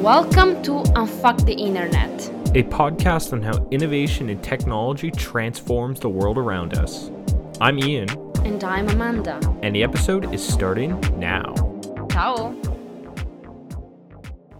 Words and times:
Welcome 0.00 0.62
to 0.62 0.80
Unfuck 0.96 1.44
the 1.44 1.52
Internet, 1.52 2.10
a 2.56 2.62
podcast 2.62 3.34
on 3.34 3.42
how 3.42 3.68
innovation 3.70 4.30
and 4.30 4.42
technology 4.42 5.10
transforms 5.10 6.00
the 6.00 6.08
world 6.08 6.38
around 6.38 6.72
us. 6.78 7.10
I'm 7.60 7.78
Ian, 7.78 8.08
and 8.46 8.64
I'm 8.64 8.88
Amanda. 8.88 9.38
and 9.62 9.76
the 9.76 9.82
episode 9.82 10.32
is 10.32 10.42
starting 10.42 10.98
now. 11.18 11.54
Ciao. 12.10 12.54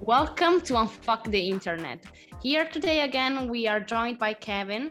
Welcome 0.00 0.60
to 0.60 0.74
Unfuck 0.74 1.30
the 1.30 1.40
Internet. 1.48 2.04
Here 2.42 2.66
today 2.66 3.00
again, 3.00 3.48
we 3.48 3.66
are 3.66 3.80
joined 3.80 4.18
by 4.18 4.34
Kevin. 4.34 4.90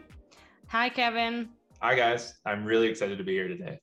Hi, 0.66 0.88
Kevin. 0.88 1.50
Hi 1.80 1.94
guys, 1.94 2.34
I'm 2.44 2.64
really 2.64 2.88
excited 2.88 3.18
to 3.18 3.24
be 3.24 3.32
here 3.34 3.46
today. 3.48 3.78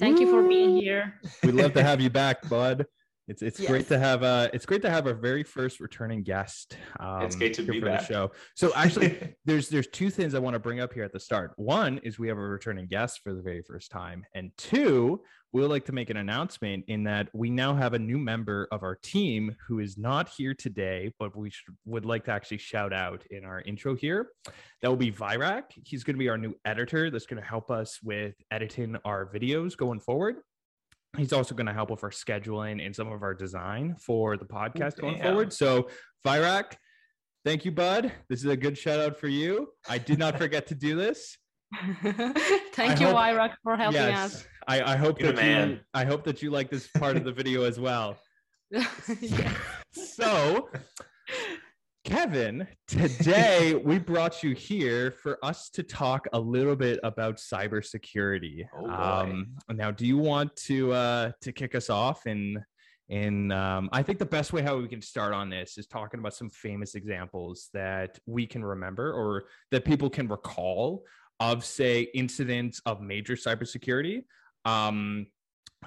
Thank 0.00 0.18
you 0.18 0.28
for 0.28 0.42
being 0.42 0.76
here. 0.78 1.14
We'd 1.44 1.54
love 1.54 1.74
to 1.74 1.82
have 1.82 2.00
you 2.00 2.10
back, 2.10 2.48
bud. 2.48 2.86
It's 3.28 3.42
it's 3.42 3.60
Yes. 3.60 3.70
great 3.70 3.88
to 3.88 3.98
have 3.98 4.22
uh 4.22 4.48
it's 4.54 4.64
great 4.64 4.80
to 4.82 4.90
have 4.90 5.06
our 5.06 5.14
very 5.14 5.42
first 5.44 5.80
returning 5.80 6.22
guest. 6.22 6.76
Um, 6.98 7.22
It's 7.22 7.36
great 7.36 7.52
to 7.54 7.62
here 7.62 7.72
be 7.74 7.80
for 7.80 7.86
the 7.86 8.02
show. 8.02 8.32
So 8.56 8.72
actually, 8.74 9.34
there's 9.44 9.68
there's 9.68 9.86
two 9.88 10.08
things 10.08 10.34
I 10.34 10.38
want 10.38 10.54
to 10.54 10.58
bring 10.58 10.80
up 10.80 10.92
here 10.94 11.04
at 11.04 11.12
the 11.12 11.20
start. 11.20 11.52
One 11.56 11.98
is 11.98 12.18
we 12.18 12.28
have 12.28 12.38
a 12.38 12.40
returning 12.40 12.86
guest 12.86 13.20
for 13.22 13.34
the 13.34 13.42
very 13.42 13.62
first 13.62 13.90
time, 13.90 14.24
and 14.34 14.50
two, 14.56 15.20
we 15.52 15.60
would 15.60 15.70
like 15.70 15.84
to 15.86 15.92
make 15.92 16.08
an 16.08 16.16
announcement 16.16 16.84
in 16.88 17.04
that 17.04 17.28
we 17.34 17.50
now 17.50 17.74
have 17.74 17.92
a 17.92 17.98
new 17.98 18.18
member 18.18 18.66
of 18.72 18.82
our 18.82 18.94
team 18.96 19.54
who 19.66 19.78
is 19.78 19.98
not 19.98 20.30
here 20.36 20.54
today, 20.54 21.12
but 21.18 21.36
we 21.36 21.50
should, 21.50 21.74
would 21.84 22.04
like 22.04 22.24
to 22.26 22.30
actually 22.32 22.58
shout 22.58 22.92
out 22.92 23.24
in 23.30 23.44
our 23.44 23.60
intro 23.62 23.94
here. 23.94 24.28
That 24.82 24.88
will 24.88 24.96
be 24.96 25.10
Virak. 25.12 25.64
He's 25.84 26.04
going 26.04 26.16
to 26.16 26.18
be 26.18 26.28
our 26.28 26.36
new 26.38 26.54
editor. 26.66 27.10
That's 27.10 27.26
going 27.26 27.42
to 27.42 27.48
help 27.48 27.70
us 27.70 27.98
with 28.02 28.34
editing 28.50 28.96
our 29.04 29.26
videos 29.32 29.74
going 29.76 30.00
forward. 30.00 30.36
He's 31.18 31.32
also 31.32 31.54
going 31.54 31.66
to 31.66 31.72
help 31.72 31.90
with 31.90 32.04
our 32.04 32.10
scheduling 32.10 32.84
and 32.84 32.94
some 32.94 33.10
of 33.10 33.22
our 33.22 33.34
design 33.34 33.96
for 33.98 34.36
the 34.36 34.46
oh, 34.50 34.54
podcast 34.54 35.00
going 35.00 35.20
forward. 35.20 35.52
So, 35.52 35.88
Virak, 36.24 36.74
thank 37.44 37.64
you, 37.64 37.72
bud. 37.72 38.12
This 38.28 38.40
is 38.40 38.46
a 38.46 38.56
good 38.56 38.78
shout 38.78 39.00
out 39.00 39.18
for 39.18 39.28
you. 39.28 39.68
I 39.88 39.98
did 39.98 40.18
not 40.18 40.38
forget 40.42 40.68
to 40.68 40.74
do 40.74 40.94
this. 40.94 41.36
Thank 42.02 42.96
I 42.96 43.00
you, 43.00 43.06
hope- 43.08 43.16
Irak, 43.16 43.58
for 43.62 43.76
helping 43.76 44.00
us. 44.00 44.46
I, 44.66 44.94
I 44.94 44.96
hope 44.96 45.20
You're 45.20 45.32
that 45.32 45.66
the 45.66 45.72
you. 45.74 45.80
I 45.92 46.04
hope 46.04 46.24
that 46.24 46.40
you 46.40 46.50
like 46.50 46.70
this 46.70 46.88
part 46.88 47.16
of 47.16 47.24
the 47.24 47.32
video 47.32 47.64
as 47.64 47.78
well. 47.78 48.16
So, 49.92 50.68
Kevin, 52.08 52.66
today 52.86 53.74
we 53.74 53.98
brought 53.98 54.42
you 54.42 54.54
here 54.54 55.10
for 55.10 55.38
us 55.44 55.68
to 55.68 55.82
talk 55.82 56.26
a 56.32 56.40
little 56.40 56.74
bit 56.74 56.98
about 57.02 57.36
cybersecurity. 57.36 58.66
Oh, 58.74 58.88
um, 58.88 59.48
now, 59.70 59.90
do 59.90 60.06
you 60.06 60.16
want 60.16 60.56
to 60.56 60.92
uh, 60.92 61.32
to 61.42 61.52
kick 61.52 61.74
us 61.74 61.90
off? 61.90 62.24
And 62.24 62.58
and 63.10 63.52
um, 63.52 63.90
I 63.92 64.02
think 64.02 64.18
the 64.18 64.24
best 64.24 64.54
way 64.54 64.62
how 64.62 64.78
we 64.78 64.88
can 64.88 65.02
start 65.02 65.34
on 65.34 65.50
this 65.50 65.76
is 65.76 65.86
talking 65.86 66.18
about 66.18 66.32
some 66.32 66.48
famous 66.48 66.94
examples 66.94 67.68
that 67.74 68.18
we 68.24 68.46
can 68.46 68.64
remember 68.64 69.12
or 69.12 69.44
that 69.70 69.84
people 69.84 70.08
can 70.08 70.28
recall 70.28 71.04
of, 71.40 71.62
say, 71.62 72.08
incidents 72.14 72.80
of 72.86 73.02
major 73.02 73.34
cybersecurity. 73.34 74.24
Um, 74.64 75.26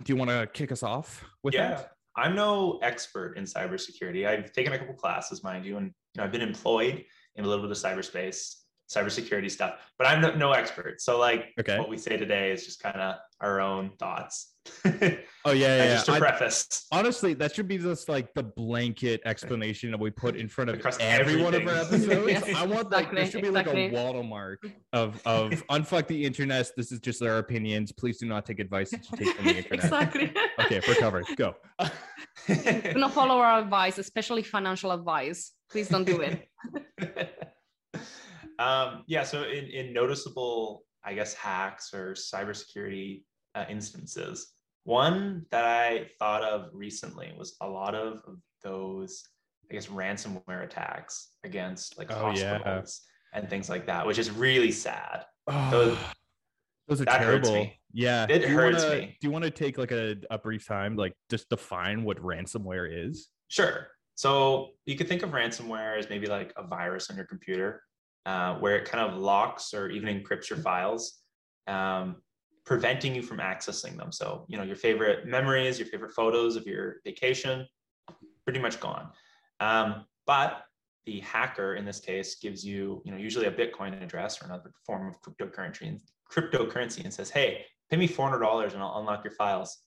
do 0.03 0.13
you 0.13 0.17
want 0.17 0.29
to 0.29 0.47
kick 0.53 0.71
us 0.71 0.83
off 0.83 1.25
with 1.41 1.55
that? 1.55 1.59
yeah, 1.59 1.69
that? 1.77 1.91
I'm 2.15 2.35
no 2.35 2.79
expert 2.83 3.37
in 3.37 3.45
cybersecurity. 3.45 4.27
I've 4.27 4.51
taken 4.51 4.73
a 4.73 4.77
couple 4.77 4.93
classes, 4.93 5.43
mind 5.43 5.65
you, 5.65 5.77
and 5.77 5.91
know 6.17 6.23
I've 6.23 6.31
been 6.31 6.41
employed 6.41 7.03
in 7.35 7.45
a 7.45 7.47
little 7.47 7.63
bit 7.63 7.71
of 7.71 7.77
cyberspace, 7.77 8.55
cybersecurity 8.93 9.49
stuff, 9.49 9.75
but 9.97 10.07
I'm 10.07 10.21
no, 10.21 10.35
no 10.35 10.51
expert. 10.51 11.01
So 11.01 11.17
like 11.17 11.53
Okay. 11.59 11.77
what 11.79 11.89
we 11.89 11.97
say 11.97 12.17
today 12.17 12.51
is 12.51 12.65
just 12.65 12.81
kind 12.83 12.99
of 12.99 13.15
our 13.39 13.61
own 13.61 13.91
thoughts. 13.97 14.49
Oh 14.85 14.91
yeah, 14.91 15.07
yeah. 15.45 15.53
yeah. 15.53 15.93
Just 15.93 16.05
to 16.07 16.11
I- 16.11 16.19
preface. 16.19 16.85
honestly, 16.91 17.33
that 17.35 17.55
should 17.55 17.67
be 17.69 17.77
just 17.77 18.09
like 18.09 18.33
the 18.35 18.43
blanket 18.43 19.21
explanation 19.25 19.89
that 19.91 19.99
we 19.99 20.11
put 20.11 20.35
in 20.35 20.47
front 20.49 20.69
of 20.69 20.75
Across 20.77 20.97
every 20.99 21.41
one 21.41 21.55
of 21.55 21.65
our 21.65 21.75
episodes. 21.75 22.43
I 22.55 22.65
want 22.65 22.91
like 22.91 23.09
there 23.11 23.21
exactly, 23.23 23.31
should 23.31 23.41
be 23.41 23.49
like 23.49 23.65
exactly. 23.67 23.97
a 23.97 24.03
watermark 24.03 24.59
of 24.93 25.19
of 25.25 25.51
unfuck 25.71 26.07
the 26.07 26.23
internet. 26.25 26.69
This 26.77 26.91
is 26.91 26.99
just 26.99 27.21
our 27.23 27.37
opinions. 27.37 27.91
Please 27.93 28.17
do 28.19 28.25
not 28.27 28.45
take 28.45 28.59
advice 28.59 28.91
that 28.91 29.09
you 29.09 29.17
take 29.25 29.35
from 29.37 29.45
the 29.45 29.57
internet. 29.57 29.83
exactly. 29.83 30.33
Okay, 30.59 30.81
we're 30.87 30.95
covered. 30.95 31.25
Go. 31.37 31.55
Do 32.47 32.93
not 32.95 33.13
follow 33.13 33.37
our 33.37 33.61
advice, 33.61 33.97
especially 33.97 34.43
financial 34.43 34.91
advice. 34.91 35.53
Please 35.71 35.87
don't 35.87 36.03
do 36.05 36.21
it. 36.21 36.47
um, 38.59 39.03
yeah, 39.07 39.23
so 39.23 39.43
in, 39.43 39.65
in 39.65 39.93
noticeable, 39.93 40.83
I 41.03 41.13
guess, 41.13 41.33
hacks 41.33 41.93
or 41.93 42.13
cybersecurity 42.13 43.23
uh, 43.55 43.65
instances, 43.69 44.51
one 44.83 45.45
that 45.51 45.65
I 45.65 46.07
thought 46.19 46.43
of 46.43 46.69
recently 46.73 47.33
was 47.37 47.55
a 47.61 47.67
lot 47.67 47.95
of 47.95 48.19
those, 48.63 49.23
I 49.69 49.73
guess, 49.75 49.87
ransomware 49.87 50.63
attacks 50.63 51.29
against 51.43 51.97
like 51.97 52.11
Oh, 52.11 52.31
yeah. 52.35 52.57
hospitals 52.57 53.01
and 53.33 53.49
things 53.49 53.69
like 53.69 53.85
that, 53.87 54.05
which 54.05 54.19
is 54.19 54.29
really 54.31 54.71
sad. 54.71 55.25
Oh, 55.47 55.69
Those- 55.71 55.97
those 56.87 57.01
are 57.01 57.05
that 57.05 57.21
hurts 57.21 57.47
terrible. 57.47 57.69
me. 57.69 57.79
Yeah. 57.93 58.25
It 58.27 58.39
do 58.39 58.49
you 58.49 58.55
hurts 58.55 58.83
wanna, 58.83 58.95
me. 58.97 59.17
Do 59.21 59.27
you 59.27 59.31
want 59.31 59.45
to 59.45 59.51
take 59.51 59.77
like 59.77 59.91
a, 59.91 60.17
a 60.29 60.37
brief 60.37 60.67
time, 60.67 60.97
like 60.97 61.13
just 61.29 61.47
define 61.47 62.03
what 62.03 62.17
ransomware 62.17 63.07
is? 63.09 63.29
Sure. 63.47 63.87
So 64.21 64.73
you 64.85 64.95
could 64.95 65.07
think 65.07 65.23
of 65.23 65.31
ransomware 65.31 65.97
as 65.97 66.07
maybe 66.07 66.27
like 66.27 66.53
a 66.55 66.61
virus 66.61 67.09
on 67.09 67.15
your 67.15 67.25
computer, 67.25 67.81
uh, 68.27 68.53
where 68.59 68.75
it 68.75 68.85
kind 68.85 69.03
of 69.03 69.19
locks 69.19 69.73
or 69.73 69.89
even 69.89 70.07
encrypts 70.15 70.47
your 70.47 70.59
files, 70.59 71.23
um, 71.65 72.17
preventing 72.63 73.15
you 73.15 73.23
from 73.23 73.39
accessing 73.39 73.97
them. 73.97 74.11
So 74.11 74.45
you 74.47 74.57
know 74.57 74.63
your 74.63 74.75
favorite 74.75 75.25
memories, 75.25 75.79
your 75.79 75.87
favorite 75.87 76.11
photos 76.11 76.55
of 76.55 76.67
your 76.67 76.97
vacation, 77.03 77.65
pretty 78.43 78.59
much 78.59 78.79
gone. 78.79 79.09
Um, 79.59 80.05
but 80.27 80.65
the 81.07 81.21
hacker 81.21 81.73
in 81.73 81.83
this 81.83 81.99
case 81.99 82.35
gives 82.35 82.63
you, 82.63 83.01
you 83.03 83.11
know, 83.11 83.17
usually 83.17 83.47
a 83.47 83.51
Bitcoin 83.51 84.03
address 84.03 84.39
or 84.39 84.45
another 84.45 84.71
form 84.85 85.07
of 85.07 85.19
cryptocurrency 85.23 85.87
and 85.87 85.99
cryptocurrency 86.31 87.03
and 87.03 87.11
says, 87.11 87.31
"Hey, 87.31 87.65
pay 87.89 87.97
me 87.97 88.05
four 88.05 88.29
hundred 88.29 88.43
dollars 88.45 88.75
and 88.75 88.83
I'll 88.83 88.99
unlock 88.99 89.23
your 89.23 89.33
files." 89.33 89.79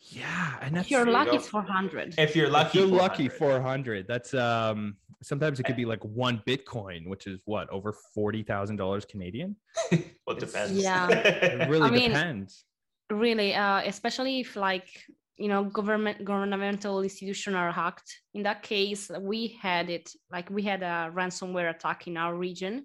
Yeah, 0.00 0.58
and 0.60 0.76
If 0.76 0.90
you're 0.90 1.04
there 1.04 1.24
you 1.24 1.32
lucky, 1.32 1.38
400. 1.38 2.14
If 2.18 2.36
you're 2.36 2.48
lucky, 2.48 2.68
If 2.68 2.74
you're 2.88 2.98
lucky 2.98 3.28
400. 3.28 3.38
400 3.38 4.06
that's 4.08 4.34
um 4.34 4.96
sometimes 5.22 5.58
it 5.60 5.64
could 5.64 5.76
be 5.76 5.84
like 5.84 6.04
one 6.04 6.42
bitcoin 6.46 7.08
which 7.08 7.26
is 7.26 7.40
what 7.44 7.68
over 7.70 7.94
$40,000 8.16 9.08
Canadian 9.08 9.56
well, 9.92 10.36
it 10.36 10.40
depends. 10.40 10.72
Yeah. 10.72 11.10
it 11.10 11.68
really 11.68 11.88
I 11.88 11.90
mean, 11.90 12.10
depends 12.10 12.64
really 13.10 13.54
uh, 13.54 13.82
especially 13.86 14.40
if 14.40 14.56
like 14.56 14.88
you 15.36 15.48
know 15.48 15.64
government 15.64 16.24
governmental 16.24 17.02
institutions 17.02 17.54
are 17.56 17.70
hacked 17.70 18.10
in 18.34 18.42
that 18.42 18.62
case 18.62 19.10
we 19.20 19.56
had 19.62 19.90
it 19.90 20.10
like 20.30 20.48
we 20.50 20.62
had 20.62 20.82
a 20.82 21.10
ransomware 21.14 21.70
attack 21.70 22.06
in 22.08 22.16
our 22.16 22.34
region 22.34 22.84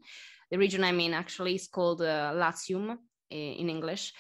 the 0.51 0.57
region 0.57 0.83
i 0.83 0.91
mean 0.91 1.13
actually 1.13 1.55
is 1.55 1.67
called 1.67 2.01
uh, 2.01 2.31
latium 2.35 2.85
i- 2.91 2.97
in 3.31 3.69
english 3.69 4.13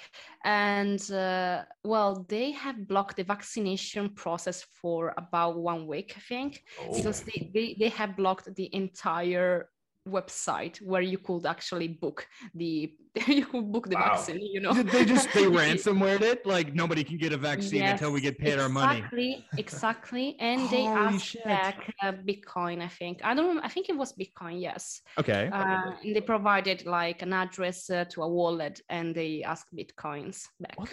and 0.43 1.11
uh, 1.11 1.63
well 1.83 2.25
they 2.29 2.51
have 2.51 2.87
blocked 2.87 3.17
the 3.17 3.23
vaccination 3.23 4.09
process 4.09 4.63
for 4.81 5.13
about 5.17 5.57
one 5.59 5.85
week 5.87 6.13
i 6.17 6.19
think 6.21 6.63
because 6.95 7.21
Oh. 7.21 7.25
they, 7.27 7.51
they, 7.53 7.75
they 7.79 7.89
have 7.89 8.15
blocked 8.15 8.53
the 8.55 8.69
entire 8.73 9.69
website 10.07 10.81
where 10.81 11.01
you 11.01 11.17
could 11.17 11.45
actually 11.45 11.87
book 11.87 12.27
the 12.55 12.91
you 13.27 13.45
could 13.45 13.71
book 13.71 13.87
the 13.89 13.95
Wow. 13.95 14.15
vaccine 14.15 14.41
you 14.41 14.59
know 14.59 14.73
they 14.73 15.05
just 15.05 15.31
they 15.33 15.43
ransomwared 15.59 16.21
it 16.21 16.45
like 16.45 16.73
nobody 16.73 17.03
can 17.03 17.17
get 17.17 17.33
a 17.33 17.37
vaccine 17.37 17.83
until 17.83 18.11
we 18.11 18.19
get 18.21 18.37
paid 18.39 18.57
our 18.59 18.69
money 18.69 18.97
Exactly, 18.99 19.45
exactly. 19.57 20.35
And 20.39 20.61
they 20.69 20.85
Holy 20.85 20.99
asked 20.99 21.25
shit. 21.25 21.43
back 21.43 21.93
uh, 22.03 22.13
Bitcoin, 22.13 22.81
I 22.81 22.87
think. 22.87 23.19
I 23.23 23.33
don't 23.35 23.59
I 23.59 23.67
think 23.67 23.89
it 23.89 23.97
was 23.97 24.13
Bitcoin, 24.13 24.59
yes. 24.61 25.01
okay 25.19 25.49
Uh, 25.51 25.91
and 26.03 26.15
they 26.15 26.21
provided 26.21 26.85
like 26.85 27.21
an 27.21 27.33
address 27.33 27.89
uh, 27.89 28.05
to 28.11 28.23
a 28.23 28.27
wallet 28.27 28.81
and 28.89 29.13
they 29.13 29.43
asked 29.43 29.69
Bitcoins 29.75 30.47
back. 30.59 30.75
well, 30.77 30.87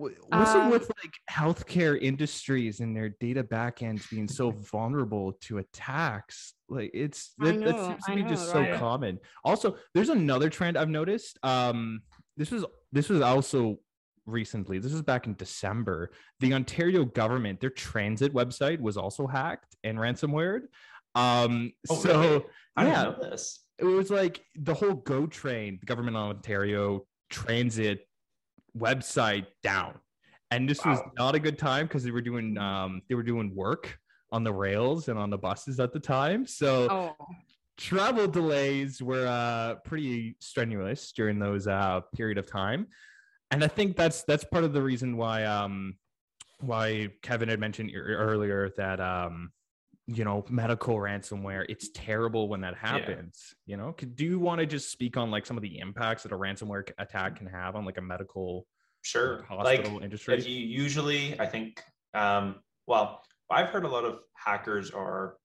that's 0.00 0.18
w- 0.18 0.38
what's 0.38 0.54
it 0.54 0.58
Um, 0.58 0.70
with 0.70 0.90
like 1.02 1.14
healthcare 1.30 2.00
industries 2.00 2.80
and 2.80 2.96
their 2.96 3.10
data 3.20 3.42
backends 3.44 4.08
being 4.10 4.28
so 4.28 4.50
vulnerable 4.50 5.32
to 5.42 5.58
attacks 5.58 6.54
like 6.68 6.90
it's 6.94 7.32
I 7.40 7.46
that, 7.52 7.64
that 7.64 7.80
seems 7.80 8.04
to 8.04 8.12
I 8.12 8.14
be 8.16 8.22
know, 8.22 8.28
just 8.28 8.50
so 8.50 8.66
common 8.76 9.18
also 9.44 9.76
there's 9.94 10.08
another 10.08 10.48
trend 10.50 10.76
i've 10.76 10.88
noticed 10.88 11.38
um 11.42 12.00
this 12.36 12.50
was 12.50 12.64
this 12.92 13.08
was 13.08 13.20
also 13.20 13.78
recently 14.26 14.78
this 14.78 14.92
was 14.92 15.02
back 15.02 15.26
in 15.26 15.34
december 15.34 16.10
the 16.38 16.52
ontario 16.54 17.04
government 17.04 17.60
their 17.60 17.70
transit 17.70 18.32
website 18.32 18.80
was 18.80 18.96
also 18.96 19.26
hacked 19.26 19.74
and 19.82 19.98
ransomwared 19.98 20.62
um 21.16 21.72
Oh, 21.88 21.96
so 21.96 22.20
really? 22.22 22.44
I 22.76 22.86
yeah. 22.86 23.04
didn't 23.04 23.18
know 23.22 23.30
this. 23.30 23.64
it 23.78 23.84
was 23.84 24.10
like 24.10 24.44
the 24.54 24.74
whole 24.74 24.94
go 24.94 25.26
train 25.26 25.78
the 25.80 25.86
government 25.86 26.16
of 26.16 26.36
ontario 26.36 27.04
transit 27.30 28.06
website 28.76 29.46
down. 29.62 29.94
And 30.50 30.68
this 30.68 30.84
was 30.84 30.98
not 31.16 31.34
a 31.34 31.38
good 31.38 31.58
time 31.58 31.86
because 31.86 32.02
they 32.02 32.10
were 32.10 32.20
doing 32.20 32.58
um 32.58 33.02
they 33.08 33.14
were 33.14 33.22
doing 33.22 33.54
work 33.54 33.98
on 34.32 34.44
the 34.44 34.52
rails 34.52 35.08
and 35.08 35.18
on 35.18 35.30
the 35.30 35.38
buses 35.38 35.78
at 35.80 35.92
the 35.92 36.00
time. 36.00 36.46
So 36.46 36.88
Oh, 36.90 37.16
travel 37.76 38.26
delays 38.28 39.00
were 39.00 39.26
uh 39.26 39.76
pretty 39.84 40.36
strenuous 40.40 41.12
during 41.12 41.38
those 41.38 41.66
uh 41.66 42.00
period 42.14 42.38
of 42.38 42.46
time. 42.46 42.88
And 43.52 43.64
i 43.64 43.68
think 43.68 43.96
that's 43.96 44.22
that's 44.24 44.44
part 44.44 44.64
of 44.64 44.72
the 44.72 44.82
reason 44.82 45.16
why 45.16 45.44
um 45.44 45.96
why 46.60 47.08
kevin 47.22 47.48
had 47.48 47.58
mentioned 47.58 47.90
earlier 47.94 48.70
that 48.76 49.00
um 49.00 49.50
you 50.12 50.24
know 50.24 50.44
medical 50.48 50.96
ransomware 50.96 51.64
it's 51.68 51.90
terrible 51.94 52.48
when 52.48 52.60
that 52.60 52.74
happens 52.74 53.54
you 53.66 53.76
know 53.76 53.94
do 54.14 54.24
you 54.24 54.40
want 54.40 54.58
to 54.58 54.66
just 54.66 54.90
speak 54.90 55.16
on 55.16 55.30
like 55.30 55.46
some 55.46 55.56
of 55.56 55.62
the 55.62 55.78
impacts 55.78 56.22
that 56.24 56.32
a 56.32 56.36
ransomware 56.36 56.90
attack 56.98 57.36
can 57.36 57.46
have 57.46 57.76
on 57.76 57.84
like 57.84 57.98
a 57.98 58.02
medical 58.02 58.66
Sure. 59.02 59.42
hospital 59.48 59.94
Like 59.94 60.02
industry 60.02 60.36
if 60.36 60.46
you 60.46 60.56
usually, 60.56 61.38
I 61.40 61.46
think, 61.46 61.82
um, 62.14 62.56
well, 62.86 63.22
I've 63.50 63.68
heard 63.68 63.84
a 63.84 63.88
lot 63.88 64.04
of 64.04 64.20
hackers 64.34 64.90
are 64.90 65.36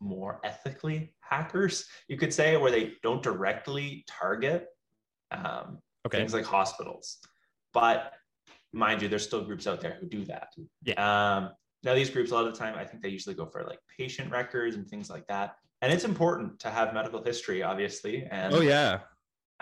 more 0.00 0.40
ethically 0.44 1.14
hackers, 1.20 1.86
you 2.08 2.16
could 2.16 2.32
say, 2.32 2.56
where 2.56 2.70
they 2.70 2.94
don't 3.02 3.22
directly 3.22 4.04
target 4.06 4.66
um, 5.30 5.78
okay 6.06 6.18
things 6.18 6.34
like 6.34 6.44
hospitals. 6.44 7.18
But 7.72 8.12
mind 8.72 9.00
you, 9.00 9.08
there's 9.08 9.24
still 9.24 9.44
groups 9.44 9.66
out 9.66 9.80
there 9.80 9.96
who 10.00 10.06
do 10.06 10.24
that. 10.26 10.48
Yeah. 10.84 11.36
Um, 11.36 11.50
now, 11.84 11.94
these 11.94 12.10
groups, 12.10 12.30
a 12.30 12.34
lot 12.34 12.46
of 12.46 12.52
the 12.52 12.58
time, 12.58 12.74
I 12.76 12.84
think 12.84 13.02
they 13.02 13.08
usually 13.08 13.34
go 13.34 13.46
for 13.46 13.64
like 13.64 13.80
patient 13.98 14.30
records 14.30 14.76
and 14.76 14.88
things 14.88 15.10
like 15.10 15.26
that. 15.26 15.56
And 15.80 15.92
it's 15.92 16.04
important 16.04 16.60
to 16.60 16.70
have 16.70 16.94
medical 16.94 17.22
history, 17.22 17.62
obviously. 17.62 18.24
And 18.30 18.54
oh 18.54 18.60
yeah 18.60 19.00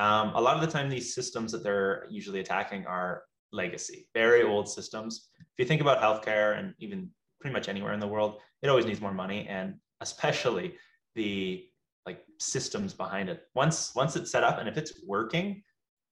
um, 0.01 0.33
a 0.35 0.41
lot 0.41 0.55
of 0.55 0.63
the 0.63 0.67
time, 0.67 0.89
these 0.89 1.15
systems 1.15 1.53
that 1.53 1.63
they're 1.63 2.07
usually 2.09 2.41
attacking 2.41 2.87
are 2.87 3.25
legacy, 3.53 4.09
very 4.15 4.43
old 4.43 4.67
systems. 4.67 5.29
If 5.39 5.47
you 5.59 5.67
think 5.67 5.83
about 5.83 6.01
healthcare 6.01 6.59
and 6.59 6.75
even 6.79 7.11
pretty 7.39 7.53
much 7.53 7.69
anywhere 7.69 7.93
in 7.93 8.01
the 8.01 8.09
world, 8.09 8.41
it 8.63 8.69
always 8.71 8.87
needs 8.87 9.03
more 9.03 9.13
money, 9.13 9.47
and 9.47 9.75
especially 10.01 10.75
the 11.15 11.67
like 12.07 12.25
systems 12.39 12.95
behind 12.95 13.29
it. 13.29 13.43
Once 13.55 13.95
once 13.95 14.17
it's 14.17 14.31
set 14.31 14.43
up 14.43 14.59
and 14.59 14.71
if 14.71 14.79
it's 14.79 14.95
working, 15.07 15.63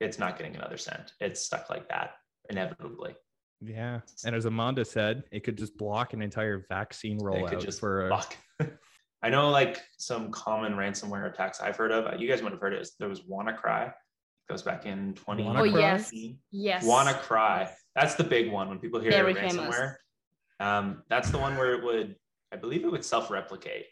it's 0.00 0.19
not 0.19 0.37
getting 0.37 0.55
another 0.55 0.76
cent. 0.76 1.12
It's 1.19 1.40
stuck 1.40 1.70
like 1.70 1.88
that 1.88 2.10
inevitably. 2.50 3.14
Yeah 3.60 4.00
and 4.25 4.37
as 4.37 4.44
amanda 4.44 4.84
said 4.84 5.25
it 5.32 5.40
could 5.43 5.58
just 5.58 5.76
block 5.76 6.12
an 6.12 6.22
entire 6.22 6.64
vaccine 6.69 7.16
It 7.16 7.22
rollout 7.22 7.49
could 7.50 7.60
just 7.60 7.81
for 7.81 8.06
a, 8.06 8.08
block. 8.08 8.37
I 9.22 9.31
know 9.31 9.50
like 9.50 9.81
some 9.96 10.31
common 10.31 10.75
ransomware 10.75 11.28
attacks 11.32 11.60
I've 11.60 11.76
heard 11.76 11.90
of. 11.90 12.06
uh, 12.06 12.16
You 12.16 12.28
guys 12.28 12.40
would 12.40 12.52
have 12.52 12.60
heard 12.60 12.72
it. 12.72 12.88
There 13.00 13.08
was 13.08 13.22
WannaCry. 13.22 13.93
Goes 14.49 14.62
back 14.62 14.87
in 14.87 15.14
20. 15.14 15.43
Oh 15.44 15.64
yes, 15.64 16.10
2018. 16.10 16.38
yes. 16.52 16.87
WannaCry. 16.87 17.69
That's 17.96 18.14
the 18.14 18.22
big 18.22 18.50
one. 18.52 18.69
When 18.69 18.78
people 18.78 19.00
hear 19.00 19.10
Very 19.10 19.34
ransomware, 19.34 19.96
um, 20.60 21.02
that's 21.10 21.31
the 21.31 21.38
one 21.38 21.56
where 21.56 21.75
it 21.75 21.82
would, 21.82 22.14
I 22.52 22.56
believe, 22.56 22.84
it 22.84 22.93
would 22.93 23.05
self-replicate. 23.05 23.87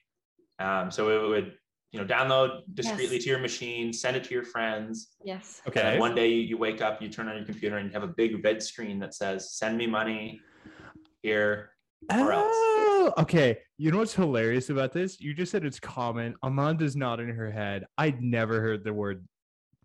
Um, 0.60 0.90
so 0.92 1.10
it 1.10 1.28
would, 1.28 1.54
you 1.96 2.02
know, 2.04 2.14
download 2.14 2.62
discreetly 2.75 3.16
Yes. 3.16 3.25
to 3.25 3.31
your 3.31 3.38
machine, 3.38 3.93
send 3.93 4.16
it 4.16 4.25
to 4.25 4.34
your 4.34 4.43
friends. 4.44 5.14
Yes. 5.25 5.62
And 5.64 5.75
then 5.75 5.87
okay 5.87 5.98
one 5.98 6.14
day 6.14 6.28
you, 6.28 6.40
you 6.43 6.58
wake 6.58 6.81
up, 6.82 7.00
you 7.02 7.08
turn 7.08 7.28
on 7.28 7.37
your 7.37 7.44
computer, 7.44 7.78
and 7.78 7.87
you 7.88 7.93
have 7.93 8.02
a 8.02 8.12
big 8.14 8.44
red 8.44 8.62
screen 8.62 8.98
that 9.00 9.14
says, 9.14 9.52
"Send 9.52 9.76
me 9.78 9.87
money 9.87 10.40
here." 11.22 11.70
or 12.12 12.31
else. 12.32 12.44
Oh, 12.52 13.12
okay. 13.19 13.58
You 13.78 13.90
know 13.90 13.98
what's 13.98 14.14
hilarious 14.14 14.69
about 14.70 14.93
this? 14.93 15.19
You 15.20 15.32
just 15.34 15.50
said 15.50 15.64
it's 15.64 15.81
common. 15.81 16.34
Amanda's 16.43 16.94
nodding 16.94 17.28
her 17.31 17.50
head. 17.50 17.84
I'd 17.99 18.22
never 18.22 18.60
heard 18.60 18.84
the 18.84 18.92
word 18.92 19.26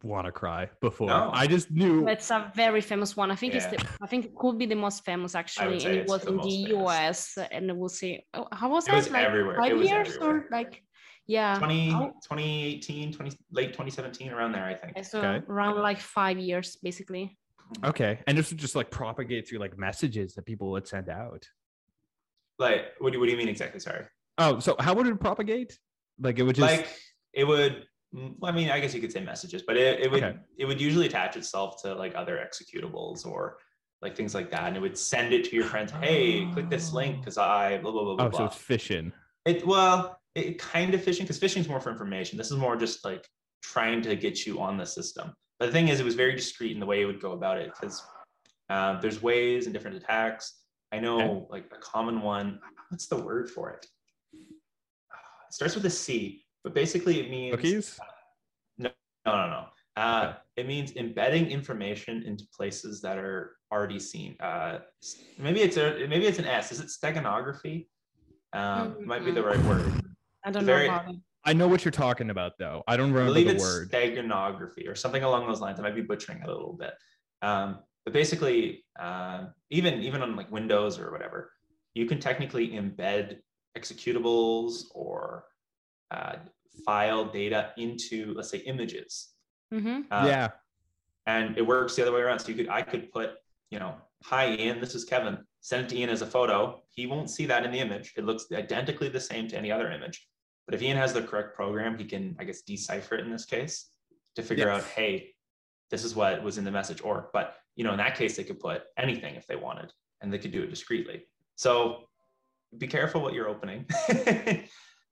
"wanna 0.04 0.32
cry" 0.32 0.70
before. 0.82 1.08
No. 1.08 1.32
I 1.34 1.48
just 1.48 1.72
knew. 1.72 2.08
It's 2.08 2.30
a 2.30 2.52
very 2.54 2.82
famous 2.82 3.16
one. 3.16 3.32
I 3.32 3.36
think 3.36 3.56
it's 3.56 3.66
the, 3.68 3.80
I 4.02 4.08
think 4.08 4.26
it 4.26 4.36
could 4.36 4.58
be 4.60 4.66
the 4.66 4.76
most 4.76 5.04
famous 5.06 5.34
actually, 5.36 5.84
and 5.86 5.96
it 5.96 6.08
was 6.08 6.22
the 6.24 6.30
in 6.32 6.38
the 6.38 6.66
famous. 6.66 7.38
US. 7.38 7.38
And 7.52 7.78
we'll 7.78 7.90
see. 7.90 8.24
Oh, 8.34 8.48
how 8.52 8.70
was 8.70 8.88
It 8.88 8.92
that? 8.92 8.98
was 8.98 9.10
like 9.10 9.26
everywhere. 9.26 9.56
It 9.56 9.60
five 9.60 9.78
was 9.78 9.90
years 9.90 10.08
everywhere. 10.16 10.36
or 10.42 10.48
like, 10.52 10.84
yeah, 11.28 11.58
20, 11.58 11.90
how- 11.90 12.08
2018, 12.24 13.14
20, 13.14 13.32
late 13.52 13.68
2017, 13.68 14.32
around 14.32 14.52
there, 14.52 14.66
I 14.66 14.76
think. 14.76 15.06
so 15.06 15.20
Okay. 15.20 15.46
around 15.48 15.82
like 15.82 16.00
five 16.00 16.38
years 16.38 16.78
basically. 16.82 17.38
Mm-hmm. 17.74 17.86
Okay, 17.88 18.20
and 18.28 18.38
this 18.38 18.50
would 18.50 18.60
just 18.60 18.76
like 18.76 18.92
propagate 18.92 19.48
through 19.48 19.60
like 19.60 19.78
messages 19.78 20.34
that 20.36 20.46
people 20.46 20.72
would 20.72 20.88
send 20.88 21.10
out. 21.10 21.48
Like, 22.60 22.88
what 23.00 23.14
do, 23.14 23.20
what 23.20 23.26
do 23.26 23.32
you 23.32 23.38
mean 23.38 23.50
exactly? 23.50 23.80
Sorry. 23.80 24.06
Oh, 24.38 24.60
so 24.60 24.76
how 24.80 24.94
would 24.94 25.08
it 25.08 25.20
propagate? 25.20 25.78
Like 26.20 26.38
it 26.38 26.44
would 26.44 26.56
just 26.56 26.70
like 26.78 26.88
it 27.34 27.46
would 27.46 27.86
well, 28.14 28.52
i 28.52 28.52
mean 28.52 28.70
i 28.70 28.80
guess 28.80 28.94
you 28.94 29.00
could 29.00 29.12
say 29.12 29.22
messages 29.22 29.64
but 29.66 29.78
it, 29.78 30.02
it 30.02 30.12
would 30.12 30.22
Okay. 30.24 30.38
it 30.58 30.66
would 30.66 30.82
usually 30.82 31.06
attach 31.08 31.38
itself 31.38 31.82
to 31.82 31.96
like 31.96 32.14
other 32.14 32.38
executables 32.46 33.26
or 33.26 33.58
like 34.02 34.16
things 34.18 34.36
like 34.36 34.52
that 34.52 34.64
and 34.64 34.76
it 34.76 34.82
would 34.82 34.98
send 34.98 35.34
it 35.34 35.46
to 35.46 35.56
your 35.56 35.64
friends 35.64 35.92
hey 35.94 36.46
click 36.52 36.70
this 36.70 36.92
link 36.94 37.20
because 37.22 37.38
i 37.38 37.78
blah 37.78 37.92
blah 37.92 38.04
blah 38.04 38.16
blah, 38.16 38.26
oh, 38.28 38.32
so 38.32 38.46
it's 38.46 38.58
phishing. 38.58 39.12
it 39.46 39.66
well 39.66 40.20
it 40.36 40.58
kind 40.60 40.94
of 40.94 41.02
phishing 41.02 41.22
because 41.22 41.40
phishing 41.40 41.58
is 41.58 41.68
more 41.70 41.80
for 41.80 41.92
information 41.92 42.38
this 42.38 42.52
is 42.52 42.58
more 42.58 42.76
just 42.76 43.04
like 43.04 43.28
trying 43.62 44.02
to 44.02 44.16
get 44.16 44.46
you 44.46 44.60
on 44.60 44.78
the 44.78 44.86
system 44.86 45.34
but 45.60 45.68
the 45.68 45.72
thing 45.72 45.88
is 45.90 46.00
it 46.00 46.06
was 46.06 46.16
very 46.16 46.36
discreet 46.36 46.72
in 46.72 46.80
the 46.80 46.86
way 46.86 47.02
it 47.02 47.06
would 47.06 47.22
go 47.22 47.34
about 47.34 47.58
it 47.58 47.72
because 47.80 48.04
uh, 48.70 49.00
there's 49.02 49.22
ways 49.22 49.66
and 49.66 49.74
different 49.74 49.98
attacks 49.98 50.64
i 50.92 51.00
know 51.00 51.20
Okay. 51.22 51.46
like 51.50 51.66
a 51.74 51.80
common 51.80 52.22
one 52.22 52.60
what's 52.90 53.08
the 53.08 53.18
word 53.22 53.50
for 53.50 53.72
it 53.72 53.86
it 54.34 55.54
starts 55.54 55.76
with 55.76 55.86
a 55.86 55.90
c 55.90 56.44
but 56.64 56.74
basically 56.74 57.20
it 57.20 57.30
means 57.30 57.56
Cookies. 57.56 58.00
no, 58.78 58.92
no, 59.26 59.50
no. 59.50 59.66
Uh, 59.98 60.34
it 60.56 60.68
means 60.68 60.96
embedding 60.96 61.48
information 61.50 62.24
into 62.24 62.46
places 62.56 63.02
that 63.02 63.18
are 63.18 63.58
already 63.74 64.00
seen. 64.00 64.38
Uh, 64.40 64.78
maybe 65.38 65.60
it's 65.62 65.76
a 65.78 66.06
maybe 66.08 66.26
it's 66.28 66.40
an 66.40 66.46
S. 66.46 66.72
Is 66.72 66.80
it 66.80 66.88
steganography? 66.88 67.88
Um, 68.54 68.96
it 69.02 69.06
might 69.08 69.26
be 69.26 69.32
the 69.32 69.44
right 69.44 69.60
word. 69.66 69.92
I 70.44 70.52
don't 70.52 70.66
Very- 70.66 70.88
know 70.88 70.96
about 70.96 71.10
it. 71.14 71.16
I 71.44 71.54
know 71.54 71.68
what 71.68 71.84
you're 71.84 71.92
talking 71.92 72.30
about 72.30 72.58
though. 72.60 72.84
I 72.88 72.96
don't 72.98 73.12
remember 73.12 73.32
I 73.32 73.34
remember 73.34 73.34
believe 73.34 73.48
the 73.48 73.54
it's 73.56 73.64
word. 73.64 73.92
steganography 73.92 74.88
or 74.88 74.94
something 74.94 75.24
along 75.24 75.48
those 75.48 75.60
lines. 75.60 75.80
I 75.80 75.84
might 75.84 75.96
be 75.96 76.02
butchering 76.02 76.40
it 76.40 76.48
a 76.48 76.52
little 76.52 76.74
bit. 76.74 76.94
Um, 77.42 77.80
but 78.06 78.14
basically, 78.14 78.86
uh, 79.00 79.46
even 79.72 80.02
even 80.02 80.22
on 80.22 80.36
like 80.36 80.52
Windows 80.52 81.00
or 81.00 81.12
whatever, 81.12 81.52
you 81.96 82.06
can 82.06 82.20
technically 82.20 82.70
embed 82.70 83.40
executables 83.78 84.86
or 84.94 85.46
uh, 86.12 86.36
file 86.86 87.26
data 87.26 87.72
into, 87.78 88.34
let's 88.36 88.50
say, 88.50 88.60
images. 88.60 89.30
Mhm. 89.74 90.06
Uh, 90.12 90.26
yeah. 90.28 90.50
and 91.28 91.56
it 91.58 91.62
works 91.66 91.96
the 91.96 92.02
other 92.02 92.12
way 92.12 92.20
around. 92.22 92.40
So 92.40 92.50
you 92.50 92.56
could, 92.56 92.68
I 92.70 92.82
could 92.82 93.12
put, 93.12 93.36
you 93.70 93.80
know, 93.80 93.96
hi 94.24 94.54
Ian, 94.56 94.82
this 94.82 94.96
is 94.96 95.06
Kevin. 95.06 95.38
Send 95.62 95.86
it 95.86 95.90
to 95.90 95.98
Ian 95.98 96.10
as 96.10 96.22
a 96.24 96.26
photo. 96.26 96.82
He 96.90 97.06
won't 97.08 97.30
see 97.30 97.46
that 97.46 97.64
in 97.64 97.72
the 97.72 97.80
image. 97.80 98.14
It 98.18 98.26
looks 98.26 98.48
identically 98.52 99.08
the 99.10 99.20
same 99.20 99.48
to 99.50 99.58
any 99.58 99.72
other 99.72 99.92
image. 99.92 100.28
But 100.66 100.76
if 100.76 100.82
Ian 100.82 100.98
has 100.98 101.14
the 101.14 101.22
correct 101.22 101.56
program, 101.56 101.98
he 101.98 102.06
can, 102.06 102.36
I 102.40 102.44
guess, 102.44 102.62
decipher 102.62 103.16
it 103.16 103.26
in 103.26 103.32
this 103.32 103.46
case 103.46 103.90
to 104.36 104.44
figure 104.44 104.68
Yeah. 104.68 104.76
out, 104.76 104.84
hey, 104.84 105.34
this 105.90 106.04
is 106.04 106.16
what 106.16 106.42
was 106.44 106.58
in 106.58 106.64
the 106.64 106.72
message. 106.72 107.02
Or, 107.04 107.30
but 107.34 107.58
you 107.76 107.84
know, 107.84 107.92
in 107.92 107.98
that 107.98 108.16
case, 108.16 108.38
they 108.38 108.44
could 108.44 108.60
put 108.60 108.84
anything 108.98 109.36
if 109.36 109.48
they 109.48 109.56
wanted, 109.56 109.92
and 110.22 110.32
they 110.32 110.38
could 110.38 110.52
do 110.52 110.64
it 110.64 110.68
discreetly. 110.70 111.26
So 111.56 112.08
be 112.78 112.88
careful 112.88 113.22
what 113.22 113.34
you're 113.34 113.50
opening. 113.50 113.86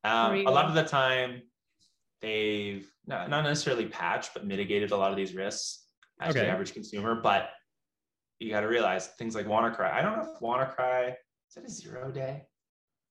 um, 0.03 0.35
a 0.35 0.43
lot 0.43 0.65
of 0.65 0.75
the 0.75 0.83
time, 0.83 1.41
they've 2.21 2.89
not, 3.05 3.29
not 3.29 3.43
necessarily 3.43 3.88
patched, 3.88 4.33
but 4.33 4.45
mitigated 4.45 4.91
a 4.91 4.97
lot 4.97 5.12
of 5.12 5.17
these 5.17 5.33
risks 5.33 5.85
as 6.21 6.35
Okay. 6.35 6.45
the 6.45 6.51
average 6.51 6.74
consumer. 6.74 7.15
But 7.15 7.50
you 8.39 8.50
got 8.50 8.62
to 8.62 8.67
realize 8.67 9.07
things 9.07 9.35
like 9.35 9.45
WannaCry. 9.47 9.91
I 9.91 10.01
don't 10.01 10.17
know 10.17 10.33
if 10.33 10.39
WannaCry 10.39 11.09
is 11.50 11.57
it 11.57 11.65
a 11.65 11.69
zero 11.69 12.12
day. 12.12 12.43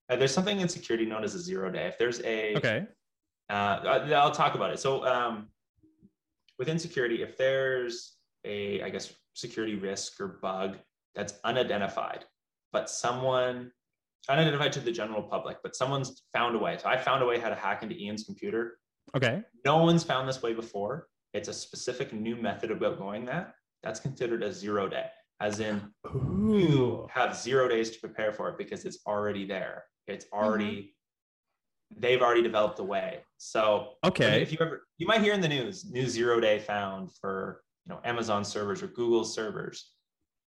Uh, 0.09 0.17
there's 0.17 0.33
something 0.33 0.61
in 0.61 0.69
security 0.69 1.05
known 1.05 1.23
as 1.25 1.35
a 1.35 1.39
zero 1.39 1.71
day. 1.71 1.87
If 1.87 1.99
there's 1.99 2.21
a 2.23 2.57
Okay. 2.57 2.87
uh, 3.51 3.53
I- 3.85 4.13
I'll 4.13 4.31
talk 4.33 4.55
about 4.55 4.71
it. 4.73 4.79
So 4.79 5.05
um, 5.07 5.49
within 6.59 6.79
security, 6.79 7.23
if 7.23 7.37
there's 7.37 8.17
a, 8.45 8.83
I 8.83 8.89
guess, 8.91 9.13
security 9.35 9.75
risk 9.75 10.21
or 10.21 10.29
bug 10.43 10.79
that's 11.15 11.35
unidentified, 11.45 12.25
but 12.73 12.89
someone 12.89 13.71
unidentified 14.29 14.73
to 14.73 14.81
the 14.81 14.93
general 14.93 15.23
public, 15.23 15.59
but 15.63 15.77
someone's 15.77 16.23
found 16.33 16.55
a 16.57 16.59
way. 16.59 16.77
So 16.79 16.89
I 16.89 16.97
found 16.97 17.23
a 17.23 17.27
way 17.27 17.39
how 17.39 17.49
to 17.49 17.55
hack 17.55 17.83
into 17.83 17.97
Ian's 17.97 18.25
computer. 18.25 18.79
Okay. 19.17 19.43
No 19.65 19.79
one's 19.83 20.05
found 20.05 20.29
this 20.29 20.43
way 20.43 20.53
before. 20.55 21.09
It's 21.35 21.49
a 21.49 21.53
specific 21.55 22.13
new 22.13 22.37
method 22.37 22.71
about 22.71 22.99
going 22.99 23.25
that. 23.27 23.55
That's 23.83 24.01
considered 24.01 24.43
a 24.43 24.53
zero 24.53 24.89
day, 24.89 25.07
as 25.41 25.61
in 25.61 25.81
you 26.15 27.07
have 27.11 27.37
zero 27.37 27.69
days 27.69 27.91
to 27.91 28.01
prepare 28.01 28.33
for 28.33 28.49
it 28.49 28.59
because 28.59 28.85
it's 28.85 28.99
already 29.07 29.47
there. 29.47 29.85
It's 30.09 30.27
already, 30.33 30.95
they've 31.97 32.21
already 32.23 32.43
developed 32.43 32.79
a 32.79 32.85
way. 32.85 33.21
So 33.37 33.91
Okay. 34.05 34.43
if 34.43 34.51
you 34.51 34.59
ever, 34.61 34.87
you 34.97 35.07
might 35.07 35.21
hear 35.21 35.35
in 35.35 35.41
the 35.41 35.49
news, 35.49 35.85
new 35.91 36.07
zero 36.09 36.41
day 36.41 36.59
found 36.59 37.15
for 37.15 37.63
you 37.85 37.93
know 37.95 38.01
Amazon 38.05 38.45
servers 38.45 38.83
or 38.83 38.89
Google 38.89 39.25
servers. 39.25 39.93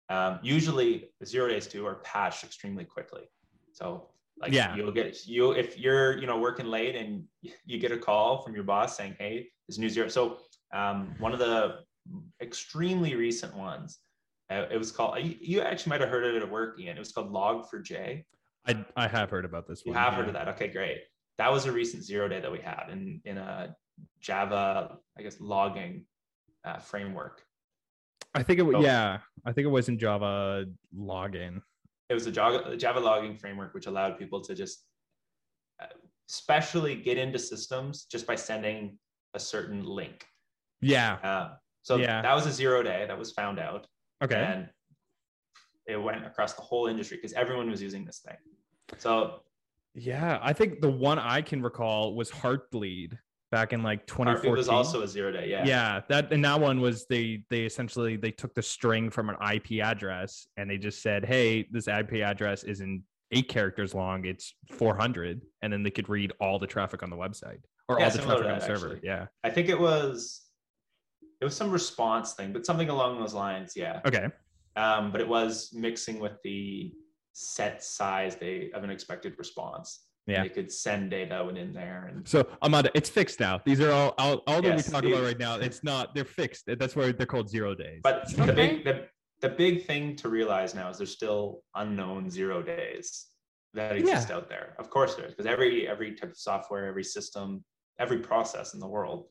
Um, 0.09 0.39
usually, 0.41 1.09
zero 1.25 1.49
days 1.49 1.67
too 1.67 1.85
are 1.85 1.95
patched 1.95 2.43
extremely 2.43 2.85
quickly. 2.85 3.29
So 3.73 4.09
like 4.41 4.53
Yeah. 4.53 4.75
you'll 4.75 4.91
get 4.91 5.27
you 5.27 5.51
if 5.51 5.77
you're 5.77 6.17
you 6.17 6.25
know 6.25 6.39
working 6.39 6.65
late 6.65 6.95
and 6.95 7.25
you 7.65 7.77
get 7.79 7.91
a 7.91 7.97
call 7.97 8.41
from 8.41 8.55
your 8.55 8.63
boss 8.63 8.95
saying, 8.97 9.15
hey, 9.19 9.49
there's 9.67 9.77
new 9.77 9.89
zero. 9.89 10.07
So 10.07 10.39
um, 10.73 11.13
one 11.19 11.33
of 11.33 11.39
the 11.39 11.81
extremely 12.41 13.15
recent 13.15 13.55
ones, 13.55 13.99
uh, 14.49 14.65
it 14.71 14.77
was 14.77 14.91
called. 14.91 15.19
You, 15.23 15.35
you 15.39 15.61
actually 15.61 15.91
might 15.91 16.01
have 16.01 16.09
heard 16.09 16.25
of 16.25 16.35
it 16.35 16.43
at 16.43 16.49
work, 16.49 16.79
Ian. 16.79 16.95
It 16.95 16.99
was 16.99 17.11
called 17.11 17.31
Log4j. 17.31 18.23
I 18.67 18.85
I 18.95 19.07
have 19.07 19.29
heard 19.29 19.45
about 19.45 19.67
this 19.67 19.83
You 19.85 19.93
one. 19.93 20.01
have 20.01 20.13
heard 20.13 20.27
of 20.27 20.33
that? 20.33 20.47
Okay, 20.49 20.67
great. 20.67 20.99
That 21.37 21.51
was 21.51 21.65
a 21.65 21.71
recent 21.71 22.03
zero 22.03 22.27
day 22.27 22.39
that 22.41 22.51
we 22.51 22.59
had 22.59 22.87
in 22.91 23.21
in 23.25 23.37
a 23.37 23.75
Java, 24.19 24.97
I 25.17 25.21
guess, 25.21 25.39
logging 25.39 26.05
uh, 26.65 26.79
framework. 26.79 27.43
I 28.35 28.43
think 28.43 28.59
it 28.59 28.63
was 28.63 28.75
Oh. 28.77 28.81
yeah. 28.81 29.19
I 29.45 29.51
think 29.53 29.65
it 29.65 29.69
was 29.69 29.89
in 29.89 29.97
Java 29.97 30.65
login. 30.95 31.61
It 32.09 32.13
was 32.13 32.27
a 32.27 32.31
Java, 32.31 32.75
Java 32.77 32.99
logging 32.99 33.35
framework 33.35 33.73
which 33.73 33.87
allowed 33.87 34.17
people 34.19 34.41
to 34.41 34.53
just 34.55 34.85
uh, 35.81 35.85
especially 36.29 36.95
get 36.95 37.17
into 37.17 37.39
systems 37.39 38.05
just 38.05 38.27
by 38.27 38.35
sending 38.35 38.97
a 39.33 39.39
certain 39.39 39.83
link. 39.83 40.25
Yeah. 40.81 41.13
Uh, 41.23 41.55
so 41.83 41.95
Yeah. 41.97 42.21
that 42.21 42.33
was 42.33 42.45
a 42.45 42.51
zero 42.51 42.83
day 42.83 43.05
that 43.07 43.17
was 43.17 43.31
found 43.31 43.59
out, 43.59 43.87
Okay. 44.23 44.35
and 44.41 44.69
it 45.89 46.01
went 46.01 46.25
across 46.25 46.53
the 46.53 46.61
whole 46.61 46.87
industry 46.87 47.17
because 47.17 47.33
everyone 47.33 47.69
was 47.69 47.81
using 47.81 48.05
this 48.05 48.19
thing. 48.19 48.37
So 48.97 49.41
Yeah, 49.95 50.39
I 50.41 50.53
think 50.53 50.81
the 50.81 50.89
one 50.89 51.19
I 51.19 51.41
can 51.41 51.61
recall 51.61 52.15
was 52.15 52.29
Heartbleed 52.29 53.17
back 53.51 53.73
in 53.73 53.81
like 53.81 54.05
2014. 54.05 54.51
Heartbleed 54.51 54.57
was 54.57 54.69
also 54.69 55.01
a 55.01 55.07
zero 55.07 55.31
day. 55.31 55.49
Yeah. 55.49 55.65
yeah. 55.65 56.01
that 56.09 56.31
and 56.31 56.45
that 56.45 56.59
one 56.59 56.79
was 56.79 57.05
they 57.07 57.43
they 57.49 57.61
essentially 57.61 58.15
they 58.15 58.31
took 58.31 58.53
the 58.53 58.61
string 58.61 59.09
from 59.09 59.29
an 59.29 59.35
IP 59.53 59.83
address 59.83 60.47
and 60.57 60.69
they 60.69 60.77
just 60.77 61.01
said, 61.01 61.25
"Hey, 61.25 61.67
this 61.71 61.87
IP 61.87 62.21
address 62.23 62.63
isn't 62.63 63.03
eight 63.31 63.49
characters 63.49 63.93
long; 63.93 64.25
it's 64.25 64.53
400," 64.71 65.41
and 65.61 65.73
then 65.73 65.83
they 65.83 65.91
could 65.91 66.09
read 66.09 66.31
all 66.39 66.59
the 66.59 66.67
traffic 66.67 67.01
on 67.03 67.09
the 67.09 67.17
website 67.17 67.61
or 67.87 67.99
Yeah, 67.99 68.05
all 68.05 68.11
the 68.11 68.17
traffic 68.19 68.45
on 68.45 68.59
the 68.59 68.65
server. 68.65 68.93
actually. 68.93 69.07
Yeah. 69.07 69.27
I 69.43 69.49
think 69.49 69.69
it 69.69 69.79
was 69.79 70.45
it 71.41 71.45
was 71.45 71.55
some 71.55 71.71
response 71.71 72.33
thing, 72.33 72.53
but 72.53 72.65
something 72.65 72.89
along 72.89 73.19
those 73.19 73.33
lines. 73.33 73.73
Yeah. 73.75 74.01
Okay. 74.05 74.27
Um, 74.83 75.11
but 75.11 75.19
it 75.21 75.27
was 75.27 75.71
mixing 75.73 76.17
with 76.25 76.35
the 76.43 76.93
set 77.33 77.83
size 77.83 78.35
they 78.43 78.55
of 78.73 78.81
an 78.83 78.89
expected 78.89 79.33
response. 79.37 79.87
Yeah. 80.27 80.43
They 80.43 80.49
could 80.57 80.71
send 80.71 81.09
data 81.17 81.37
within 81.47 81.73
there 81.73 82.01
and 82.09 82.27
So 82.33 82.39
Amanda, 82.61 82.89
it's 82.99 83.09
fixed 83.19 83.39
now. 83.47 83.55
These 83.65 83.81
are 83.81 83.91
all 83.99 84.11
all, 84.23 84.35
all 84.47 84.61
that 84.61 84.75
Yes, 84.77 84.87
we 84.87 84.91
talk 84.93 85.03
these- 85.03 85.13
about 85.13 85.25
right 85.29 85.39
now. 85.47 85.53
It's 85.67 85.83
not 85.91 86.03
they're 86.15 86.33
fixed. 86.41 86.63
That's 86.81 86.95
why 86.95 87.05
they're 87.11 87.25
called 87.35 87.49
zero 87.49 87.69
days. 87.85 87.99
but 88.09 88.17
the 88.49 88.53
big 88.61 88.71
the, 88.87 88.95
the 89.45 89.49
big 89.63 89.75
thing 89.89 90.03
to 90.21 90.27
realize 90.39 90.71
now 90.79 90.87
is 90.91 90.97
there's 90.99 91.15
still 91.21 91.43
unknown 91.83 92.29
zero 92.29 92.57
days 92.75 93.07
that 93.77 93.95
exist 94.01 94.29
out 94.35 94.47
there. 94.53 94.67
Of 94.81 94.87
course 94.95 95.11
there 95.15 95.25
is, 95.27 95.31
because 95.33 95.49
every 95.55 95.73
every 95.93 96.09
type 96.19 96.31
of 96.35 96.37
software, 96.49 96.85
every 96.93 97.07
system, 97.17 97.47
every 98.03 98.19
process 98.31 98.67
in 98.75 98.79
the 98.85 98.91
world 98.97 99.21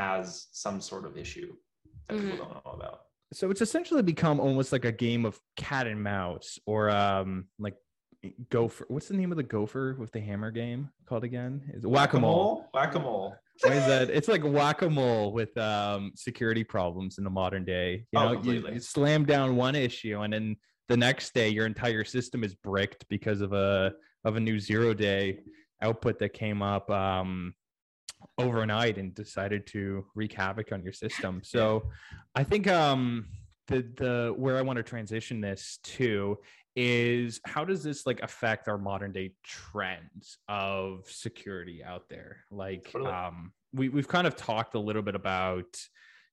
has 0.00 0.48
some 0.64 0.78
sort 0.90 1.04
of 1.08 1.12
issue 1.24 1.50
that 2.08 2.16
Mhm. 2.18 2.22
people 2.30 2.38
don't 2.44 2.64
know 2.64 2.72
about. 2.80 2.98
So 3.32 3.50
it's 3.50 3.60
essentially 3.60 4.02
become 4.02 4.38
almost 4.40 4.72
like 4.72 4.84
a 4.84 4.92
game 4.92 5.24
of 5.24 5.38
cat 5.56 5.86
and 5.86 6.02
mouse 6.02 6.58
or 6.66 6.90
um 6.90 7.46
like 7.58 7.74
gopher 8.48 8.86
what's 8.88 9.08
the 9.08 9.14
name 9.16 9.30
of 9.30 9.36
the 9.36 9.42
gopher 9.42 9.96
with 9.98 10.10
the 10.12 10.20
hammer 10.20 10.50
game 10.50 10.88
called 11.06 11.24
again? 11.24 11.62
Is 11.74 11.84
it 11.84 11.90
whack-a-mole. 11.90 12.68
Whack-a-mole. 12.72 13.36
why 13.62 13.72
is 13.74 13.86
that? 13.86 14.08
It's 14.10 14.28
like 14.28 14.42
whack-a-mole 14.42 15.32
with 15.32 15.56
um 15.58 16.12
security 16.14 16.64
problems 16.64 17.18
in 17.18 17.24
the 17.24 17.30
modern 17.30 17.64
day. 17.64 18.06
You 18.12 18.18
Oh, 18.18 18.24
know 18.24 18.30
you, 18.30 18.36
completely. 18.36 18.72
you 18.74 18.80
slam 18.80 19.24
down 19.24 19.56
one 19.56 19.74
issue 19.74 20.20
and 20.22 20.32
then 20.32 20.56
the 20.88 20.96
next 20.96 21.34
day 21.34 21.48
your 21.48 21.66
entire 21.66 22.04
system 22.04 22.44
is 22.44 22.54
bricked 22.54 23.04
because 23.08 23.40
of 23.40 23.52
a 23.52 23.92
of 24.24 24.36
a 24.36 24.40
new 24.40 24.58
zero 24.58 24.94
day 24.94 25.40
output 25.82 26.18
that 26.20 26.32
came 26.32 26.62
up 26.62 26.88
um 26.90 27.54
overnight 28.38 28.98
and 28.98 29.14
decided 29.14 29.66
to 29.66 30.04
wreak 30.14 30.32
havoc 30.32 30.72
on 30.72 30.82
your 30.82 30.92
system 30.92 31.40
so 31.44 31.84
i 32.34 32.42
think 32.42 32.66
um 32.66 33.26
the 33.68 33.86
the 33.96 34.34
where 34.36 34.56
i 34.56 34.62
want 34.62 34.76
to 34.76 34.82
transition 34.82 35.40
this 35.40 35.78
to 35.82 36.38
is 36.76 37.40
how 37.46 37.64
does 37.64 37.82
this 37.82 38.04
like 38.04 38.20
affect 38.22 38.66
our 38.68 38.78
modern 38.78 39.12
day 39.12 39.32
trends 39.44 40.38
of 40.48 41.04
security 41.08 41.84
out 41.84 42.08
there 42.08 42.44
like 42.50 42.90
Totally. 42.90 43.10
um 43.10 43.52
we, 43.72 43.88
we've 43.88 44.08
kind 44.08 44.26
of 44.26 44.36
talked 44.36 44.74
a 44.74 44.80
little 44.80 45.02
bit 45.02 45.14
about 45.14 45.66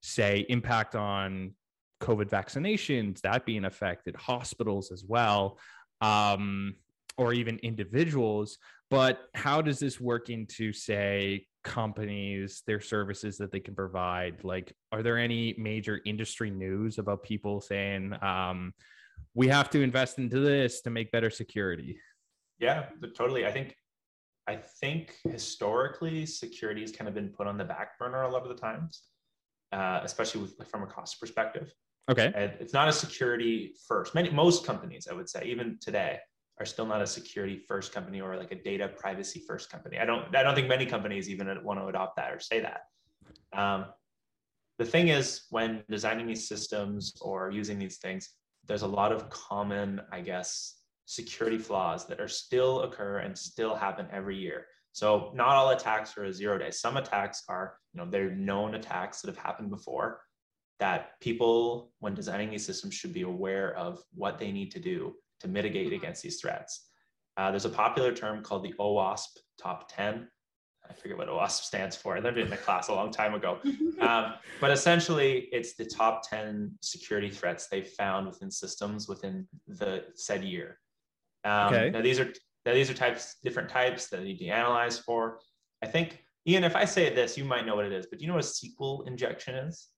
say 0.01 0.45
impact 0.49 0.95
on 0.95 1.53
covid 2.01 2.27
vaccinations 2.27 3.21
that 3.21 3.45
being 3.45 3.65
affected 3.65 4.15
hospitals 4.15 4.91
as 4.91 5.03
well 5.07 5.59
um 6.01 6.73
or 7.17 7.33
even 7.33 7.59
individuals 7.59 8.57
but 8.89 9.19
how 9.35 9.61
does 9.61 9.77
this 9.77 10.01
work 10.01 10.29
into 10.29 10.73
say 10.73 11.45
companies 11.63 12.63
their 12.65 12.79
services 12.79 13.37
that 13.37 13.51
they 13.51 13.59
can 13.59 13.75
provide 13.75 14.43
like 14.43 14.73
are 14.91 15.03
there 15.03 15.17
any 15.17 15.53
major 15.57 16.01
industry 16.05 16.49
news 16.49 16.97
about 16.97 17.21
people 17.23 17.61
saying 17.61 18.13
um, 18.23 18.73
we 19.35 19.47
have 19.47 19.69
to 19.69 19.81
invest 19.81 20.17
into 20.17 20.39
this 20.39 20.81
to 20.81 20.89
make 20.89 21.11
better 21.11 21.29
security 21.29 21.97
Yeah, 22.61 22.85
totally. 23.17 23.45
I 23.45 23.51
think 23.51 23.75
I 24.47 24.55
think 24.55 25.15
historically 25.23 26.25
security 26.25 26.81
has 26.81 26.91
kind 26.91 27.07
of 27.07 27.13
been 27.15 27.29
put 27.29 27.47
on 27.47 27.57
the 27.57 27.65
back 27.65 27.97
burner 27.97 28.21
a 28.23 28.29
lot 28.29 28.43
of 28.43 28.49
the 28.49 28.55
times, 28.55 29.03
uh, 29.71 29.99
especially 30.03 30.41
with, 30.41 30.67
from 30.69 30.83
a 30.83 30.87
cost 30.87 31.19
perspective. 31.19 31.73
okay 32.09 32.31
And 32.35 32.53
it's 32.59 32.73
not 32.73 32.87
a 32.87 32.93
security 32.93 33.73
first. 33.87 34.13
Many 34.15 34.29
most 34.29 34.65
companies, 34.65 35.07
I 35.09 35.13
would 35.13 35.29
say, 35.29 35.45
even 35.45 35.77
today, 35.81 36.19
are 36.61 36.65
still 36.65 36.85
not 36.85 37.01
a 37.01 37.07
security 37.07 37.57
first 37.57 37.91
company 37.91 38.21
or 38.21 38.37
like 38.37 38.51
a 38.51 38.55
data 38.55 38.87
privacy 38.87 39.41
first 39.47 39.71
company. 39.71 39.97
I 39.97 40.05
don't 40.05 40.33
I 40.35 40.43
don't 40.43 40.53
think 40.53 40.67
many 40.67 40.85
companies 40.85 41.27
even 41.27 41.47
want 41.63 41.79
to 41.79 41.87
adopt 41.87 42.15
that 42.17 42.31
or 42.31 42.39
say 42.39 42.59
that. 42.61 42.81
Um, 43.51 43.85
the 44.77 44.85
thing 44.85 45.07
is, 45.07 45.45
when 45.49 45.83
designing 45.89 46.27
these 46.27 46.47
systems 46.47 47.13
or 47.19 47.49
using 47.49 47.79
these 47.79 47.97
things, 47.97 48.29
there's 48.67 48.83
a 48.83 48.87
lot 48.87 49.11
of 49.11 49.29
common, 49.29 50.01
I 50.11 50.21
guess, 50.21 50.77
security 51.05 51.57
flaws 51.57 52.05
that 52.07 52.19
are 52.19 52.27
still 52.27 52.81
occur 52.81 53.17
and 53.17 53.35
still 53.35 53.75
happen 53.75 54.07
every 54.11 54.37
year. 54.37 54.65
So 54.91 55.31
not 55.33 55.55
all 55.55 55.71
attacks 55.71 56.15
are 56.17 56.25
a 56.25 56.33
zero 56.33 56.57
day. 56.59 56.69
Some 56.69 56.97
attacks 56.97 57.43
are, 57.49 57.77
you 57.93 57.99
know, 57.99 58.09
they're 58.09 58.35
known 58.35 58.75
attacks 58.75 59.21
that 59.21 59.29
have 59.29 59.43
happened 59.43 59.71
before 59.71 60.21
that 60.79 61.19
people, 61.21 61.91
when 61.99 62.13
designing 62.13 62.49
these 62.49 62.65
systems, 62.65 62.93
should 62.93 63.13
be 63.13 63.21
aware 63.21 63.75
of 63.77 64.03
what 64.13 64.37
they 64.37 64.51
need 64.51 64.71
to 64.71 64.79
do 64.79 65.15
to 65.41 65.47
mitigate 65.47 65.93
against 65.93 66.21
these 66.23 66.39
threats. 66.39 66.87
Uh, 67.37 67.49
there's 67.49 67.65
a 67.65 67.69
popular 67.69 68.13
term 68.13 68.43
called 68.43 68.63
the 68.63 68.73
OWASP 68.79 69.39
top 69.59 69.91
10. 69.93 70.27
I 70.89 70.93
forget 70.93 71.17
what 71.17 71.27
OWASP 71.27 71.63
stands 71.63 71.95
for. 71.95 72.15
I 72.15 72.19
learned 72.19 72.37
it 72.37 72.47
in 72.47 72.53
a 72.53 72.57
class 72.57 72.89
a 72.89 72.93
long 72.93 73.11
time 73.11 73.33
ago. 73.33 73.59
Um, 74.01 74.33
but 74.59 74.71
essentially, 74.71 75.47
it's 75.51 75.75
the 75.75 75.85
top 75.85 76.27
10 76.27 76.71
security 76.81 77.29
threats 77.29 77.67
they've 77.67 77.87
found 77.87 78.25
within 78.25 78.49
systems 78.49 79.07
within 79.07 79.47
the 79.67 80.05
said 80.15 80.43
year. 80.43 80.79
Um, 81.43 81.67
Okay. 81.67 81.91
Now, 81.91 82.01
these 82.01 82.19
are 82.19 82.33
now 82.65 82.73
these 82.73 82.89
are 82.89 82.95
types, 82.95 83.35
different 83.43 83.69
types 83.69 84.07
that 84.07 84.23
need 84.23 84.39
to 84.39 84.45
be 84.45 84.49
analyzed 84.49 85.03
for. 85.03 85.37
I 85.83 85.85
think, 85.85 86.23
Ian, 86.47 86.63
if 86.63 86.75
I 86.75 86.85
say 86.85 87.13
this, 87.13 87.37
you 87.37 87.45
might 87.45 87.67
know 87.67 87.75
what 87.75 87.85
it 87.85 87.91
is, 87.91 88.07
but 88.07 88.17
do 88.17 88.25
you 88.25 88.27
know 88.27 88.37
what 88.37 88.43
a 88.43 88.47
SQL 88.47 89.05
injection 89.07 89.53
is? 89.53 89.89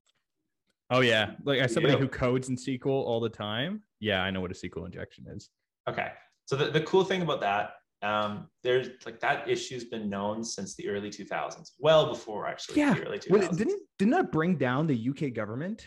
Oh 0.94 1.02
yeah 1.02 1.32
like 1.44 1.60
as 1.60 1.74
somebody 1.74 1.98
who 1.98 2.08
codes 2.08 2.50
in 2.50 2.56
sql 2.56 2.86
all 2.88 3.20
the 3.20 3.30
time 3.30 3.82
yeah 4.00 4.22
i 4.22 4.30
know 4.32 4.40
what 4.42 4.52
a 4.52 4.54
sql 4.54 4.86
injection 4.86 5.26
is 5.28 5.50
Okay. 5.90 6.12
So 6.46 6.56
the, 6.56 6.70
the 6.72 6.80
cool 6.82 7.04
thing 7.04 7.24
about 7.24 7.42
that, 7.42 7.72
um, 8.08 8.48
there's 8.64 8.88
like 9.06 9.20
that 9.20 9.50
issue's 9.50 9.84
been 9.84 10.10
known 10.10 10.44
since 10.44 10.76
the 10.76 10.88
early 10.88 11.10
2000s, 11.10 11.72
well 11.80 12.08
before 12.08 12.48
actually 12.48 12.80
Yeah. 12.80 12.94
the 12.94 13.06
early 13.06 13.20
2000s. 13.20 13.30
well, 13.30 13.52
didn't 13.52 13.82
didn't 14.00 14.12
that 14.14 14.32
bring 14.32 14.56
down 14.56 14.88
the 14.88 15.10
uk 15.10 15.34
government 15.34 15.86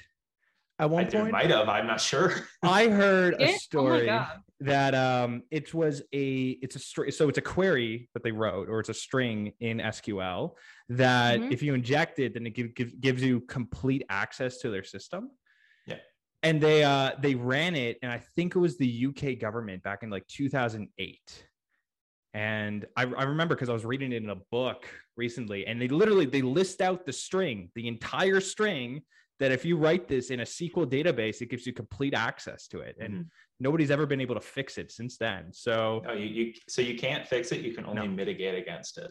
at 0.78 0.84
I 0.84 0.86
one 0.86 1.04
think 1.04 1.14
it 1.14 1.18
point 1.20 1.32
might 1.32 1.50
have. 1.50 1.68
I'm 1.68 1.86
not 1.86 2.00
sure. 2.00 2.32
I 2.62 2.88
heard 2.88 3.34
a 3.40 3.48
Oh 3.48 3.56
story 3.56 4.06
God. 4.06 4.40
that 4.60 4.94
um 4.94 5.42
it 5.50 5.72
was 5.74 6.02
a 6.12 6.50
it's 6.62 6.76
a 6.76 6.78
str- 6.78 7.10
so 7.10 7.28
it's 7.28 7.38
a 7.38 7.42
query 7.42 8.08
that 8.14 8.22
they 8.22 8.32
wrote 8.32 8.68
or 8.68 8.80
it's 8.80 8.88
a 8.88 8.94
string 8.94 9.52
in 9.60 9.78
SQL 9.78 10.52
that 10.88 11.40
Mhm. 11.40 11.52
if 11.52 11.62
you 11.62 11.74
inject 11.74 12.18
it 12.18 12.34
then 12.34 12.46
it 12.46 12.50
give, 12.54 12.74
give, 12.74 13.00
gives 13.00 13.22
you 13.22 13.40
complete 13.42 14.04
access 14.08 14.58
to 14.58 14.70
their 14.70 14.84
system. 14.84 15.30
Yeah. 15.86 15.96
And 16.42 16.60
they 16.60 16.84
uh 16.84 17.12
they 17.20 17.34
ran 17.34 17.74
it 17.74 17.98
and 18.02 18.10
I 18.12 18.18
think 18.34 18.54
it 18.56 18.58
was 18.58 18.76
the 18.78 19.06
UK 19.08 19.38
government 19.38 19.82
back 19.82 20.02
in 20.02 20.10
like 20.10 20.26
2008. 20.28 21.46
And 22.34 22.84
I, 22.96 23.02
I 23.04 23.22
remember 23.24 23.54
because 23.54 23.70
I 23.70 23.72
was 23.72 23.86
reading 23.86 24.12
it 24.12 24.22
in 24.22 24.28
a 24.28 24.36
book 24.50 24.86
recently, 25.16 25.66
and 25.66 25.80
they 25.80 25.88
literally 25.88 26.26
they 26.26 26.42
list 26.42 26.82
out 26.82 27.06
the 27.06 27.12
string, 27.12 27.70
the 27.74 27.88
entire 27.88 28.40
string, 28.40 29.00
that 29.38 29.52
if 29.52 29.64
you 29.64 29.76
write 29.76 30.08
this 30.08 30.30
in 30.30 30.40
a 30.40 30.44
SQL 30.44 30.86
database, 30.86 31.40
it 31.42 31.50
gives 31.50 31.66
you 31.66 31.72
complete 31.72 32.14
access 32.14 32.66
to 32.68 32.80
it. 32.80 32.96
And 33.00 33.14
Mhm. 33.14 33.28
nobody's 33.60 33.90
ever 33.90 34.06
been 34.06 34.20
able 34.20 34.34
to 34.34 34.40
fix 34.40 34.78
it 34.78 34.90
since 34.90 35.18
then. 35.18 35.52
So 35.52 36.02
No, 36.04 36.12
you, 36.12 36.26
you 36.26 36.54
so 36.68 36.80
you 36.82 36.96
can't 36.98 37.26
fix 37.26 37.52
it. 37.52 37.60
You 37.60 37.74
can 37.74 37.84
only 37.84 38.08
No. 38.08 38.14
mitigate 38.14 38.54
against 38.54 38.98
it, 38.98 39.10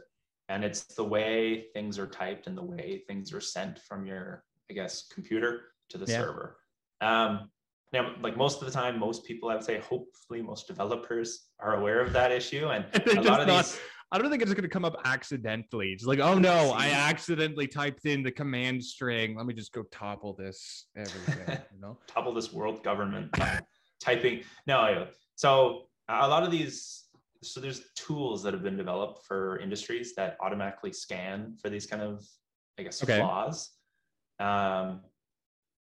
and 0.49 0.63
it's 0.63 0.83
the 0.95 1.03
way 1.03 1.67
things 1.73 1.99
are 1.99 2.07
typed 2.07 2.47
and 2.47 2.57
the 2.57 2.63
way 2.63 3.03
things 3.07 3.33
are 3.33 3.41
sent 3.41 3.79
from 3.79 4.05
your, 4.05 4.43
I 4.69 4.73
guess, 4.73 5.07
computer 5.09 5.73
to 5.89 5.97
the 5.97 6.11
Yeah. 6.11 6.21
server. 6.21 6.57
Um, 7.01 7.51
now, 7.93 8.15
like 8.21 8.35
most 8.35 8.61
of 8.61 8.65
the 8.65 8.73
time, 8.73 8.97
most 8.99 9.23
people, 9.25 9.49
I 9.49 9.55
would 9.55 9.63
say, 9.63 9.77
hopefully, 9.79 10.41
most 10.41 10.67
developers 10.67 11.49
are 11.59 11.75
aware 11.75 12.01
of 12.01 12.13
that 12.13 12.31
issue, 12.31 12.67
and 12.69 12.85
a 13.19 13.21
lot 13.21 13.41
of 13.41 13.47
not- 13.47 13.65
these. 13.65 13.79
I 14.15 14.17
don't 14.17 14.29
think 14.31 14.41
it's 14.41 14.53
going 14.53 14.63
to 14.63 14.69
come 14.69 14.85
up 14.85 14.95
accidentally. 15.03 15.91
It's 15.91 16.05
like, 16.05 16.19
oh 16.19 16.37
no, 16.37 16.71
I 16.71 16.87
accidentally 16.91 17.67
typed 17.67 18.05
in 18.05 18.23
the 18.23 18.31
command 18.31 18.81
string. 18.81 19.35
Let 19.35 19.45
me 19.45 19.53
just 19.53 19.73
go 19.73 19.83
topple 19.91 20.33
this 20.33 20.85
everything. 20.95 21.57
You 21.75 21.81
know? 21.81 21.97
topple 22.07 22.33
this 22.33 22.53
world 22.53 22.81
government 22.83 23.29
typing 23.99 24.41
no 24.65 25.07
so 25.35 25.87
a 26.07 26.27
lot 26.27 26.43
of 26.43 26.51
these 26.51 27.03
so 27.43 27.59
there's 27.59 27.81
tools 27.95 28.41
that 28.43 28.53
have 28.53 28.63
been 28.63 28.77
developed 28.77 29.25
for 29.25 29.59
industries 29.59 30.15
that 30.15 30.37
automatically 30.39 30.93
scan 30.93 31.55
for 31.61 31.69
these 31.69 31.85
kind 31.85 32.01
of 32.01 32.25
i 32.79 32.83
guess 32.83 33.03
Okay. 33.03 33.19
flaws 33.19 33.71
um, 34.39 35.01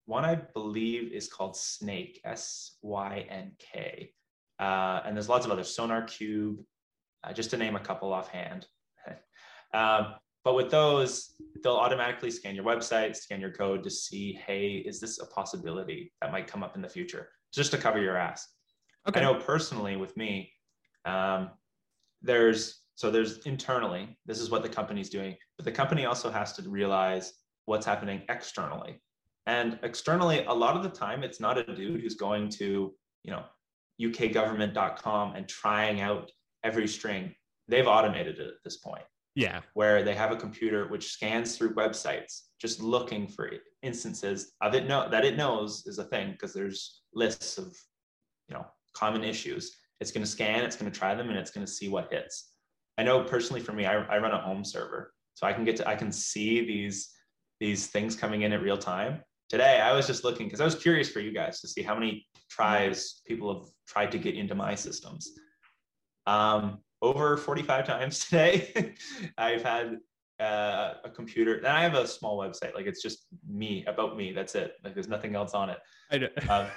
one 0.06 0.24
i 0.24 0.36
believe 0.36 1.12
is 1.12 1.28
called 1.28 1.56
snake 1.58 2.22
s-y-n-k 2.26 4.12
uh, 4.60 5.02
and 5.06 5.18
there's 5.18 5.30
lots 5.30 5.46
of 5.46 5.52
others 5.52 5.76
SonarQube 5.76 6.58
uh, 7.24 7.34
just 7.34 7.50
to 7.52 7.58
name 7.58 7.76
a 7.76 7.80
couple 7.80 8.14
offhand. 8.14 8.66
um, 9.74 10.16
but 10.44 10.56
with 10.56 10.72
those, 10.72 11.36
they'll 11.64 11.76
automatically 11.76 12.32
scan 12.32 12.56
your 12.56 12.66
website, 12.66 13.16
scan 13.16 13.40
your 13.40 13.52
code 13.52 13.84
to 13.84 13.90
see, 13.90 14.40
hey, 14.46 14.84
is 14.86 15.00
this 15.00 15.20
a 15.20 15.26
possibility 15.28 16.12
that 16.22 16.32
might 16.32 16.48
come 16.48 16.64
up 16.64 16.76
in 16.76 16.82
the 16.82 16.90
future? 16.90 17.30
Just 17.54 17.72
to 17.72 17.78
cover 17.78 18.02
your 18.02 18.18
ass. 18.18 18.48
Okay. 19.08 19.20
I 19.20 19.24
know 19.24 19.36
personally 19.36 19.98
with 19.98 20.16
me, 20.18 20.52
um, 21.06 21.52
there's 22.22 22.82
so 22.96 23.10
there's 23.10 23.40
internally, 23.40 24.16
this 24.28 24.40
is 24.40 24.52
what 24.52 24.62
the 24.62 24.70
company's 24.70 25.10
doing, 25.10 25.36
but 25.58 25.66
the 25.66 25.72
company 25.72 26.06
also 26.06 26.30
has 26.30 26.54
to 26.54 26.70
realize 26.70 27.34
what's 27.66 27.86
happening 27.86 28.22
externally. 28.30 29.02
And 29.48 29.80
externally, 29.82 30.46
a 30.46 30.54
lot 30.54 30.76
of 30.76 30.84
the 30.84 30.90
time, 30.90 31.24
it's 31.24 31.40
not 31.40 31.58
a 31.58 31.64
dude 31.64 32.02
who's 32.02 32.14
going 32.14 32.50
to, 32.50 32.94
you 33.24 33.32
know, 33.32 33.44
ukgovernment.com 34.00 35.36
and 35.36 35.48
trying 35.48 36.02
out 36.02 36.30
every 36.64 36.88
string. 36.88 37.34
They've 37.68 37.88
automated 37.88 38.40
it 38.40 38.48
at 38.48 38.64
this 38.64 38.78
point. 38.78 39.04
Yeah. 39.36 39.62
Where 39.74 40.04
they 40.04 40.14
have 40.14 40.32
a 40.32 40.36
computer 40.36 40.88
which 40.88 41.14
scans 41.14 41.58
through 41.58 41.76
websites, 41.76 42.42
just 42.60 42.82
looking 42.82 43.28
for 43.28 43.50
instances 43.82 44.54
of 44.62 44.76
it 44.76 44.88
know 44.88 45.10
that 45.10 45.26
it 45.26 45.38
knows 45.38 45.86
is 45.88 46.00
a 46.00 46.04
thing 46.04 46.32
because 46.32 46.54
there's 46.54 47.02
lists 47.14 47.58
of, 47.58 47.76
you 48.50 48.56
know, 48.56 48.66
common 48.94 49.24
issues. 49.24 49.78
It's 50.02 50.12
going 50.12 50.24
to 50.24 50.30
scan, 50.30 50.64
it's 50.64 50.76
going 50.76 50.92
to 50.92 51.00
try 51.00 51.16
them, 51.16 51.30
and 51.30 51.38
it's 51.38 51.52
going 51.52 51.66
to 51.66 51.72
see 51.72 51.88
what 51.88 52.12
hits. 52.12 52.54
I 52.98 53.04
know 53.04 53.24
personally 53.24 53.62
for 53.62 53.72
me, 53.72 53.86
I, 53.86 54.04
I 54.04 54.18
run 54.18 54.32
a 54.32 54.42
home 54.42 54.66
server, 54.66 55.14
so 55.34 55.48
I 55.48 55.54
can 55.54 55.64
get 55.64 55.78
to 55.78 55.88
I 55.88 55.96
can 55.96 56.12
see 56.12 56.66
these 56.66 57.10
these 57.60 57.88
things 57.88 58.16
coming 58.16 58.42
in 58.42 58.52
at 58.52 58.62
real 58.62 58.78
time. 58.78 59.22
Today, 59.48 59.80
I 59.80 59.94
was 59.94 60.08
just 60.08 60.24
looking 60.24 60.48
because 60.48 60.62
I 60.62 60.66
was 60.66 60.76
curious 60.76 61.10
for 61.10 61.20
you 61.20 61.34
guys 61.34 61.62
to 61.62 61.68
see 61.68 61.82
how 61.84 61.94
many 61.94 62.26
tries 62.50 63.22
people 63.26 63.54
have 63.54 63.70
tried 63.88 64.12
to 64.12 64.18
get 64.18 64.36
into 64.36 64.56
my 64.56 64.76
systems. 64.76 65.32
Um, 66.28 66.80
over 67.02 67.38
45 67.38 67.88
times 67.88 68.20
today, 68.26 68.96
I've 69.38 69.64
had 69.64 69.98
uh, 70.40 70.96
a 71.04 71.10
computer 71.10 71.56
and 71.56 71.68
I 71.68 71.82
have 71.84 71.94
a 71.94 72.08
small 72.08 72.38
website. 72.38 72.74
Like 72.74 72.88
it's 72.88 73.02
just 73.02 73.26
me 73.48 73.86
about 73.88 74.18
me. 74.18 74.32
That's 74.32 74.56
it. 74.56 74.74
Like 74.84 74.94
there's 74.94 75.08
nothing 75.08 75.36
else 75.36 75.54
on 75.54 75.70
it. 75.70 75.78
I 76.12 76.18
know. 76.18 76.28
um, 76.50 76.68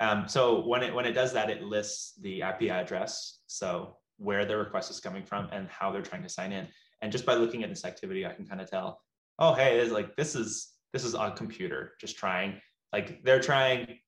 um, 0.00 0.28
so 0.28 0.66
when 0.66 0.82
it 0.82 0.94
when 0.94 1.06
it 1.06 1.12
does 1.12 1.32
that, 1.32 1.50
it 1.50 1.62
lists 1.62 2.14
the 2.20 2.42
IP 2.42 2.70
address. 2.70 3.40
So 3.46 3.96
where 4.18 4.44
the 4.44 4.56
request 4.56 4.90
is 4.90 5.00
coming 5.00 5.24
from 5.24 5.48
and 5.52 5.68
how 5.68 5.90
they're 5.90 6.02
trying 6.02 6.22
to 6.22 6.28
sign 6.28 6.52
in. 6.52 6.68
And 7.02 7.10
just 7.10 7.26
by 7.26 7.34
looking 7.34 7.64
at 7.64 7.70
this 7.70 7.84
activity, 7.84 8.24
I 8.24 8.32
can 8.32 8.46
kind 8.46 8.60
of 8.60 8.70
tell, 8.70 9.00
oh, 9.38 9.54
hey, 9.54 9.78
it's 9.78 9.92
like 9.92 10.16
this 10.16 10.34
is 10.34 10.72
this 10.92 11.04
is 11.04 11.14
a 11.14 11.32
computer 11.32 11.92
just 12.00 12.16
trying. 12.16 12.60
Like 12.92 13.24
they're 13.24 13.40
trying 13.40 13.98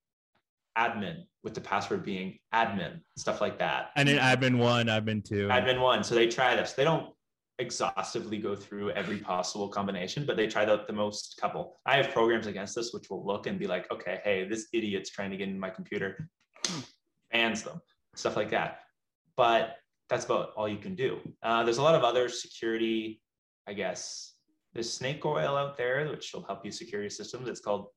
admin 0.77 1.25
with 1.43 1.55
the 1.55 1.61
password 1.61 2.05
being 2.05 2.39
admin, 2.55 3.01
stuff 3.17 3.41
like 3.41 3.59
that. 3.59 3.91
And 3.97 4.09
then 4.09 4.19
admin 4.19 4.59
one, 4.59 4.87
admin 4.87 5.25
two. 5.25 5.49
Admin 5.49 5.81
one. 5.81 6.05
So 6.05 6.15
they 6.15 6.29
try 6.29 6.57
this. 6.57 6.73
They 6.73 6.85
don't 6.85 7.13
exhaustively 7.59 8.39
go 8.39 8.55
through 8.55 8.91
every 8.91 9.19
possible 9.19 9.69
combination, 9.69 10.27
but 10.27 10.37
they 10.37 10.47
try 10.47 10.65
the, 10.65 10.85
the 10.87 10.93
most 10.93 11.39
couple. 11.41 11.77
I 11.87 11.97
have 11.97 12.11
programs 12.11 12.47
against 12.47 12.75
this 12.75 12.93
which 12.93 13.09
will 13.09 13.25
look 13.25 13.47
and 13.47 13.59
be 13.59 13.67
like, 13.67 13.91
okay, 13.91 14.21
hey, 14.25 14.47
this 14.47 14.67
idiot's 14.73 15.11
trying 15.11 15.31
to 15.31 15.37
get 15.37 15.49
into 15.49 15.61
my 15.61 15.71
computer, 15.71 16.29
bans 17.33 17.63
them, 17.63 17.81
stuff 18.15 18.37
like 18.37 18.51
that. 18.51 18.81
But 19.37 19.77
that's 20.09 20.25
about 20.25 20.51
all 20.57 20.69
you 20.69 20.79
can 20.79 20.95
do. 20.95 21.19
Uh, 21.43 21.65
there's 21.65 21.79
a 21.79 21.83
lot 21.83 21.95
of 21.95 22.05
other 22.05 22.29
security, 22.29 23.23
I 23.67 23.73
guess. 23.73 24.35
There's 24.73 24.93
snake 24.93 25.25
oil 25.25 25.57
out 25.57 25.77
there, 25.77 26.07
which 26.11 26.33
will 26.35 26.45
help 26.45 26.65
you 26.65 26.71
secure 26.71 27.01
your 27.01 27.11
systems. 27.11 27.49
It's 27.49 27.61
called. 27.61 27.89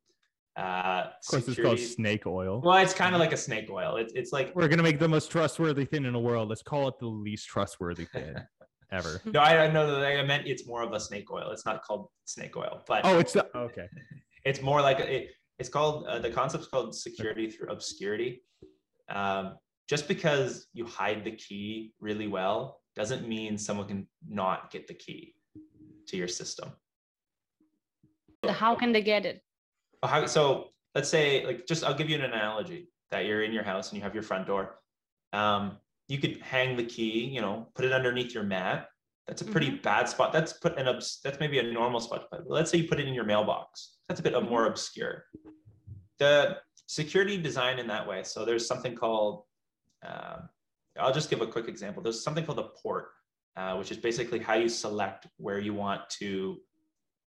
Uh, 0.57 1.05
of 1.05 1.27
course, 1.27 1.45
security. 1.45 1.51
it's 1.51 1.59
called 1.59 1.95
snake 1.95 2.27
oil. 2.27 2.61
Well, 2.63 2.77
it's 2.77 2.93
kind 2.93 3.15
of 3.15 3.19
like 3.19 3.31
a 3.31 3.37
snake 3.37 3.69
oil. 3.69 3.95
It's 3.97 4.13
it's 4.13 4.31
like 4.31 4.53
we're 4.55 4.67
gonna 4.67 4.83
make 4.83 4.99
the 4.99 5.07
most 5.07 5.31
trustworthy 5.31 5.85
thing 5.85 6.05
in 6.05 6.13
the 6.13 6.19
world. 6.19 6.49
Let's 6.49 6.63
call 6.63 6.87
it 6.87 6.95
the 6.99 7.07
least 7.07 7.47
trustworthy 7.47 8.05
thing 8.05 8.35
ever. 8.91 9.21
No, 9.25 9.39
I 9.39 9.53
don't 9.53 9.73
know 9.73 9.99
that 9.99 10.05
I 10.05 10.21
meant 10.23 10.47
it's 10.47 10.67
more 10.67 10.83
of 10.83 10.91
a 10.93 10.99
snake 10.99 11.31
oil. 11.31 11.51
It's 11.51 11.65
not 11.65 11.83
called 11.83 12.07
snake 12.25 12.57
oil, 12.57 12.83
but 12.87 13.01
oh, 13.05 13.19
it's 13.19 13.33
the, 13.33 13.45
okay. 13.57 13.87
It's 14.43 14.61
more 14.61 14.81
like 14.81 14.99
it, 14.99 15.29
it's 15.59 15.69
called 15.69 16.05
uh, 16.07 16.19
the 16.19 16.29
concept's 16.29 16.67
called 16.67 16.95
security 16.95 17.49
through 17.49 17.69
obscurity. 17.69 18.41
Um, 19.09 19.55
just 19.87 20.07
because 20.07 20.67
you 20.73 20.85
hide 20.85 21.23
the 21.23 21.31
key 21.31 21.93
really 21.99 22.27
well 22.27 22.81
doesn't 22.95 23.27
mean 23.27 23.57
someone 23.57 23.87
can 23.87 24.07
not 24.27 24.71
get 24.71 24.87
the 24.87 24.93
key 24.93 25.33
to 26.07 26.17
your 26.17 26.27
system. 26.27 26.71
How 28.47 28.75
can 28.75 28.91
they 28.91 29.01
get 29.01 29.25
it? 29.25 29.41
How, 30.03 30.25
so 30.25 30.69
let's 30.95 31.09
say, 31.09 31.45
like, 31.45 31.67
just 31.67 31.83
I'll 31.83 31.93
give 31.93 32.09
you 32.09 32.15
an 32.15 32.23
analogy 32.23 32.89
that 33.11 33.25
you're 33.25 33.43
in 33.43 33.51
your 33.51 33.63
house 33.63 33.89
and 33.89 33.97
you 33.97 34.03
have 34.03 34.13
your 34.13 34.23
front 34.23 34.47
door. 34.47 34.79
Um, 35.33 35.77
you 36.07 36.17
could 36.17 36.41
hang 36.41 36.75
the 36.75 36.83
key, 36.83 37.25
you 37.25 37.41
know, 37.41 37.67
put 37.75 37.85
it 37.85 37.91
underneath 37.91 38.33
your 38.33 38.43
mat. 38.43 38.87
That's 39.27 39.41
a 39.43 39.45
pretty 39.45 39.67
mm-hmm. 39.67 39.83
bad 39.83 40.09
spot. 40.09 40.33
That's 40.33 40.53
put 40.53 40.77
an 40.77 40.87
obs- 40.87 41.19
that's 41.23 41.39
maybe 41.39 41.59
a 41.59 41.63
normal 41.63 41.99
spot. 41.99 42.27
But 42.31 42.45
let's 42.47 42.71
say 42.71 42.79
you 42.79 42.87
put 42.87 42.99
it 42.99 43.07
in 43.07 43.13
your 43.13 43.25
mailbox. 43.25 43.97
That's 44.07 44.19
a 44.19 44.23
bit 44.23 44.33
mm-hmm. 44.33 44.49
more 44.49 44.65
obscure. 44.65 45.25
The 46.17 46.57
security 46.87 47.37
design 47.37 47.77
in 47.77 47.87
that 47.87 48.07
way. 48.07 48.23
So 48.23 48.43
there's 48.43 48.65
something 48.65 48.95
called 48.95 49.43
uh, 50.05 50.37
I'll 50.99 51.13
just 51.13 51.29
give 51.29 51.41
a 51.41 51.47
quick 51.47 51.67
example. 51.67 52.03
There's 52.03 52.23
something 52.23 52.45
called 52.45 52.59
a 52.59 52.69
port, 52.81 53.09
uh, 53.55 53.75
which 53.75 53.91
is 53.91 53.97
basically 53.97 54.39
how 54.39 54.55
you 54.55 54.69
select 54.69 55.27
where 55.37 55.59
you 55.59 55.73
want 55.73 56.09
to, 56.19 56.57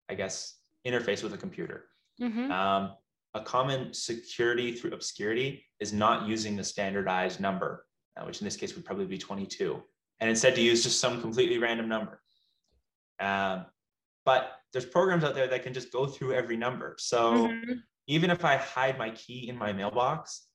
I 0.10 0.15
guess, 0.15 0.57
interface 0.86 1.23
with 1.23 1.34
a 1.34 1.38
computer. 1.38 1.86
Mm-hmm. 2.21 2.51
Um, 2.51 2.93
a 3.34 3.41
common 3.41 3.93
security 3.93 4.73
through 4.73 4.91
obscurity 4.91 5.65
is 5.79 5.93
not 5.93 6.27
using 6.27 6.55
the 6.55 6.63
standardized 6.63 7.39
number, 7.39 7.86
uh, 8.17 8.25
which 8.25 8.41
in 8.41 8.45
this 8.45 8.57
case 8.57 8.75
would 8.75 8.86
probably 8.86 9.05
be 9.05 9.17
22, 9.17 9.81
and 10.19 10.29
instead 10.29 10.53
to 10.55 10.62
use 10.62 10.84
just 10.84 10.99
some 10.99 11.21
completely 11.21 11.57
random 11.57 11.88
number. 11.88 12.21
Um, 13.19 13.65
but 14.25 14.51
there's 14.73 14.86
programs 14.86 15.23
out 15.23 15.36
there 15.36 15.47
that 15.47 15.63
can 15.63 15.73
just 15.73 15.91
go 15.91 16.05
through 16.05 16.34
every 16.34 16.57
number. 16.57 16.95
So 16.99 17.47
mm-hmm. 17.47 17.73
even 18.07 18.29
if 18.29 18.45
I 18.45 18.57
hide 18.57 18.97
my 18.97 19.12
key 19.12 19.49
in 19.49 19.57
my 19.57 19.73
mailbox, 19.73 20.47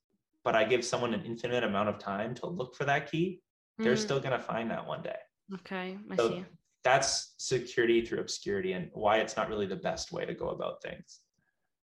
but 0.44 0.54
I 0.54 0.64
give 0.64 0.84
someone 0.84 1.12
an 1.14 1.24
infinite 1.24 1.64
amount 1.64 1.88
of 1.88 1.98
time 1.98 2.34
to 2.36 2.46
look 2.46 2.76
for 2.76 2.84
that 2.84 3.10
key, 3.10 3.40
mm. 3.80 3.84
they're 3.84 3.96
still 3.96 4.20
going 4.20 4.38
to 4.38 4.38
find 4.38 4.70
that 4.70 4.86
one 4.86 5.02
day. 5.02 5.16
Okay, 5.54 5.98
I 6.10 6.16
so 6.16 6.28
see. 6.30 6.44
That's 6.84 7.34
security 7.38 8.04
through 8.04 8.20
obscurity 8.20 8.72
and 8.72 8.90
why 8.92 9.16
it's 9.16 9.36
not 9.36 9.48
really 9.48 9.66
the 9.66 9.76
best 9.76 10.12
way 10.12 10.24
to 10.24 10.34
go 10.34 10.50
about 10.50 10.82
things. 10.82 11.20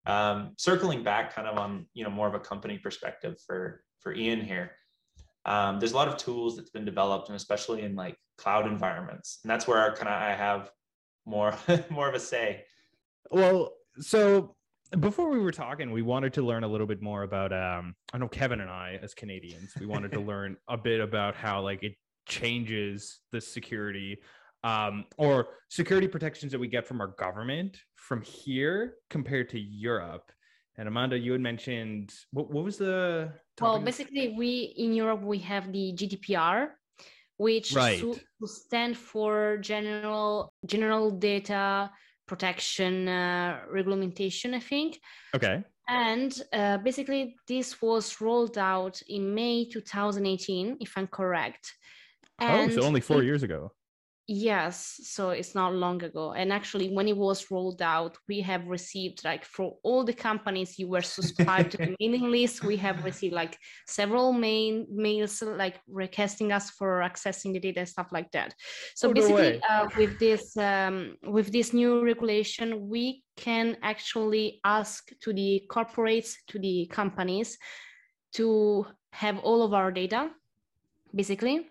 Um, 0.07 0.53
circling 0.57 1.03
back 1.03 1.35
kind 1.35 1.47
of 1.47 1.59
on, 1.59 1.87
you 1.95 2.05
know, 2.05 2.11
more 2.11 2.27
of 2.27 2.35
a 2.35 2.41
company 2.41 2.79
perspective 2.79 3.37
for, 3.47 3.83
for 4.01 4.15
Ian 4.15 4.41
here. 4.41 4.73
Um, 5.45 5.79
there's 5.79 5.93
a 5.93 5.97
lot 5.97 6.09
of 6.09 6.17
tools 6.17 6.57
that's 6.57 6.71
been 6.71 6.85
developed 6.85 7.29
and 7.29 7.37
especially 7.37 7.83
in 7.83 7.97
like 7.97 8.17
cloud 8.39 8.67
environments. 8.67 9.41
And 9.43 9.51
that's 9.51 9.67
where 9.67 9.93
kind 9.95 10.09
of 10.09 10.15
I 10.15 10.33
have 10.33 10.71
more, 11.27 11.55
more 11.91 12.09
of 12.09 12.15
a 12.15 12.21
say. 12.21 12.65
Well, 13.31 13.73
so 13.99 14.57
before 14.99 15.31
we 15.31 15.39
were 15.39 15.53
talking, 15.53 15.93
we 15.93 16.03
wanted 16.03 16.33
to 16.35 16.43
learn 16.43 16.65
a 16.65 16.69
little 16.69 16.87
bit 16.87 17.01
more 17.01 17.23
about. 17.23 17.53
Um, 17.53 17.95
I 18.13 18.19
know 18.19 18.29
Kevin 18.29 18.61
and 18.61 18.71
I, 18.71 18.99
as 19.03 19.15
Canadians, 19.15 19.73
we 19.79 19.87
wanted 19.87 20.13
to 20.13 20.21
learn 20.21 20.57
a 20.69 20.77
bit 20.77 21.01
about 21.01 21.35
how 21.37 21.61
like 21.63 21.83
it 21.83 21.95
changes 22.27 23.21
the 23.33 23.41
security 23.41 24.19
um, 24.65 25.05
or 25.17 25.49
security 25.69 26.09
protections 26.09 26.53
that 26.53 26.59
we 26.59 26.69
get 26.69 26.87
from 26.87 27.01
our 27.01 27.09
government 27.19 27.79
from 27.97 28.23
here 28.23 28.95
compared 29.09 29.49
to 29.51 29.59
Europe. 29.59 30.31
And 30.77 30.89
Amanda, 30.89 31.19
you 31.19 31.33
had 31.33 31.41
mentioned 31.41 32.13
what, 32.33 32.51
what 32.51 32.65
was 32.65 32.79
the 32.79 33.33
well, 33.61 33.79
basically, 33.79 34.35
we 34.37 34.75
in 34.77 34.95
Europe 34.95 35.23
we 35.23 35.39
have 35.41 35.71
the 35.73 35.93
GDPR, 35.95 36.69
which 37.37 37.73
right. 37.73 38.03
stand 38.45 38.97
for 38.97 39.59
general 39.59 40.55
general 40.65 41.11
data 41.11 41.91
protection 42.27 43.09
uh, 43.09 43.61
regulation, 43.71 44.55
I 44.55 44.61
think. 44.61 44.99
Okay. 45.35 45.63
And 45.89 46.33
uh, 46.53 46.79
basically, 46.79 47.35
this 47.49 47.83
was 47.83 48.21
rolled 48.21 48.57
out 48.57 49.03
in 49.09 49.35
May 49.35 49.69
2018, 49.69 50.77
if 50.81 50.93
I'm 50.97 51.09
correct. 51.09 51.73
And 52.39 52.71
oh, 52.71 52.75
so 52.77 52.83
only 52.83 53.01
four 53.01 53.23
it, 53.23 53.27
years 53.27 53.43
ago. 53.43 53.73
Yes, 54.33 55.01
so 55.03 55.31
it's 55.31 55.57
not 55.57 55.75
long 55.75 56.05
ago. 56.05 56.35
And 56.35 56.53
actually, 56.53 56.95
when 56.95 57.09
it 57.09 57.17
was 57.17 57.51
rolled 57.51 57.83
out, 57.83 58.17
we 58.29 58.41
have 58.43 58.65
received 58.69 59.25
like 59.25 59.45
for 59.45 59.77
all 59.83 60.05
the 60.05 60.13
companies 60.13 60.79
you 60.79 60.87
were 60.87 61.03
subscribed 61.03 61.73
to 61.73 61.79
the 61.79 61.97
mailing 62.01 62.31
list, 62.31 62.63
we 62.63 62.77
have 62.77 63.05
received 63.05 63.35
like 63.35 63.59
several 63.89 64.33
main 64.33 64.87
mails 64.89 65.43
like 65.43 65.81
requesting 65.89 66.53
us 66.53 66.71
for 66.71 67.01
accessing 67.01 67.55
the 67.55 67.59
data 67.59 67.81
and 67.81 67.89
stuff 67.89 68.13
like 68.13 68.31
that. 68.31 68.55
So 68.95 69.11
oh, 69.11 69.15
basically, 69.15 69.61
uh, 69.69 69.89
with 69.97 70.17
this 70.21 70.57
um, 70.57 71.17
with 71.25 71.51
this 71.51 71.73
new 71.73 72.05
regulation, 72.05 72.89
we 72.89 73.25
can 73.37 73.79
actually 73.83 74.61
ask 74.63 75.11
to 75.23 75.33
the 75.33 75.65
corporates, 75.69 76.37
to 76.51 76.61
the 76.61 76.87
companies, 76.93 77.59
to 78.35 78.87
have 79.11 79.41
all 79.41 79.65
of 79.65 79.75
our 79.75 79.91
data, 79.91 80.31
basically 81.13 81.67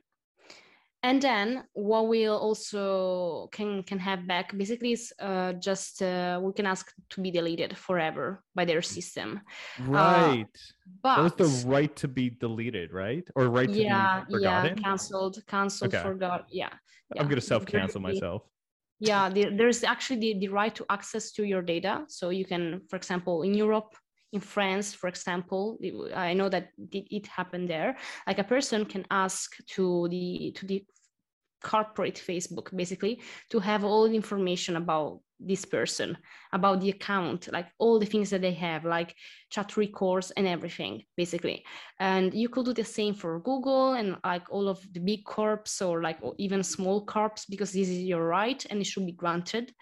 and 1.01 1.21
then 1.21 1.63
what 1.73 2.07
we'll 2.09 2.37
also 2.37 3.47
can 3.51 3.83
can 3.83 3.99
have 3.99 4.27
back 4.27 4.55
basically 4.57 4.91
is 4.91 5.13
uh, 5.19 5.53
just 5.53 6.01
uh, 6.01 6.39
we 6.43 6.51
can 6.53 6.65
ask 6.65 6.91
to 7.09 7.21
be 7.21 7.31
deleted 7.31 7.77
forever 7.77 8.43
by 8.55 8.65
their 8.65 8.81
system 8.81 9.39
Right. 9.79 10.45
but 11.01 11.15
that 11.15 11.23
was 11.23 11.35
the 11.63 11.67
right 11.69 11.95
to 11.97 12.07
be 12.07 12.29
deleted, 12.29 12.91
right? 12.91 13.25
Or 13.35 13.47
right 13.49 13.71
to 13.71 13.81
yeah 13.81 14.23
be 14.27 14.33
forgotten. 14.33 14.77
yeah 14.77 14.83
cancelled 14.83 15.35
cancelled 15.47 15.93
Okay. 15.93 16.03
forgot 16.03 16.45
yeah, 16.51 16.69
yeah. 17.15 17.21
I'm 17.21 17.27
gonna 17.29 17.41
self-cancel 17.41 18.01
myself. 18.01 18.41
yeah 18.99 19.29
the, 19.29 19.55
there's 19.55 19.83
actually 19.83 20.19
the, 20.19 20.33
the 20.39 20.47
right 20.49 20.75
to 20.75 20.85
access 20.89 21.31
to 21.31 21.43
your 21.43 21.61
data 21.61 22.03
so 22.07 22.29
you 22.29 22.43
can 22.45 22.81
for 22.89 22.97
example 22.97 23.43
in 23.43 23.53
europe 23.53 23.95
in 24.31 24.39
france 24.39 24.93
for 24.93 25.07
example 25.07 25.77
i 26.15 26.33
know 26.33 26.49
that 26.49 26.69
it, 26.91 27.27
happened 27.27 27.69
there. 27.69 27.97
Like 28.27 28.39
a 28.39 28.43
person 28.43 28.85
can 28.85 29.05
ask 29.11 29.55
to 29.75 30.07
the 30.09 30.51
to 30.57 30.65
the 30.65 30.85
corporate 31.63 32.15
facebook 32.15 32.75
basically 32.75 33.21
to 33.49 33.59
have 33.59 33.83
all 33.83 34.07
the 34.07 34.15
information 34.15 34.77
about 34.77 35.19
this 35.41 35.65
person 35.65 36.17
about 36.53 36.81
the 36.81 36.89
account 36.89 37.49
like 37.51 37.67
all 37.77 37.99
the 37.99 38.05
things 38.05 38.29
that 38.29 38.41
they 38.41 38.53
have 38.53 38.85
like 38.85 39.15
chat 39.49 39.75
records 39.77 40.31
and 40.31 40.47
everything 40.47 41.03
basically. 41.15 41.63
And 41.99 42.33
you 42.33 42.49
could 42.49 42.65
do 42.65 42.73
the 42.73 42.83
same 42.83 43.13
for 43.13 43.39
google 43.39 43.93
and 43.93 44.17
like 44.23 44.47
all 44.49 44.67
of 44.67 44.79
the 44.93 44.99
big 44.99 45.23
corps 45.25 45.81
or 45.81 46.01
like 46.01 46.21
o- 46.23 46.35
even 46.37 46.63
small 46.63 47.05
corps 47.05 47.45
because 47.49 47.71
this 47.71 47.89
is 47.89 47.99
your 47.99 48.25
right 48.25 48.65
and 48.69 48.81
it 48.81 48.85
should 48.85 49.05
be 49.05 49.13
granted 49.13 49.73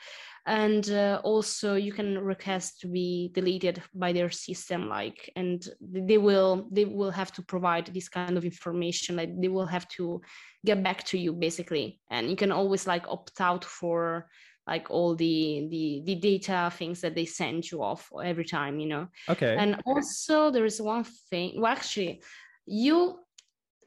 and 0.47 0.89
uh, 0.91 1.19
also 1.25 1.75
you 1.75 1.91
can 1.91 2.17
request 2.17 2.79
to 2.79 2.87
be 2.87 3.29
deleted 3.33 3.83
by 3.93 4.13
their 4.13 4.29
system 4.29 4.87
like 4.87 5.29
and 5.35 5.67
they 5.81 6.17
will 6.17 6.69
they 6.71 6.85
will 6.85 7.11
have 7.11 7.31
to 7.33 7.41
provide 7.41 7.87
this 7.87 8.07
kind 8.07 8.37
of 8.37 8.45
information 8.45 9.17
like 9.17 9.29
they 9.41 9.49
will 9.49 9.65
have 9.65 9.87
to 9.89 10.21
get 10.65 10.81
back 10.81 11.03
to 11.03 11.17
you 11.17 11.33
basically 11.33 11.99
and 12.09 12.29
you 12.29 12.35
can 12.37 12.51
always 12.51 12.87
like 12.87 13.05
opt 13.09 13.39
out 13.41 13.65
for 13.65 14.27
like 14.65 14.89
all 14.89 15.15
the 15.15 15.67
the 15.69 16.01
the 16.05 16.15
data 16.15 16.71
things 16.73 17.01
that 17.01 17.13
they 17.13 17.25
send 17.25 17.69
you 17.69 17.83
off 17.83 18.09
every 18.23 18.45
time 18.45 18.79
you 18.79 18.87
know 18.87 19.07
Okay. 19.29 19.55
and 19.57 19.81
also 19.85 20.49
there 20.49 20.65
is 20.65 20.81
one 20.81 21.03
thing 21.29 21.59
well 21.59 21.71
actually 21.71 22.21
you 22.65 23.19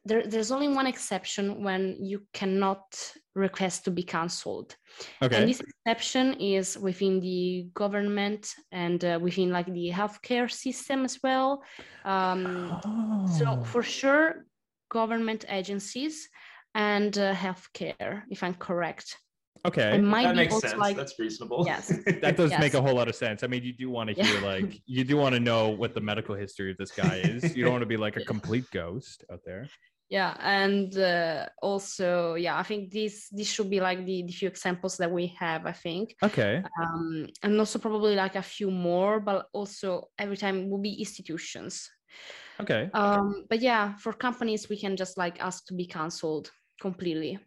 there, 0.05 0.27
there's 0.27 0.51
only 0.51 0.69
one 0.69 0.87
exception 0.87 1.63
when 1.63 1.97
you 2.01 2.27
cannot 2.33 2.83
request 3.35 3.85
to 3.85 3.91
be 3.91 4.03
cancelled 4.03 4.77
okay. 5.23 5.37
and 5.37 5.49
this 5.49 5.61
exception 5.61 6.35
is 6.35 6.77
within 6.79 7.21
the 7.21 7.67
government 7.75 8.53
and 8.73 9.05
uh, 9.05 9.19
within 9.23 9.51
like 9.51 9.67
the 9.67 9.91
healthcare 9.91 10.51
system 10.51 11.05
as 11.05 11.19
well 11.23 11.63
um, 12.05 12.81
so 13.39 13.45
Oh. 13.47 13.65
for 13.65 13.83
sure 13.83 14.47
government 14.91 15.45
agencies 15.49 16.29
and 16.75 17.17
uh, 17.19 17.33
healthcare 17.35 18.23
if 18.31 18.43
i'm 18.43 18.55
correct 18.55 19.17
okay. 19.65 19.95
it 19.97 20.03
might 20.03 20.25
that 20.25 20.37
makes 20.37 20.59
sense. 20.59 20.77
like 20.77 20.97
That's 20.97 21.19
reasonable. 21.19 21.65
Yes. 21.67 21.89
that 22.23 22.37
does 22.37 22.51
make 22.59 22.75
a 22.75 22.81
whole 22.81 22.95
lot 22.95 23.09
of 23.09 23.15
sense. 23.15 23.43
I 23.43 23.47
mean, 23.47 23.63
you 23.63 23.73
do 23.73 23.91
want 23.91 24.09
to 24.11 24.17
Yeah. 24.17 24.25
hear 24.25 24.41
like 24.41 24.81
you 24.87 25.05
do 25.05 25.17
want 25.17 25.35
to 25.35 25.41
know 25.41 25.69
what 25.69 25.95
the 25.95 26.01
medical 26.01 26.35
history 26.35 26.71
of 26.71 26.79
this 26.79 26.91
guy 26.91 27.17
is. 27.25 27.57
You 27.57 27.65
don't 27.65 27.73
want 27.73 27.83
to 27.83 27.87
be 27.87 27.97
like 27.97 28.17
a 28.17 28.25
complete 28.35 28.65
ghost 28.73 29.25
out 29.31 29.41
there. 29.45 29.69
Yeah 30.11 30.35
and 30.41 30.99
uh, 30.99 31.47
also 31.63 32.35
yeah 32.35 32.59
i 32.59 32.63
think 32.65 32.91
this 32.91 33.29
this 33.31 33.47
should 33.47 33.71
be 33.71 33.81
like 33.81 34.05
the, 34.05 34.25
the 34.25 34.33
few 34.33 34.49
examples 34.49 34.97
that 34.97 35.11
we 35.11 35.29
have 35.39 35.65
i 35.67 35.73
think 35.73 36.15
Okay. 36.23 36.63
um, 36.83 37.27
and 37.43 37.59
also 37.59 37.79
probably 37.79 38.17
like 38.17 38.35
a 38.35 38.43
few 38.43 38.71
more 38.71 39.21
but 39.21 39.47
also 39.53 40.09
every 40.19 40.37
time 40.37 40.69
will 40.69 40.83
be 40.83 40.95
institutions 40.95 41.89
Okay. 42.61 42.91
um, 42.93 43.47
but 43.49 43.61
yeah 43.61 43.97
for 43.97 44.13
companies 44.13 44.69
we 44.69 44.77
can 44.77 44.97
just 44.97 45.17
like 45.17 45.41
ask 45.41 45.65
to 45.67 45.75
be 45.75 45.87
cancelled 45.87 46.51
completely 46.81 47.39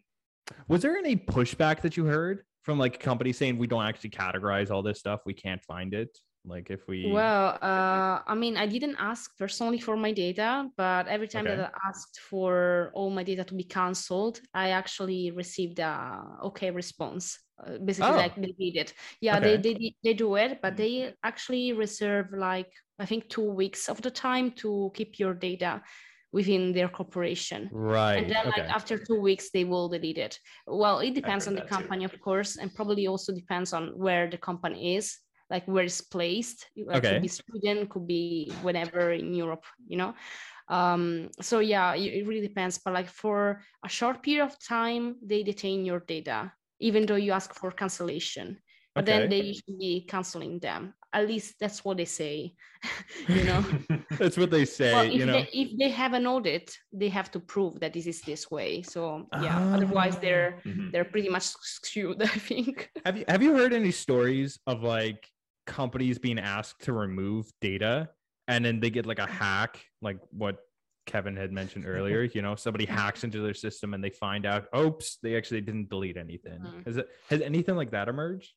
Was 0.68 0.82
there 0.82 0.96
any 0.96 1.16
pushback 1.16 1.80
that 1.82 1.96
you 1.96 2.04
heard 2.06 2.44
from 2.62 2.78
like 2.78 2.98
companies 2.98 3.36
saying 3.38 3.58
we 3.58 3.66
don't 3.66 3.84
actually 3.84 4.10
categorize 4.10 4.70
all 4.70 4.82
this 4.82 4.98
stuff? 4.98 5.20
We 5.24 5.34
can't 5.34 5.62
find 5.62 5.94
it. 5.94 6.10
Like 6.46 6.70
if 6.70 6.86
we 6.86 7.08
well 7.08 7.58
uh, 7.62 8.20
i 8.26 8.34
mean 8.34 8.56
i 8.56 8.66
didn't 8.66 8.96
ask 8.98 9.36
personally 9.38 9.78
for 9.78 9.96
my 9.96 10.12
data 10.12 10.68
but 10.76 11.06
every 11.08 11.26
time 11.28 11.46
Okay. 11.46 11.56
that 11.56 11.72
i 11.74 11.88
asked 11.88 12.20
for 12.20 12.90
all 12.94 13.10
my 13.10 13.22
data 13.22 13.44
to 13.44 13.54
be 13.54 13.64
cancelled 13.64 14.40
i 14.52 14.70
actually 14.70 15.30
received 15.30 15.78
a 15.78 16.20
okay 16.42 16.70
response 16.70 17.38
uh, 17.66 17.78
basically 17.78 18.12
Oh. 18.12 18.16
like 18.16 18.34
they 18.36 18.52
did 18.58 18.76
it 18.76 18.94
yeah 19.20 19.38
Okay. 19.38 19.56
they, 19.56 19.74
they 19.74 19.94
they 20.04 20.14
do 20.14 20.34
it 20.36 20.60
but 20.60 20.76
they 20.76 21.14
actually 21.22 21.72
reserve 21.72 22.26
like 22.36 22.70
i 22.98 23.06
think 23.06 23.28
two 23.30 23.50
weeks 23.50 23.88
of 23.88 24.02
the 24.02 24.10
time 24.10 24.50
to 24.52 24.90
keep 24.94 25.18
your 25.18 25.32
data 25.32 25.82
within 26.32 26.72
their 26.72 26.88
corporation 26.88 27.70
right. 27.72 28.18
and 28.18 28.30
then 28.30 28.46
okay. 28.48 28.60
like 28.60 28.70
after 28.70 28.98
two 28.98 29.20
weeks 29.20 29.50
they 29.50 29.64
will 29.64 29.88
delete 29.88 30.18
it 30.18 30.38
well 30.66 30.98
it 30.98 31.14
depends 31.14 31.46
on 31.46 31.54
the 31.54 31.60
that 31.60 31.68
too. 31.68 31.76
company 31.76 32.04
of 32.04 32.20
course 32.20 32.56
and 32.56 32.74
probably 32.74 33.06
also 33.06 33.32
depends 33.32 33.72
on 33.72 33.88
where 33.96 34.28
the 34.28 34.36
company 34.36 34.96
is 34.96 35.23
like 35.50 35.66
where 35.66 35.84
it's 35.84 36.00
placed 36.00 36.68
Like, 36.76 36.98
Okay. 36.98 37.10
could 37.10 37.22
be 37.22 37.28
sweden 37.28 37.86
could 37.86 38.06
be 38.06 38.50
whenever 38.62 39.12
in 39.12 39.34
europe 39.34 39.64
you 39.86 39.96
know 39.96 40.14
um 40.68 41.28
so 41.40 41.58
yeah 41.60 41.94
it, 41.94 42.14
it 42.14 42.26
really 42.26 42.46
depends 42.46 42.78
but 42.78 42.94
like 42.94 43.08
for 43.08 43.60
a 43.84 43.88
short 43.88 44.22
period 44.22 44.44
of 44.44 44.58
time 44.58 45.16
they 45.22 45.42
detain 45.42 45.84
your 45.84 46.00
data 46.00 46.52
even 46.80 47.06
though 47.06 47.16
you 47.16 47.32
ask 47.32 47.54
for 47.54 47.70
cancellation 47.70 48.58
but 48.94 49.04
then 49.06 49.28
they 49.28 49.52
should 49.52 49.78
be 49.78 50.06
canceling 50.08 50.58
them 50.60 50.94
at 51.12 51.26
least 51.26 51.56
that's 51.60 51.84
what 51.84 51.96
they 51.96 52.04
say 52.06 52.54
you 53.28 53.44
know 53.44 53.64
That's 54.18 54.36
what 54.36 54.50
they 54.50 54.64
say, 54.64 54.92
well, 54.94 55.04
if, 55.06 55.18
you 55.18 55.26
know. 55.26 55.32
they, 55.32 55.48
if 55.52 55.78
they 55.78 55.88
have 55.90 56.12
an 56.12 56.26
audit, 56.26 56.76
they 56.92 57.08
have 57.08 57.30
to 57.32 57.40
prove 57.40 57.80
that 57.80 57.92
this 57.92 58.06
is 58.06 58.22
this 58.22 58.48
way. 58.50 58.82
So 58.82 59.26
yeah, 59.42 59.58
otherwise 59.74 60.18
they're 60.18 60.60
Mhm. 60.64 60.92
they're 60.92 61.04
pretty 61.04 61.28
much 61.28 61.44
skewed. 61.62 62.22
I 62.22 62.26
think. 62.26 62.90
Have 63.04 63.18
you 63.18 63.24
have 63.28 63.42
you 63.42 63.54
heard 63.56 63.72
any 63.72 63.90
stories 63.90 64.58
of 64.66 64.82
like 64.82 65.28
companies 65.66 66.18
being 66.18 66.38
asked 66.38 66.82
to 66.84 66.92
remove 66.92 67.50
data 67.60 68.10
and 68.48 68.64
then 68.64 68.80
they 68.80 68.90
get 68.90 69.06
like 69.06 69.18
a 69.18 69.26
hack, 69.26 69.84
like 70.02 70.18
what 70.30 70.58
Kevin 71.06 71.36
had 71.36 71.52
mentioned 71.52 71.84
earlier? 71.86 72.22
You 72.34 72.42
know, 72.42 72.56
somebody 72.56 72.84
hacks 72.84 73.24
into 73.24 73.40
their 73.40 73.54
system 73.54 73.94
and 73.94 74.02
they 74.02 74.10
find 74.10 74.46
out, 74.46 74.66
oops, 74.76 75.18
they 75.22 75.36
actually 75.36 75.60
didn't 75.62 75.88
delete 75.88 76.16
anything. 76.16 76.60
Mhm. 76.60 76.86
Has 76.86 76.96
it 76.96 77.08
has 77.28 77.40
anything 77.40 77.76
like 77.76 77.90
that 77.92 78.08
emerged? 78.08 78.52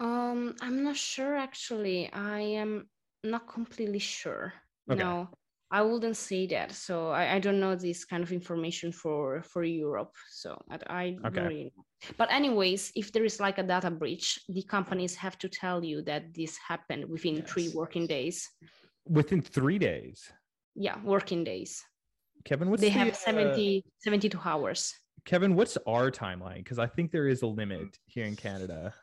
Um, 0.00 0.54
I'm 0.60 0.82
not 0.84 0.96
sure 0.96 1.36
actually. 1.36 2.12
I 2.12 2.40
am 2.40 2.88
not 3.22 3.48
completely 3.48 4.00
sure. 4.00 4.52
Okay. 4.90 5.00
No, 5.02 5.30
I 5.74 5.82
wouldn't 5.82 6.16
say 6.16 6.46
that. 6.54 6.70
So 6.70 7.10
I, 7.10 7.34
I 7.34 7.38
don't 7.40 7.58
know 7.58 7.74
this 7.74 8.04
kind 8.04 8.22
of 8.22 8.30
information 8.30 8.92
for 8.92 9.42
for 9.42 9.64
Europe. 9.64 10.14
So 10.30 10.50
I, 10.70 10.76
I 10.86 11.04
Okay. 11.26 11.34
don't 11.34 11.48
really 11.48 11.72
know. 11.74 11.84
But 12.16 12.30
anyways, 12.30 12.92
if 12.94 13.10
there 13.10 13.24
is 13.24 13.40
like 13.40 13.58
a 13.58 13.64
data 13.64 13.90
breach, 13.90 14.38
the 14.48 14.62
companies 14.62 15.16
have 15.16 15.36
to 15.38 15.48
tell 15.48 15.82
you 15.82 16.02
that 16.02 16.32
this 16.32 16.56
happened 16.68 17.10
within 17.10 17.42
three 17.42 17.70
working 17.74 18.06
days. 18.06 18.48
Within 19.08 19.42
three 19.42 19.80
days. 19.80 20.30
Yeah, 20.76 20.96
working 21.02 21.42
days. 21.42 21.82
Kevin, 22.44 22.70
what's 22.70 22.82
they 22.82 22.90
the, 22.90 22.98
have 23.00 23.08
uh, 23.26 23.58
72 23.98 24.38
hours. 24.44 24.94
Kevin, 25.24 25.56
what's 25.56 25.76
our 25.88 26.10
timeline? 26.12 26.62
Because 26.62 26.78
I 26.78 26.86
think 26.86 27.10
there 27.10 27.26
is 27.26 27.42
a 27.42 27.48
limit 27.48 27.98
here 28.06 28.26
in 28.26 28.36
Canada. 28.36 28.94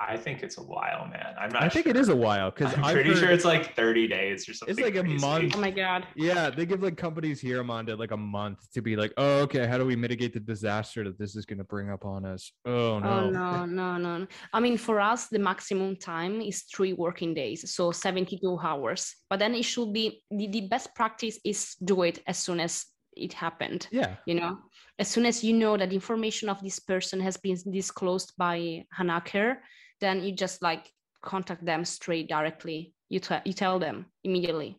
I 0.00 0.16
think 0.16 0.42
it's 0.42 0.56
a 0.56 0.62
while, 0.62 1.06
man. 1.06 1.34
I'm 1.38 1.50
not. 1.50 1.62
I 1.62 1.68
think 1.68 1.86
it 1.86 1.92
sure. 1.92 2.00
is 2.00 2.08
a 2.08 2.16
while 2.16 2.50
because 2.50 2.72
I'm 2.74 2.84
I've 2.84 2.94
pretty 2.94 3.10
heard- 3.10 3.18
sure 3.18 3.30
it's 3.30 3.44
like 3.44 3.76
30 3.76 4.08
days 4.08 4.48
or 4.48 4.54
something. 4.54 4.72
It's 4.72 4.82
like 4.82 4.96
a 4.96 5.06
month. 5.06 5.54
Oh 5.54 5.60
my 5.60 5.70
god. 5.70 6.06
Yeah, 6.16 6.48
they 6.48 6.64
give 6.64 6.82
like 6.82 6.96
companies 6.96 7.38
here, 7.38 7.60
Amanda, 7.60 7.94
like 7.94 8.10
a 8.10 8.16
month 8.16 8.60
to 8.72 8.80
be 8.80 8.96
like, 8.96 9.12
oh, 9.18 9.40
okay, 9.40 9.66
how 9.66 9.76
do 9.76 9.84
we 9.84 9.96
mitigate 9.96 10.32
the 10.32 10.40
disaster 10.40 11.04
that 11.04 11.18
this 11.18 11.36
is 11.36 11.44
going 11.44 11.58
to 11.58 11.64
bring 11.64 11.90
up 11.90 12.06
on 12.06 12.24
us? 12.24 12.50
Oh 12.64 12.98
no. 12.98 13.08
Oh 13.08 13.30
no, 13.30 13.64
no, 13.66 13.98
no. 13.98 14.18
no. 14.18 14.26
I 14.54 14.60
mean, 14.60 14.78
for 14.78 15.00
us, 15.00 15.28
the 15.28 15.38
maximum 15.38 15.96
time 15.96 16.40
is 16.40 16.62
three 16.62 16.94
working 16.94 17.34
days, 17.34 17.70
so 17.70 17.92
72 17.92 18.58
hours. 18.62 19.14
But 19.28 19.38
then 19.38 19.54
it 19.54 19.64
should 19.64 19.92
be 19.92 20.22
the, 20.30 20.46
the 20.46 20.62
best 20.62 20.94
practice 20.94 21.38
is 21.44 21.76
do 21.84 22.02
it 22.04 22.22
as 22.26 22.38
soon 22.38 22.58
as 22.58 22.86
it 23.16 23.34
happened. 23.34 23.86
Yeah. 23.90 24.16
You 24.24 24.36
know, 24.36 24.58
as 24.98 25.08
soon 25.08 25.26
as 25.26 25.44
you 25.44 25.52
know 25.52 25.76
that 25.76 25.92
information 25.92 26.48
of 26.48 26.62
this 26.62 26.78
person 26.78 27.20
has 27.20 27.36
been 27.36 27.56
disclosed 27.70 28.32
by 28.38 28.84
an 28.98 29.08
hacker, 29.08 29.58
then 30.00 30.22
you 30.22 30.32
just 30.32 30.62
like 30.62 30.92
contact 31.22 31.64
them 31.64 31.84
straight 31.84 32.28
directly. 32.28 32.94
You, 33.08 33.20
t- 33.20 33.36
you 33.44 33.52
tell 33.52 33.78
them 33.78 34.06
immediately. 34.24 34.78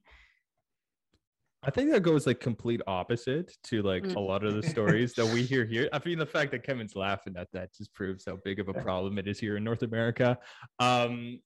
I 1.63 1.69
think 1.69 1.91
that 1.91 2.01
goes 2.01 2.25
like 2.25 2.39
complete 2.39 2.81
opposite 2.87 3.55
to 3.65 3.83
like 3.83 4.03
Mm. 4.03 4.15
a 4.15 4.19
lot 4.19 4.43
of 4.43 4.55
the 4.55 4.63
stories 4.63 5.13
that 5.13 5.27
we 5.27 5.43
hear 5.43 5.63
here. 5.73 5.87
I 5.93 6.01
mean, 6.03 6.17
the 6.17 6.25
fact 6.25 6.51
that 6.51 6.63
Kevin's 6.63 6.95
laughing 6.95 7.35
at 7.37 7.49
that 7.53 7.73
just 7.75 7.93
proves 7.93 8.25
how 8.25 8.37
big 8.43 8.59
of 8.59 8.67
a 8.67 8.73
problem 8.73 9.19
it 9.19 9.27
is 9.27 9.39
here 9.39 9.57
in 9.57 9.63
North 9.63 9.83
America. 9.83 10.39
Um, 10.79 11.39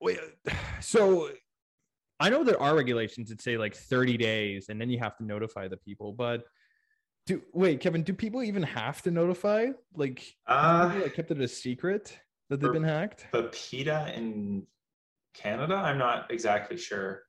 wait, 0.00 0.18
so 0.80 1.30
I 2.18 2.30
know 2.30 2.42
there 2.42 2.60
are 2.60 2.74
regulations 2.74 3.28
that 3.30 3.40
say 3.40 3.56
like 3.56 3.76
30 3.76 4.16
days 4.16 4.66
and 4.68 4.80
then 4.80 4.90
you 4.90 4.98
have 4.98 5.16
to 5.18 5.24
notify 5.24 5.68
the 5.68 5.76
people, 5.76 6.12
but 6.12 6.42
do 7.26 7.40
wait, 7.52 7.78
Kevin, 7.78 8.02
do 8.02 8.12
people 8.12 8.42
even 8.42 8.64
have 8.64 9.02
to 9.02 9.12
notify? 9.12 9.66
Like, 9.94 10.24
Uh, 10.48 10.88
people, 10.88 11.02
like 11.04 11.14
kept 11.14 11.30
it 11.30 11.40
a 11.40 11.46
secret 11.46 12.18
that 12.48 12.60
they've 12.60 12.72
been 12.72 12.82
hacked? 12.84 13.26
but 13.32 13.52
PIPEDA 13.52 14.16
in 14.16 14.66
Canada, 15.34 15.74
I'm 15.74 15.98
not 15.98 16.30
exactly 16.30 16.76
sure. 16.76 17.22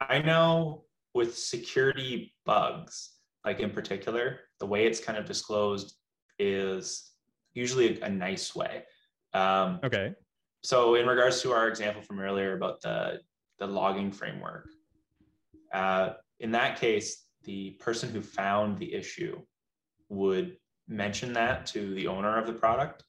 I 0.00 0.20
know 0.20 0.84
with 1.14 1.36
security 1.38 2.34
bugs, 2.44 3.12
like 3.44 3.60
in 3.60 3.70
particular, 3.70 4.40
the 4.58 4.66
way 4.66 4.86
it's 4.86 5.00
kind 5.00 5.16
of 5.18 5.24
disclosed 5.24 5.94
is 6.38 7.12
usually 7.54 8.00
a, 8.00 8.06
a 8.06 8.08
nice 8.08 8.54
way. 8.56 8.82
Um, 9.32 9.80
Okay. 9.84 10.14
so 10.62 10.96
in 10.96 11.06
regards 11.06 11.40
to 11.42 11.52
our 11.52 11.68
example 11.68 12.02
from 12.02 12.20
earlier 12.20 12.56
about 12.56 12.80
the 12.80 13.20
the 13.60 13.66
logging 13.66 14.10
framework, 14.10 14.68
uh, 15.72 16.14
in 16.40 16.50
that 16.50 16.80
case, 16.80 17.26
the 17.44 17.70
person 17.72 18.10
who 18.10 18.20
found 18.20 18.78
the 18.78 18.92
issue 18.92 19.40
would 20.08 20.56
mention 20.88 21.32
that 21.34 21.64
to 21.66 21.94
the 21.94 22.08
owner 22.08 22.36
of 22.36 22.46
the 22.48 22.52
product, 22.52 23.04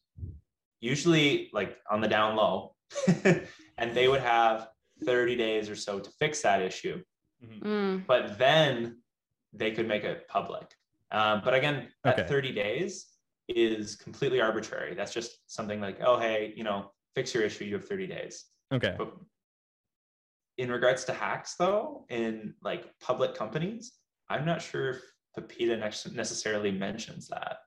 usually 0.85 1.49
like 1.51 1.77
on 1.89 1.99
the 1.99 2.07
down 2.07 2.35
low, 2.35 2.75
and 3.77 3.95
they 3.97 4.07
would 4.07 4.21
have 4.21 4.69
30 5.03 5.35
days 5.35 5.69
or 5.69 5.75
so 5.75 5.99
to 5.99 6.09
fix 6.19 6.41
that 6.43 6.61
issue. 6.61 7.01
Mm, 7.43 8.05
But 8.07 8.37
then 8.37 9.01
they 9.51 9.71
could 9.71 9.87
make 9.87 10.03
it 10.03 10.27
public. 10.27 10.67
Um, 11.11 11.41
but 11.43 11.53
again, 11.53 11.89
that 12.03 12.19
Okay. 12.19 12.27
30 12.27 12.51
days 12.53 13.07
is 13.47 13.95
completely 13.95 14.39
arbitrary. 14.41 14.95
That's 14.95 15.13
just 15.13 15.31
something 15.47 15.81
like, 15.81 15.97
oh, 16.05 16.17
hey, 16.19 16.53
you 16.55 16.63
know, 16.63 16.91
fix 17.15 17.33
your 17.33 17.43
issue. 17.43 17.65
You 17.65 17.75
have 17.75 17.87
30 17.87 18.07
days. 18.07 18.45
Okay. 18.73 18.95
But 18.97 19.13
in 20.57 20.71
regards 20.71 21.03
to 21.05 21.13
hacks, 21.13 21.55
though, 21.55 22.05
in 22.09 22.53
like 22.63 22.89
public 23.01 23.35
companies, 23.35 23.93
I'm 24.29 24.45
not 24.45 24.61
sure 24.61 24.89
if 24.91 25.01
PIPEDA 25.37 25.79
nex- 25.79 26.11
necessarily 26.11 26.71
mentions 26.71 27.27
that. 27.27 27.57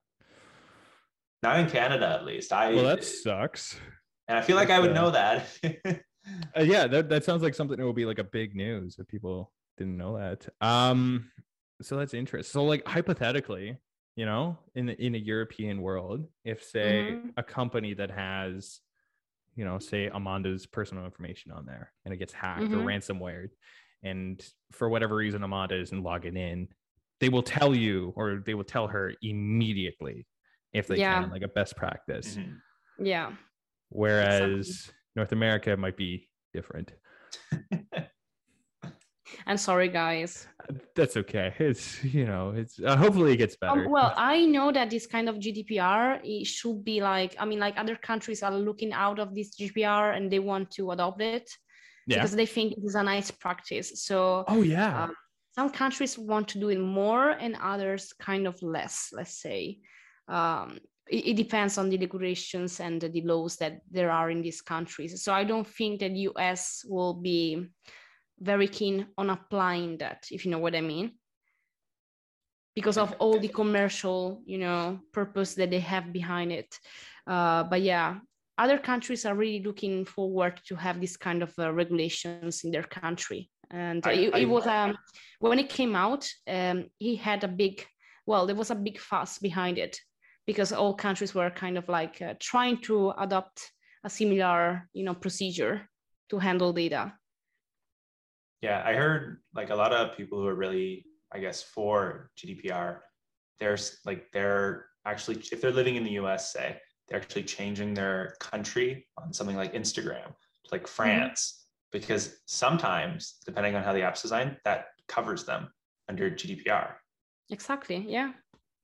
Not 1.41 1.59
in 1.59 1.69
Canada, 1.69 2.07
at 2.07 2.25
least. 2.25 2.51
I 2.51 2.73
Well, 2.73 2.83
that 2.85 3.03
sucks. 3.03 3.79
and 4.27 4.37
I 4.37 4.41
feel 4.41 4.55
like 4.55 4.69
I 4.69 4.79
would 4.79 4.93
know 4.93 5.11
that. 5.11 5.47
Uh, 6.55 6.61
yeah, 6.61 6.85
that, 6.85 7.09
that 7.09 7.23
sounds 7.23 7.41
like 7.41 7.55
something 7.55 7.77
that 7.77 7.83
will 7.83 7.93
be 7.93 8.05
like 8.05 8.19
a 8.19 8.23
big 8.23 8.53
news 8.53 8.97
if 8.99 9.07
people 9.07 9.51
didn't 9.77 9.97
know 9.97 10.17
that. 10.17 10.47
Um, 10.61 11.31
so 11.81 11.97
that's 11.97 12.13
interesting. 12.13 12.51
So, 12.51 12.65
like 12.65 12.85
hypothetically, 12.85 13.77
you 14.15 14.25
know, 14.25 14.59
in 14.75 14.85
the, 14.87 15.01
in 15.03 15.15
a 15.15 15.17
European 15.17 15.81
world, 15.81 16.27
if 16.43 16.61
say 16.63 17.13
Mhm. 17.13 17.31
a 17.37 17.41
company 17.41 17.93
that 17.95 18.11
has, 18.11 18.81
you 19.55 19.65
know, 19.65 19.79
say 19.79 20.07
Amanda's 20.07 20.67
personal 20.67 21.05
information 21.05 21.51
on 21.51 21.65
there 21.65 21.93
and 22.05 22.13
it 22.13 22.17
gets 22.17 22.33
hacked 22.33 22.73
or 22.73 22.77
Mhm. 22.79 22.85
ransomware, 22.85 23.47
and 24.03 24.45
for 24.71 24.87
whatever 24.89 25.15
reason 25.15 25.41
Amanda 25.41 25.79
isn't 25.79 26.03
logging 26.03 26.37
in, 26.37 26.67
they 27.21 27.29
will 27.29 27.43
tell 27.43 27.73
you 27.73 28.13
or 28.17 28.43
they 28.45 28.53
will 28.53 28.65
tell 28.65 28.87
her 28.87 29.13
immediately 29.23 30.27
if 30.73 30.87
they 30.87 30.97
Yeah. 30.97 31.21
can, 31.21 31.31
like 31.31 31.41
a 31.41 31.47
best 31.47 31.75
practice. 31.75 32.37
Mhm. 32.37 32.59
yeah. 32.99 33.33
Whereas 33.89 34.91
North 35.15 35.31
America 35.31 35.75
might 35.75 35.97
be 35.97 36.29
different. 36.53 36.93
I'm 39.45 39.57
sorry, 39.57 39.89
guys. 39.89 40.47
That's 40.95 41.15
okay. 41.17 41.53
It's 41.59 42.03
you 42.03 42.25
know, 42.25 42.51
it's 42.55 42.79
uh, 42.79 42.95
hopefully 42.95 43.33
it 43.33 43.37
gets 43.37 43.55
better. 43.57 43.85
Um, 43.85 43.91
well, 43.91 44.13
I 44.15 44.45
know 44.45 44.71
that 44.71 44.89
this 44.89 45.07
kind 45.07 45.29
of 45.29 45.35
GDPR 45.35 46.19
it 46.23 46.45
should 46.45 46.83
be 46.83 47.01
like 47.01 47.35
I 47.39 47.45
mean, 47.45 47.59
like 47.59 47.77
other 47.77 47.95
countries 47.95 48.43
are 48.43 48.51
looking 48.51 48.93
out 48.93 49.19
of 49.19 49.35
this 49.35 49.55
GDPR 49.55 50.15
and 50.15 50.31
they 50.31 50.39
want 50.39 50.71
to 50.71 50.91
adopt 50.91 51.21
it 51.21 51.49
yeah. 52.07 52.17
because 52.17 52.35
they 52.35 52.45
think 52.45 52.73
it 52.73 52.83
is 52.83 52.95
a 52.95 53.03
nice 53.03 53.31
practice. 53.31 54.03
So 54.05 54.45
Oh 54.47 54.61
yeah. 54.61 55.05
um, 55.05 55.15
some 55.51 55.69
countries 55.69 56.17
want 56.17 56.47
to 56.49 56.59
do 56.59 56.69
it 56.69 56.79
more 56.79 57.31
and 57.31 57.55
others 57.61 58.13
kind 58.13 58.47
of 58.47 58.61
less. 58.61 59.09
Let's 59.11 59.41
say 59.41 59.79
um, 60.29 60.79
it, 61.09 61.27
it 61.29 61.33
depends 61.37 61.77
on 61.77 61.89
the 61.89 61.97
regulations 61.97 62.79
and 62.79 63.01
the 63.01 63.21
laws 63.21 63.57
that 63.57 63.81
there 63.91 64.11
are 64.11 64.29
in 64.29 64.41
these 64.41 64.61
countries. 64.61 65.23
So 65.23 65.33
I 65.33 65.43
don't 65.43 65.67
think 65.67 65.99
that 65.99 66.11
US 66.11 66.83
will 66.87 67.13
be 67.15 67.65
very 68.39 68.67
keen 68.67 69.07
on 69.17 69.29
applying 69.29 69.97
that, 69.97 70.27
if 70.31 70.45
you 70.45 70.51
know 70.51 70.59
what 70.59 70.75
I 70.75 70.81
mean. 70.81 71.11
Because 72.75 72.97
of 72.97 73.13
all 73.19 73.39
the 73.39 73.49
commercial 73.49 74.41
you 74.45 74.57
know 74.59 74.99
purpose 75.11 75.55
that 75.55 75.69
they 75.71 75.79
have 75.81 76.13
behind 76.13 76.51
it. 76.51 76.77
Uh, 77.27 77.63
but 77.63 77.81
yeah 77.81 78.19
other 78.57 78.77
countries 78.77 79.25
are 79.25 79.35
really 79.35 79.63
looking 79.63 80.03
forward 80.05 80.59
to 80.67 80.75
have 80.75 80.99
this 80.99 81.15
kind 81.15 81.41
of 81.41 81.53
uh, 81.57 81.71
regulations 81.73 82.65
in 82.65 82.71
their 82.71 82.83
country. 82.83 83.49
And 83.71 84.05
I- 84.05 84.11
it, 84.11 84.33
I- 84.35 84.39
it 84.39 84.49
was 84.49 84.67
um, 84.67 84.97
when 85.39 85.59
it 85.59 85.69
came 85.69 85.95
out 85.95 86.29
um, 86.47 86.85
he 86.99 87.15
had 87.15 87.43
a 87.43 87.47
big 87.47 87.85
well 88.25 88.45
there 88.45 88.55
was 88.55 88.71
a 88.71 88.75
big 88.75 88.99
fuss 88.99 89.39
behind 89.39 89.77
it 89.77 89.97
because 90.49 90.73
all 90.73 90.95
countries 90.95 91.35
were 91.35 91.51
kind 91.51 91.77
of 91.77 91.87
like 91.87 92.19
uh, 92.23 92.33
trying 92.39 92.75
to 92.81 93.13
adopt 93.19 93.71
a 94.03 94.09
similar 94.09 94.89
you 94.93 95.03
know 95.03 95.13
procedure 95.13 95.87
to 96.27 96.39
handle 96.39 96.73
data 96.73 97.13
Yeah, 98.61 98.81
I 98.83 98.93
heard 99.01 99.23
like 99.53 99.69
a 99.69 99.79
lot 99.83 99.93
of 99.93 100.17
people 100.17 100.37
who 100.39 100.47
are 100.47 100.59
really, 100.65 101.05
I 101.35 101.37
guess, 101.39 101.63
for 101.75 102.31
GDPR, 102.37 102.91
there's 103.59 103.85
like 104.09 104.21
they're 104.33 104.89
actually 105.05 105.37
if 105.53 105.61
they're 105.61 105.79
living 105.81 105.97
in 105.99 106.03
the 106.03 106.17
US, 106.21 106.51
say, 106.51 106.67
they're 107.05 107.21
actually 107.21 107.47
changing 107.57 107.93
their 107.93 108.33
country 108.51 108.89
on 109.19 109.31
something 109.37 109.59
like 109.61 109.73
Instagram 109.73 110.29
to 110.65 110.69
like 110.75 110.87
France, 110.87 111.41
because 111.91 112.23
sometimes, 112.45 113.37
depending 113.45 113.75
on 113.75 113.83
how 113.85 113.93
the 113.93 114.03
app's 114.07 114.23
designed, 114.25 114.57
that 114.65 114.79
covers 115.15 115.45
them 115.45 115.61
under 116.09 116.25
GDPR. 116.39 116.87
exactly 117.57 117.99
yeah 118.17 118.29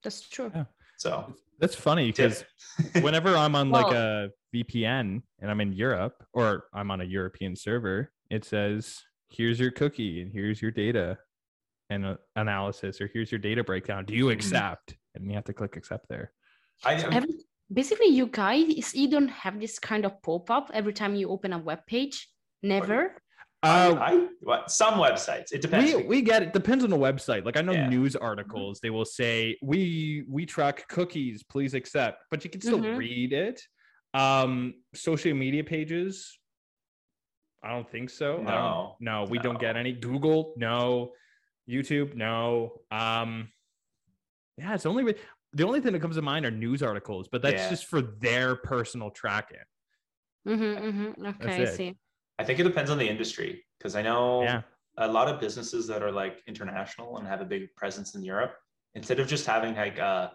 that's 0.03 0.21
true 0.35 0.51
Yeah. 0.55 0.67
So 0.97 1.11
That's 1.59 1.75
funny 1.75 2.07
because 2.11 2.43
whenever 3.01 3.35
I'm 3.35 3.55
on 3.55 3.69
like 3.69 3.91
a 3.91 4.29
VPN 4.53 5.21
and 5.39 5.51
I'm 5.51 5.61
in 5.61 5.73
Europe 5.73 6.23
or 6.33 6.65
I'm 6.73 6.91
on 6.91 7.01
a 7.01 7.05
European 7.05 7.55
server, 7.55 8.11
it 8.29 8.45
says, 8.45 9.01
here's 9.29 9.59
your 9.59 9.71
cookie 9.71 10.21
and 10.21 10.31
here's 10.31 10.61
your 10.61 10.71
data 10.71 11.17
and 11.89 12.05
uh, 12.05 12.15
analysis, 12.35 12.99
or 12.99 13.07
here's 13.07 13.31
your 13.31 13.39
data 13.39 13.63
breakdown. 13.63 14.05
Do 14.05 14.15
you 14.15 14.25
Mhm. 14.25 14.33
accept? 14.33 14.97
And 15.13 15.27
you 15.29 15.35
have 15.35 15.45
to 15.45 15.53
click 15.53 15.77
accept 15.77 16.09
there. 16.09 16.33
I, 16.83 16.95
Have, 16.95 17.25
basically 17.71 18.07
you 18.07 18.27
guys 18.27 18.93
you 18.93 19.09
don't 19.09 19.29
have 19.29 19.59
this 19.59 19.79
kind 19.79 20.05
of 20.05 20.21
pop-up 20.21 20.69
every 20.73 20.93
time 20.93 21.15
you 21.15 21.29
open 21.29 21.53
a 21.53 21.57
web 21.57 21.85
page 21.87 22.29
never 22.61 23.15
I, 23.15 23.19
Uh, 23.65 23.95
I 23.99 24.27
what 24.41 24.69
some 24.71 24.95
websites. 24.95 25.51
It 25.51 25.61
depends. 25.61 25.93
we, 25.93 26.03
we 26.03 26.21
get 26.21 26.43
it. 26.43 26.53
Depends 26.53 26.83
on 26.83 26.89
the 26.89 26.97
website. 26.97 27.45
Like 27.45 27.57
i 27.57 27.61
know 27.61 27.71
Yeah. 27.73 27.89
news 27.89 28.15
articles 28.15 28.79
they 28.81 28.89
will 28.89 29.05
say 29.05 29.57
we 29.61 30.23
we 30.29 30.45
track 30.45 30.87
cookies 30.87 31.43
please 31.43 31.73
accept. 31.73 32.23
But 32.31 32.43
you 32.43 32.49
can 32.49 32.61
still 32.61 32.79
Mhm. 32.79 32.97
read 32.97 33.33
it. 33.33 33.61
Um 34.13 34.75
social 34.93 35.33
media 35.33 35.63
pages? 35.63 36.37
I 37.63 37.69
don't 37.69 37.89
think 37.89 38.09
so. 38.11 38.33
I 38.33 38.37
don't- 38.37 38.45
No, 38.45 38.95
no 38.99 39.23
we 39.29 39.39
don't 39.39 39.59
get 39.59 39.75
any. 39.75 39.93
Google? 39.93 40.53
No. 40.57 41.13
Youtube? 41.67 42.13
No. 42.15 42.81
Um 42.91 43.51
yeah 44.57 44.73
it's 44.75 44.85
only 44.85 45.15
the 45.53 45.65
only 45.65 45.81
thing 45.81 45.93
that 45.93 46.01
comes 46.01 46.15
to 46.17 46.21
mind 46.21 46.45
are 46.45 46.51
news 46.51 46.83
articles 46.83 47.27
but 47.31 47.41
that's 47.41 47.63
Yeah. 47.63 47.69
just 47.69 47.85
for 47.87 48.01
their 48.01 48.55
personal 48.55 49.09
tracking. 49.09 49.57
Mm-hmm, 50.47 50.85
mm-hmm. 50.87 51.25
okay 51.25 51.63
i 51.63 51.65
see 51.65 51.97
I 52.39 52.43
think 52.43 52.59
it 52.59 52.63
depends 52.63 52.91
on 52.91 52.97
the 52.97 53.07
industry 53.07 53.63
because 53.77 53.95
I 53.95 54.01
know 54.01 54.43
yeah 54.43 54.61
a 54.97 55.07
lot 55.11 55.27
of 55.27 55.41
businesses 55.41 55.87
that 55.87 56.01
are 56.01 56.11
like 56.11 56.41
international 56.47 57.17
and 57.17 57.27
have 57.27 57.41
a 57.41 57.45
big 57.45 57.63
presence 57.75 58.15
in 58.15 58.23
Europe, 58.23 58.55
instead 58.93 59.19
of 59.19 59.27
just 59.27 59.45
having 59.45 59.75
like 59.75 59.97
a, 59.99 60.31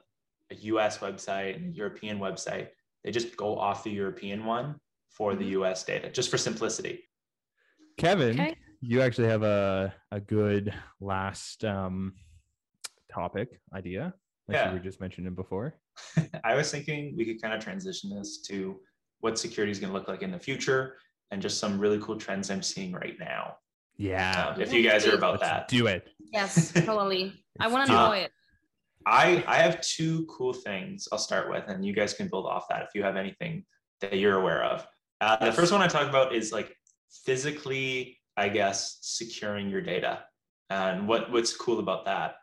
a 0.51 0.55
US 0.73 0.99
website 0.99 1.57
and 1.57 1.73
a 1.73 1.77
European 1.77 2.19
website, 2.19 2.69
they 3.03 3.11
just 3.11 3.39
go 3.39 3.57
off 3.59 3.85
the 3.85 3.91
European 3.91 4.45
one 4.45 4.77
for 5.09 5.35
the 5.35 5.45
Mhm. 5.47 5.63
US 5.63 5.83
data, 5.85 6.11
just 6.11 6.31
for 6.31 6.37
simplicity. 6.39 6.97
kevin 7.97 8.39
Okay. 8.41 8.55
you 8.81 9.01
actually 9.03 9.29
have 9.29 9.43
a 9.43 9.93
a 10.11 10.21
good 10.21 10.73
last 11.01 11.65
um 11.65 12.15
topic 13.11 13.49
idea 13.81 14.05
like 14.49 14.57
Yeah. 14.57 14.69
you 14.69 14.75
were 14.77 14.85
just 14.91 15.01
mentioning 15.01 15.35
before 15.35 15.67
I 16.45 16.55
was 16.55 16.71
thinking 16.71 17.01
we 17.19 17.25
could 17.29 17.41
kind 17.43 17.55
of 17.57 17.61
transition 17.69 18.07
this 18.17 18.31
to 18.49 18.57
what 19.23 19.39
security 19.39 19.71
is 19.75 19.79
going 19.81 19.93
to 19.93 19.99
look 19.99 20.09
like 20.09 20.23
in 20.23 20.31
the 20.37 20.39
future 20.49 20.83
and 21.31 21.41
just 21.41 21.59
some 21.59 21.79
really 21.79 21.99
cool 22.01 22.17
trends 22.17 22.51
I'm 22.51 22.63
seeing 22.63 22.93
right 22.93 23.17
now. 23.19 23.57
yeah 23.97 24.53
Um, 24.55 24.61
if 24.61 24.73
you 24.73 24.83
guys 24.83 25.07
are 25.07 25.15
about 25.17 25.33
let's 25.41 25.43
that. 25.43 25.69
do 25.69 25.87
it 25.87 26.09
yes 26.33 26.73
totally 26.87 27.25
i 27.59 27.67
want 27.69 27.87
to 27.89 27.93
know 27.93 28.13
it. 28.13 28.25
it 28.25 28.33
I 29.07 29.43
I 29.47 29.57
have 29.57 29.81
two 29.81 30.27
cool 30.27 30.53
things 30.53 31.09
I'll 31.11 31.19
start 31.19 31.49
with, 31.49 31.65
and 31.69 31.79
you 31.87 31.95
guys 31.95 32.13
can 32.13 32.29
build 32.29 32.45
off 32.47 32.67
that 32.69 32.83
if 32.83 32.91
you 32.95 33.03
have 33.03 33.17
anything 33.17 33.65
that 34.03 34.19
you're 34.19 34.39
aware 34.39 34.63
of. 34.63 34.87
Uh, 35.23 35.37
the 35.47 35.53
first 35.53 35.73
one 35.73 35.81
I 35.81 35.89
talk 35.89 36.07
about 36.07 36.35
is 36.35 36.53
like 36.53 36.77
physically, 37.25 38.19
I 38.37 38.49
guess, 38.51 38.99
securing 39.01 39.71
your 39.71 39.81
data. 39.81 40.25
And 40.69 41.09
what 41.09 41.31
what's 41.33 41.57
cool 41.57 41.79
about 41.81 42.05
that? 42.05 42.35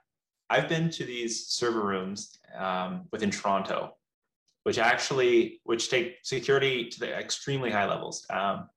I've 0.49 0.67
been 0.67 0.89
to 0.97 1.03
these 1.05 1.47
server 1.47 1.81
rooms 1.85 2.39
um, 2.57 3.05
within 3.11 3.29
Toronto, 3.31 3.93
which 4.63 4.79
actually 4.79 5.61
which 5.63 5.89
take 5.89 6.15
security 6.23 6.89
to 6.89 6.99
the 6.99 7.13
extremely 7.15 7.69
high 7.69 7.85
levels. 7.87 8.25
Um, 8.31 8.67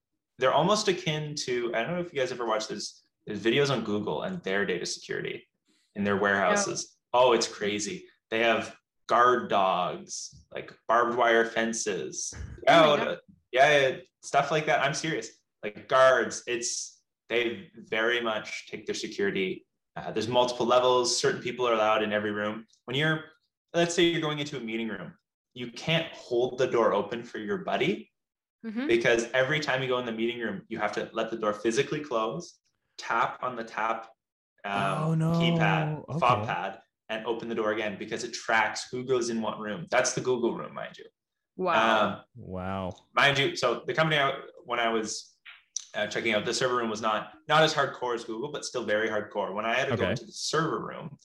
they're 0.40 0.52
almost 0.52 0.88
akin 0.88 1.34
to 1.46 1.72
I 1.74 1.82
don't 1.82 1.94
know 1.94 2.00
if 2.00 2.12
you 2.12 2.18
guys 2.18 2.32
ever 2.32 2.46
watched 2.46 2.68
this. 2.70 3.02
There's 3.26 3.40
videos 3.40 3.70
on 3.70 3.84
Google 3.84 4.22
and 4.22 4.42
their 4.42 4.64
data 4.66 4.86
security 4.86 5.46
in 5.94 6.04
their 6.04 6.16
warehouses. 6.16 6.96
Oh, 7.12 7.32
it's 7.32 7.46
crazy. 7.46 8.04
They 8.30 8.40
have 8.40 8.74
guard 9.08 9.50
dogs, 9.50 10.34
like 10.54 10.72
barbed 10.88 11.16
wire 11.16 11.44
fences. 11.44 12.32
Oh 12.66 12.96
Oh, 12.98 13.16
yeah, 13.52 13.78
yeah, 13.88 13.96
stuff 14.22 14.50
like 14.50 14.66
that. 14.66 14.80
I'm 14.80 14.94
serious. 14.94 15.28
Like 15.62 15.88
guards, 15.88 16.42
it's 16.46 17.02
they 17.28 17.68
very 17.88 18.20
much 18.20 18.68
take 18.70 18.86
their 18.86 18.94
security 18.94 19.66
Uh, 19.96 20.10
there's 20.12 20.28
multiple 20.28 20.66
levels. 20.66 21.16
Certain 21.20 21.42
people 21.42 21.66
are 21.68 21.74
allowed 21.74 22.02
in 22.02 22.12
every 22.12 22.30
room. 22.30 22.64
When 22.86 22.96
you're, 22.96 23.24
let's 23.74 23.94
say 23.94 24.04
you're 24.04 24.20
going 24.20 24.38
into 24.38 24.56
a 24.56 24.60
meeting 24.60 24.88
room, 24.88 25.12
you 25.52 25.72
can't 25.72 26.06
hold 26.12 26.58
the 26.58 26.66
door 26.66 26.94
open 26.94 27.24
for 27.24 27.38
your 27.38 27.58
buddy 27.58 28.09
Mhm. 28.64 28.86
because 28.88 29.26
every 29.32 29.58
time 29.60 29.82
you 29.82 29.88
go 29.88 29.98
in 29.98 30.06
the 30.06 30.12
meeting 30.12 30.38
room, 30.38 30.62
you 30.68 30.78
have 30.78 30.92
to 30.92 31.08
let 31.12 31.30
the 31.30 31.36
door 31.36 31.52
physically 31.54 32.00
close, 32.00 32.58
tap 32.98 33.38
on 33.42 33.56
the 33.56 33.64
tap 33.64 34.08
um, 34.64 34.98
Oh, 34.98 35.14
no. 35.14 35.30
keypad, 35.30 36.20
fob 36.20 36.46
pad, 36.46 36.78
and 37.08 37.24
open 37.26 37.48
the 37.48 37.54
door 37.54 37.72
again 37.72 37.96
because 37.98 38.24
it 38.24 38.34
tracks 38.34 38.88
who 38.90 39.04
goes 39.04 39.30
in 39.30 39.40
what 39.40 39.58
room. 39.58 39.86
That's 39.90 40.12
the 40.12 40.20
Google 40.20 40.54
room, 40.54 40.74
mind 40.74 40.98
you. 40.98 41.06
Wow. 41.56 42.02
Um, 42.04 42.20
Wow. 42.36 42.92
mind 43.14 43.38
you, 43.38 43.56
so 43.56 43.82
the 43.86 43.94
company 43.94 44.20
I, 44.20 44.34
when 44.64 44.78
I 44.78 44.90
was 44.90 45.34
uh, 45.94 46.06
checking 46.08 46.34
out, 46.34 46.44
the 46.44 46.52
server 46.52 46.76
room 46.76 46.90
was 46.90 47.00
not 47.00 47.32
not 47.48 47.62
as 47.62 47.72
hardcore 47.74 48.14
as 48.14 48.24
Google, 48.24 48.52
but 48.52 48.64
still 48.66 48.84
very 48.84 49.08
hardcore. 49.08 49.54
When 49.54 49.64
I 49.64 49.74
had 49.74 49.88
to 49.88 49.96
go 49.96 50.02
into 50.10 50.26
the 50.26 50.32
server 50.32 50.80
room, 50.86 51.18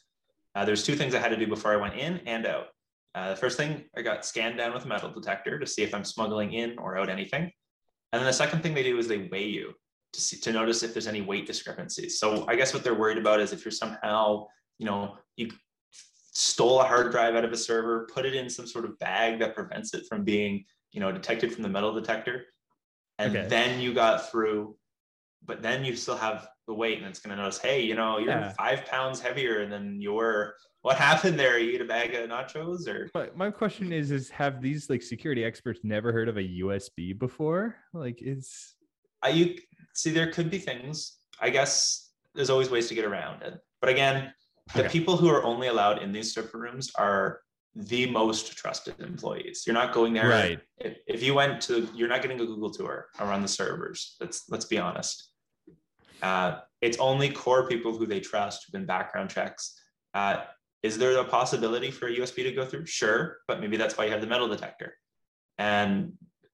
uh, 0.56 0.64
there's 0.64 0.84
two 0.84 0.96
things 0.96 1.14
I 1.14 1.20
had 1.20 1.30
to 1.30 1.38
do 1.38 1.46
before 1.48 1.74
I 1.74 1.76
went 1.76 1.96
in 1.96 2.20
and 2.26 2.46
out. 2.48 2.68
Uh, 3.16 3.30
the 3.30 3.36
first 3.38 3.58
thing, 3.58 3.86
I 3.98 4.02
got 4.02 4.26
scanned 4.26 4.58
down 4.58 4.74
with 4.74 4.84
a 4.84 4.88
metal 4.90 5.10
detector 5.10 5.58
to 5.58 5.66
see 5.66 5.84
if 5.84 5.96
I'm 5.96 6.04
smuggling 6.04 6.52
in 6.52 6.78
or 6.78 6.98
out 6.98 7.10
anything. 7.10 7.44
And 8.12 8.20
then 8.20 8.26
the 8.26 8.34
second 8.34 8.62
thing 8.62 8.74
they 8.74 8.84
do 8.84 8.98
is 8.98 9.08
they 9.08 9.30
weigh 9.32 9.48
you 9.48 9.74
to 10.12 10.22
see 10.22 10.38
to 10.42 10.52
notice 10.52 10.84
if 10.84 10.94
there's 10.94 11.08
any 11.08 11.22
weight 11.22 11.48
discrepancies. 11.48 12.20
So 12.20 12.46
I 12.50 12.56
guess 12.58 12.74
what 12.74 12.84
they're 12.84 12.94
worried 12.94 13.18
about 13.18 13.40
is 13.40 13.54
if 13.54 13.64
you're 13.64 13.72
somehow, 13.72 14.48
you 14.80 14.86
know, 14.86 15.18
you 15.38 15.50
stole 15.92 16.82
a 16.82 16.84
hard 16.84 17.12
drive 17.12 17.36
out 17.36 17.46
of 17.46 17.54
a 17.54 17.58
server, 17.58 18.08
put 18.14 18.26
it 18.26 18.36
in 18.36 18.50
some 18.50 18.68
sort 18.68 18.84
of 18.84 19.00
bag 19.00 19.40
that 19.40 19.56
prevents 19.56 19.94
it 19.94 20.04
from 20.10 20.26
being, 20.26 20.66
you 20.92 21.00
know, 21.00 21.12
detected 21.12 21.54
from 21.54 21.64
the 21.64 21.70
metal 21.70 21.94
detector, 21.94 22.46
and 23.18 23.36
Okay. 23.36 23.48
then 23.48 23.80
you 23.80 23.94
got 23.94 24.30
through, 24.30 24.76
but 25.44 25.62
then 25.62 25.84
you 25.86 25.96
still 25.96 26.18
have 26.18 26.48
the 26.68 26.74
weight, 26.74 26.98
and 27.00 27.08
it's 27.08 27.20
going 27.20 27.36
to 27.36 27.42
notice, 27.42 27.60
hey, 27.60 27.82
you 27.82 27.96
know, 27.96 28.18
you're 28.18 28.30
Yeah. 28.30 28.54
five 28.54 28.86
pounds 28.86 29.20
heavier 29.20 29.68
than 29.68 30.02
you 30.02 30.14
were. 30.14 30.56
What 30.82 30.98
happened 31.10 31.40
there? 31.40 31.58
You 31.60 31.72
eat 31.72 31.82
a 31.82 31.86
bag 31.86 32.14
of 32.14 32.30
nachos, 32.30 32.88
or 32.88 33.10
But 33.14 33.36
my 33.38 33.52
question 33.52 33.92
is: 33.92 34.12
Is 34.12 34.30
have 34.32 34.62
these 34.62 34.90
like 34.90 35.02
security 35.02 35.44
experts 35.44 35.80
never 35.84 36.12
heard 36.12 36.30
of 36.30 36.38
a 36.38 36.44
USB 36.62 37.18
before? 37.18 37.76
Like, 37.94 38.22
it's 38.22 38.76
I, 39.24 39.30
you 39.30 39.56
see, 39.94 40.12
there 40.12 40.32
could 40.32 40.50
be 40.52 40.60
things. 40.60 41.18
I 41.42 41.50
guess 41.50 42.12
there's 42.36 42.50
always 42.50 42.70
ways 42.70 42.88
to 42.90 42.96
get 42.96 43.06
around 43.06 43.42
it. 43.44 43.60
But 43.82 43.90
again, 43.90 44.34
the 44.74 44.82
Okay. 44.82 44.90
people 44.90 45.18
who 45.18 45.30
are 45.30 45.44
only 45.44 45.68
allowed 45.68 46.02
in 46.02 46.12
these 46.12 46.34
server 46.34 46.60
rooms 46.60 46.92
are 46.96 47.42
the 47.76 48.10
most 48.10 48.56
trusted 48.56 49.00
employees. 49.00 49.64
You're 49.68 49.74
not 49.74 49.94
going 49.94 50.14
there. 50.14 50.30
right. 50.30 50.60
If, 50.78 50.98
if 51.08 51.24
you 51.24 51.34
went 51.34 51.62
to, 51.64 51.88
you're 51.94 52.08
not 52.08 52.22
getting 52.22 52.40
a 52.40 52.46
Google 52.46 52.70
tour 52.70 53.08
around 53.20 53.42
the 53.42 53.48
servers. 53.48 54.16
Let's 54.22 54.50
let's 54.50 54.66
be 54.66 54.78
honest. 54.78 55.32
Uh, 56.22 56.60
it's 56.82 56.98
only 57.00 57.30
core 57.30 57.68
people 57.68 57.98
who 57.98 58.06
they 58.06 58.20
trust 58.20 58.66
who've 58.66 58.74
been 58.74 58.86
background 58.86 59.30
checks. 59.30 59.80
Uh, 60.14 60.44
is 60.84 60.98
there 60.98 61.18
a 61.18 61.24
possibility 61.26 61.92
for 61.92 62.08
a 62.08 62.16
USB 62.16 62.44
to 62.44 62.52
go 62.52 62.66
through? 62.66 62.86
Sure, 62.86 63.38
but 63.48 63.60
maybe 63.60 63.76
that's 63.76 63.98
why 63.98 64.06
you 64.06 64.12
have 64.12 64.22
the 64.22 64.28
metal 64.28 64.48
detector. 64.48 64.94
And 65.58 66.14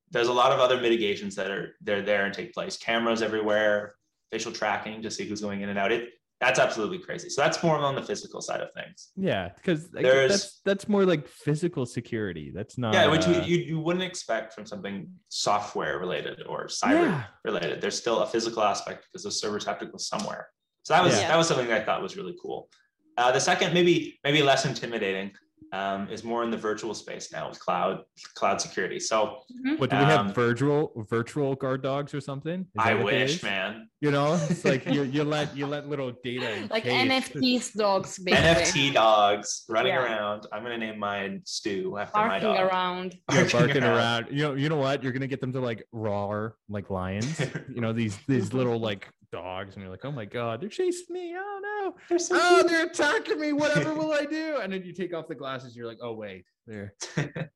there's 0.09 0.27
a 0.27 0.33
lot 0.33 0.51
of 0.51 0.59
other 0.59 0.79
mitigations 0.79 1.35
that 1.35 1.51
are 1.51 1.75
they're 1.81 2.01
there 2.01 2.25
and 2.25 2.33
take 2.33 2.53
place. 2.53 2.77
Cameras 2.77 3.21
everywhere, 3.21 3.95
facial 4.31 4.51
tracking 4.51 5.01
to 5.01 5.11
see 5.11 5.27
who's 5.27 5.41
going 5.41 5.61
in 5.61 5.69
and 5.69 5.77
out. 5.77 5.91
It 5.91 6.09
that's 6.41 6.59
absolutely 6.59 6.97
crazy. 6.97 7.29
So 7.29 7.41
that's 7.43 7.61
more 7.63 7.77
on 7.77 7.93
the 7.95 8.01
physical 8.01 8.41
side 8.41 8.61
of 8.61 8.69
things. 8.73 9.11
Yeah, 9.15 9.49
because 9.55 9.89
that's 9.91 10.59
that's 10.65 10.89
more 10.89 11.05
like 11.05 11.27
physical 11.27 11.85
security. 11.85 12.51
That's 12.53 12.79
not. 12.79 12.93
yeah, 12.95 13.05
which 13.07 13.27
you, 13.27 13.35
uh, 13.35 13.45
you 13.45 13.57
you 13.57 13.79
wouldn't 13.79 14.03
expect 14.03 14.53
from 14.55 14.65
something 14.65 15.07
software 15.29 15.99
related 15.99 16.41
or 16.47 16.65
cyber 16.65 17.05
Yeah. 17.05 17.23
related. 17.45 17.79
There's 17.79 17.97
still 17.97 18.19
a 18.21 18.27
physical 18.27 18.63
aspect 18.63 19.05
because 19.05 19.23
those 19.23 19.39
servers 19.39 19.63
have 19.65 19.77
to 19.79 19.85
go 19.85 19.97
somewhere. 19.97 20.47
So 20.83 20.95
that 20.95 21.03
was 21.03 21.15
Yeah. 21.19 21.27
that 21.27 21.37
was 21.37 21.47
something 21.47 21.67
that 21.67 21.81
I 21.81 21.85
thought 21.85 22.01
was 22.01 22.17
really 22.17 22.35
cool. 22.41 22.69
Uh, 23.17 23.31
the 23.31 23.39
second, 23.39 23.73
maybe 23.73 24.19
maybe 24.23 24.41
less 24.41 24.65
intimidating, 24.65 25.31
um, 25.73 26.09
is 26.09 26.23
more 26.23 26.43
in 26.43 26.51
the 26.51 26.57
virtual 26.57 26.93
space 26.93 27.31
now 27.31 27.47
with 27.49 27.59
cloud 27.59 28.03
cloud 28.35 28.59
security. 28.59 28.99
So 28.99 29.37
Mhm. 29.65 29.79
What 29.79 29.89
do 29.89 29.95
we 29.97 30.03
Um, 30.03 30.27
have? 30.27 30.35
Virtual 30.35 30.91
virtual 31.09 31.55
guard 31.55 31.81
dogs 31.81 32.13
or 32.13 32.19
something? 32.21 32.65
I 32.77 32.93
that 32.93 33.03
what 33.03 33.13
it 33.13 33.21
wish, 33.21 33.43
man. 33.43 33.87
You 34.01 34.11
know, 34.11 34.33
it's 34.49 34.65
like 34.65 34.85
you 34.85 35.03
you 35.03 35.23
let 35.23 35.55
you 35.59 35.67
let 35.67 35.87
little 35.87 36.11
data 36.23 36.67
Like 36.69 36.83
encase- 36.85 37.31
NFTs 37.31 37.73
dogs, 37.77 38.19
basically. 38.25 38.89
NFT 38.89 38.93
dogs 38.93 39.63
running 39.69 39.93
Yeah. 39.93 40.03
around. 40.03 40.47
I'm 40.51 40.63
gonna 40.63 40.77
name 40.77 40.99
mine 40.99 41.41
Stu 41.45 41.97
after 41.97 42.17
my 42.19 42.27
Barking 42.39 42.53
dog. 42.55 42.67
around. 42.71 43.15
You're 43.33 43.49
barking 43.49 43.83
around. 43.83 44.27
You 44.31 44.43
know, 44.43 44.53
you 44.55 44.67
know 44.69 44.77
what? 44.77 45.03
You're 45.03 45.13
gonna 45.13 45.27
get 45.27 45.39
them 45.41 45.53
to 45.53 45.59
like 45.61 45.83
roar 45.93 46.55
like 46.69 46.89
lions. 46.89 47.39
you 47.73 47.81
know 47.81 47.93
these 47.93 48.17
these 48.27 48.53
little 48.53 48.79
like 48.79 49.07
dogs, 49.31 49.75
and 49.75 49.81
you're 49.83 49.91
like, 49.91 50.05
oh 50.05 50.11
my 50.11 50.25
god, 50.25 50.61
they're 50.61 50.69
chasing 50.69 51.05
me. 51.13 51.35
Oh 51.37 51.59
no! 51.63 51.95
They're 52.09 52.19
so 52.19 52.35
Oh, 52.39 52.55
cute. 52.59 52.67
they're 52.69 52.85
attacking 52.87 53.39
me. 53.39 53.53
Whatever 53.53 53.93
will 53.93 54.11
I 54.13 54.25
do? 54.25 54.59
And 54.61 54.71
then 54.73 54.83
you 54.83 54.93
take 54.93 55.13
off 55.13 55.27
the 55.27 55.35
glasses. 55.35 55.75
You're 55.75 55.87
like, 55.87 55.99
oh 56.01 56.13
wait, 56.13 56.45
there. 56.67 56.93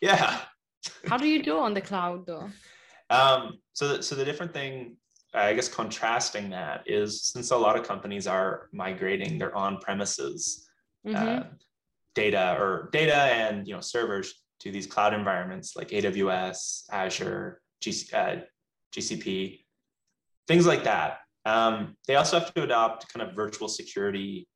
yeah. 0.00 0.40
How 1.06 1.16
do 1.16 1.26
you 1.26 1.42
do 1.42 1.58
on 1.58 1.74
the 1.74 1.80
cloud 1.80 2.26
though? 2.26 2.50
Um, 3.10 3.58
so, 3.72 3.96
the, 3.96 4.02
so 4.02 4.14
the 4.14 4.24
different 4.24 4.52
thing, 4.52 4.96
I 5.34 5.54
guess, 5.54 5.68
contrasting 5.68 6.50
that 6.50 6.82
is 6.86 7.22
since 7.24 7.50
a 7.50 7.56
lot 7.56 7.76
of 7.78 7.86
companies 7.86 8.26
are 8.26 8.68
migrating 8.72 9.38
their 9.38 9.54
on-premises 9.54 10.68
Mhm. 11.06 11.40
uh, 11.40 11.44
data 12.14 12.56
or 12.58 12.88
data 12.92 13.14
and 13.14 13.66
you 13.68 13.74
know 13.74 13.80
servers 13.82 14.42
to 14.60 14.70
these 14.70 14.86
cloud 14.86 15.12
environments 15.12 15.76
like 15.76 15.88
AWS, 15.88 16.84
Azure, 16.90 17.60
GC, 17.82 18.14
uh, 18.14 18.40
GCP, 18.96 19.63
things 20.48 20.66
like 20.66 20.84
that. 20.84 21.18
Um, 21.44 21.96
they 22.06 22.16
also 22.16 22.38
have 22.38 22.52
to 22.54 22.62
adopt 22.62 23.12
kind 23.12 23.28
of 23.28 23.34
virtual 23.34 23.68
security 23.68 24.48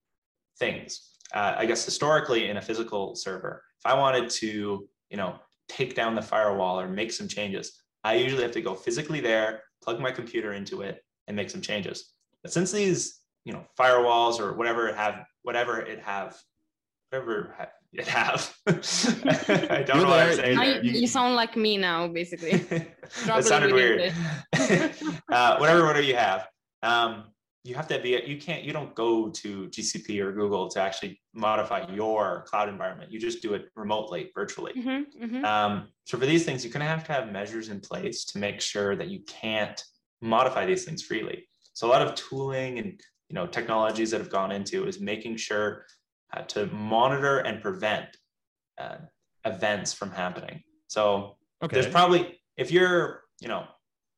things. 0.59 1.11
Uh, 1.35 1.55
I 1.57 1.67
guess 1.67 1.85
historically 1.85 2.49
in 2.49 2.57
a 2.57 2.63
physical 2.63 3.15
server, 3.15 3.63
if 3.79 3.91
I 3.91 3.95
wanted 3.95 4.31
to, 4.31 4.89
you 5.11 5.17
know, 5.17 5.37
take 5.69 5.95
down 5.95 6.15
the 6.15 6.23
firewall 6.23 6.81
or 6.81 6.89
make 6.89 7.13
some 7.13 7.29
changes, 7.29 7.83
I 8.05 8.15
usually 8.15 8.43
have 8.43 8.53
to 8.53 8.63
go 8.63 8.75
physically 8.75 9.21
there, 9.21 9.63
plug 9.83 10.01
my 10.01 10.11
computer 10.11 10.55
into 10.55 10.81
it, 10.83 11.05
and 11.27 11.37
make 11.37 11.51
some 11.51 11.61
changes. 11.61 12.13
But 12.43 12.53
since 12.53 12.73
these, 12.73 13.21
you 13.45 13.53
know, 13.53 13.65
firewalls 13.79 14.41
or 14.41 14.55
whatever 14.55 14.89
it 14.89 14.97
have, 14.97 15.25
whatever 15.43 15.81
it 15.81 16.01
have, 16.01 16.37
whatever 17.11 17.55
ha- 17.59 17.69
it 17.93 18.07
have, 18.07 18.55
I 18.67 18.73
don't 19.87 19.97
You're 19.97 19.97
know 19.97 20.11
what 20.11 20.21
I'm 20.21 20.35
saying. 20.35 20.57
Now 20.57 20.63
there. 20.63 20.85
you, 20.85 20.93
you 21.01 21.07
sound 21.07 21.37
like 21.37 21.57
me 21.57 21.77
now, 21.79 22.07
basically. 22.09 22.59
that 23.27 23.45
sounded 23.45 23.73
weird. 23.73 24.13
Uh, 25.33 25.57
whatever 25.57 25.87
order 25.87 26.01
you 26.01 26.15
have, 26.15 26.47
um, 26.83 27.25
you 27.65 27.75
have 27.75 27.89
to 27.89 27.99
be. 28.01 28.21
You 28.27 28.39
can't. 28.39 28.63
You 28.65 28.73
don't 28.73 28.95
go 28.95 29.31
to 29.31 29.69
GCP 29.69 30.21
or 30.21 30.33
Google 30.33 30.69
to 30.69 30.81
actually 30.81 31.21
modify 31.33 31.91
your 31.93 32.45
cloud 32.47 32.69
environment. 32.69 33.11
You 33.11 33.19
just 33.19 33.41
do 33.41 33.55
it 33.55 33.67
remotely, 33.77 34.31
virtually. 34.35 34.73
Mhm, 34.75 35.05
mhm. 35.23 35.45
Um, 35.45 35.89
so 36.05 36.19
for 36.19 36.27
these 36.27 36.45
things, 36.45 36.65
you're 36.65 36.73
going 36.73 36.85
to 36.85 36.87
have 36.87 37.05
to 37.05 37.13
have 37.13 37.33
measures 37.33 37.69
in 37.69 37.81
place 37.81 38.25
to 38.27 38.39
make 38.39 38.61
sure 38.61 38.97
that 38.97 39.09
you 39.09 39.21
can't 39.27 39.83
modify 40.21 40.67
these 40.67 40.85
things 40.85 41.03
freely. 41.03 41.49
So 41.73 41.87
a 41.87 41.91
lot 41.91 42.03
of 42.03 42.15
tooling 42.15 42.79
and 42.79 43.01
you 43.29 43.35
know 43.35 43.47
technologies 43.47 44.11
that 44.11 44.21
have 44.21 44.31
gone 44.31 44.53
into 44.53 44.87
is 44.87 45.01
making 45.01 45.37
sure 45.37 45.87
uh, 46.37 46.43
to 46.43 46.67
monitor 46.67 47.39
and 47.39 47.63
prevent 47.63 48.17
uh, 48.79 48.97
events 49.45 49.93
from 49.93 50.11
happening. 50.11 50.63
So 50.89 51.37
Okay. 51.63 51.75
there's 51.81 51.91
probably 51.93 52.39
if 52.57 52.71
you're 52.71 53.25
you 53.41 53.49
know 53.49 53.65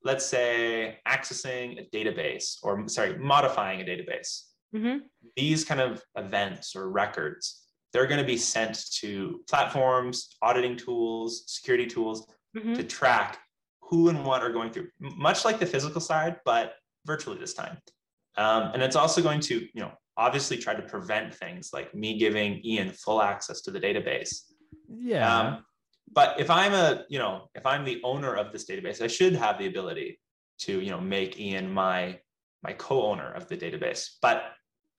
let's 0.04 0.26
say 0.26 0.98
accessing 1.08 1.80
a 1.80 1.88
database 1.96 2.56
or 2.62 2.86
sorry 2.86 3.16
modifying 3.16 3.80
a 3.80 3.84
database 3.84 4.42
Mhm. 4.74 5.00
these 5.36 5.64
kind 5.64 5.80
of 5.80 6.02
events 6.16 6.76
or 6.76 6.90
records 6.90 7.66
they're 7.92 8.06
going 8.06 8.20
to 8.20 8.26
be 8.26 8.36
sent 8.36 8.90
to 9.00 9.40
platforms 9.48 10.36
auditing 10.42 10.76
tools 10.76 11.44
security 11.46 11.86
tools 11.86 12.26
Mhm. 12.54 12.74
to 12.76 12.84
track 12.84 13.38
who 13.80 14.10
and 14.10 14.22
what 14.26 14.42
are 14.42 14.52
going 14.52 14.70
through 14.70 14.88
much 14.98 15.46
like 15.46 15.58
the 15.58 15.66
physical 15.66 16.00
side 16.02 16.40
but 16.44 16.74
virtually 17.06 17.38
this 17.38 17.54
time 17.54 17.78
um, 18.36 18.64
and 18.74 18.82
it's 18.82 18.96
also 18.96 19.22
going 19.22 19.40
to 19.40 19.54
you 19.72 19.80
know 19.80 19.92
obviously 20.26 20.56
try 20.56 20.74
to 20.74 20.82
prevent 20.82 21.34
things 21.34 21.70
like 21.72 21.94
me 21.94 22.18
giving 22.18 22.60
ian 22.64 22.90
full 22.90 23.20
access 23.20 23.60
to 23.62 23.70
the 23.70 23.80
database 23.80 24.32
yeah. 24.88 25.26
um, 25.32 25.64
but 26.12 26.40
if 26.40 26.50
I'm 26.50 26.72
a, 26.72 27.04
you 27.08 27.18
know, 27.18 27.48
if 27.54 27.64
I'm 27.64 27.84
the 27.84 28.00
owner 28.02 28.34
of 28.34 28.52
this 28.52 28.68
database, 28.68 29.00
I 29.00 29.06
should 29.06 29.34
have 29.34 29.58
the 29.58 29.66
ability 29.66 30.18
to, 30.60 30.80
you 30.80 30.90
know, 30.90 31.00
make 31.00 31.38
Ian 31.38 31.72
my 31.72 32.18
my 32.62 32.72
co-owner 32.74 33.32
of 33.32 33.48
the 33.48 33.56
database. 33.56 34.16
But 34.20 34.42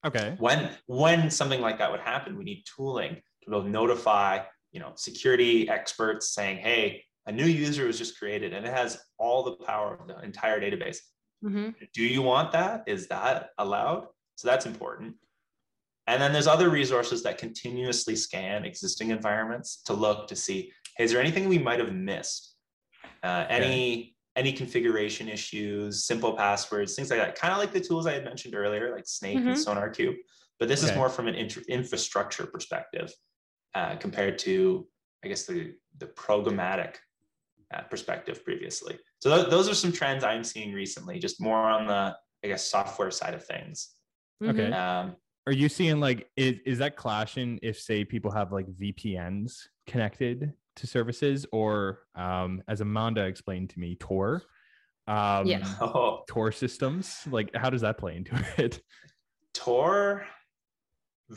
okay. 0.05 0.35
when 0.39 0.71
when 0.87 1.29
something 1.29 1.61
like 1.61 1.77
that 1.79 1.91
would 1.91 1.99
happen, 1.99 2.37
we 2.37 2.43
need 2.43 2.63
tooling 2.75 3.15
to 3.15 3.49
be 3.49 3.55
able 3.55 3.63
to 3.63 3.69
notify, 3.69 4.39
you 4.71 4.79
know, 4.79 4.93
security 4.95 5.69
experts 5.69 6.33
saying, 6.33 6.57
hey, 6.57 7.03
a 7.27 7.31
new 7.31 7.45
user 7.45 7.85
was 7.85 7.97
just 7.97 8.17
created 8.17 8.53
and 8.53 8.65
it 8.65 8.73
has 8.73 8.99
all 9.17 9.43
the 9.43 9.57
power 9.65 9.95
of 9.95 10.07
the 10.07 10.19
entire 10.21 10.59
database. 10.59 10.97
Mhm. 11.43 11.75
Do 11.93 12.03
you 12.03 12.21
want 12.21 12.51
that? 12.53 12.83
Is 12.87 13.07
that 13.09 13.49
allowed? 13.57 14.07
So 14.35 14.47
that's 14.47 14.65
important. 14.65 15.15
And 16.07 16.21
then 16.21 16.33
there's 16.33 16.47
other 16.47 16.69
resources 16.69 17.23
that 17.23 17.37
continuously 17.37 18.15
scan 18.15 18.65
existing 18.65 19.11
environments 19.11 19.81
to 19.83 19.93
look 19.93 20.27
to 20.27 20.35
see, 20.35 20.71
hey, 20.97 21.03
is 21.03 21.11
there 21.11 21.21
anything 21.21 21.47
we 21.47 21.59
might 21.59 21.79
have 21.79 21.93
missed? 21.93 22.55
Uh, 23.23 23.45
any 23.49 24.15
any 24.37 24.53
configuration 24.53 25.27
issues, 25.27 26.05
simple 26.05 26.33
passwords, 26.37 26.95
things 26.95 27.09
like 27.09 27.19
that. 27.19 27.35
Kind 27.35 27.51
of 27.51 27.59
like 27.59 27.73
the 27.73 27.81
tools 27.81 28.07
I 28.07 28.13
had 28.13 28.23
mentioned 28.23 28.55
earlier, 28.55 28.95
like 28.95 29.03
Snyk 29.03 29.35
and 29.35 29.47
Mhm. 29.49 29.65
SonarQube. 29.65 30.15
But 30.57 30.69
this 30.69 30.83
is 30.83 30.95
more 30.95 31.09
from 31.09 31.27
an 31.27 31.35
inter- 31.35 31.63
infrastructure 31.67 32.45
perspective 32.45 33.13
uh, 33.75 33.97
compared 33.97 34.37
to, 34.39 34.87
I 35.23 35.27
guess, 35.27 35.45
the 35.45 35.75
the 35.97 36.07
programmatic 36.07 36.95
uh, 37.73 37.81
perspective 37.83 38.43
previously. 38.43 38.97
So 39.19 39.29
tho- 39.29 39.49
those 39.49 39.69
are 39.69 39.75
some 39.75 39.91
trends 39.91 40.23
I'm 40.23 40.43
seeing 40.43 40.73
recently, 40.73 41.19
just 41.19 41.39
more 41.41 41.57
on 41.69 41.85
the, 41.87 42.15
I 42.43 42.47
guess, 42.47 42.65
software 42.69 43.11
side 43.11 43.33
of 43.33 43.45
things. 43.45 43.95
Okay. 44.43 44.69
Mhm. 44.69 44.73
Um, 44.73 45.15
Are 45.47 45.53
you 45.53 45.69
seeing 45.69 45.99
like 45.99 46.29
is, 46.35 46.59
is 46.65 46.77
that 46.79 46.95
clashing 46.95 47.59
if 47.61 47.79
say 47.79 48.03
people 48.05 48.31
have 48.31 48.51
like 48.51 48.67
VPNs 48.67 49.67
connected 49.87 50.53
to 50.77 50.87
services 50.87 51.45
or 51.51 51.99
um 52.15 52.61
as 52.67 52.81
Amanda 52.81 53.25
explained 53.25 53.69
to 53.71 53.79
me, 53.79 53.95
Tor? 53.95 54.41
Um 55.07 55.45
Yes. 55.47 55.73
oh, 55.81 56.23
Tor 56.27 56.51
systems? 56.51 57.17
Like 57.29 57.49
how 57.55 57.69
does 57.69 57.81
that 57.81 57.97
play 57.97 58.15
into 58.15 58.33
it? 58.57 58.81
Tor. 59.53 60.25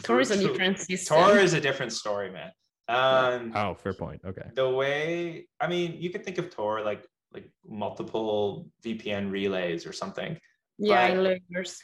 Tor 0.02 0.20
is 0.20 0.30
a 0.30 0.36
different 0.38 0.78
system. 0.80 1.16
Tor 1.16 1.38
is 1.38 1.52
a 1.54 1.60
different 1.60 1.92
story, 1.92 2.30
man. 2.30 2.50
Um, 2.88 3.52
Oh, 3.54 3.74
fair 3.74 3.94
point. 3.94 4.20
Okay. 4.26 4.48
the 4.54 4.68
way 4.68 5.46
I 5.60 5.66
mean, 5.66 5.96
you 6.00 6.10
could 6.10 6.24
think 6.24 6.38
of 6.38 6.50
Tor 6.50 6.82
like 6.82 7.06
like 7.32 7.50
multiple 7.66 8.68
VPN 8.84 9.30
relays 9.30 9.86
or 9.86 9.92
something. 9.92 10.38
yeah, 10.78 11.14
but- 11.14 11.38
layers. 11.50 11.78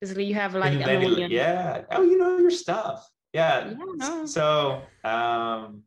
Basically, 0.00 0.24
you 0.24 0.34
have 0.34 0.54
like 0.54 0.74
a 0.74 0.78
million. 0.78 1.30
yeah. 1.30 1.82
Oh, 1.90 2.02
you 2.02 2.18
know 2.18 2.38
your 2.38 2.50
stuff. 2.50 3.08
Yeah. 3.32 3.72
Yeah. 3.98 4.24
So 4.26 4.82
um, 5.04 5.82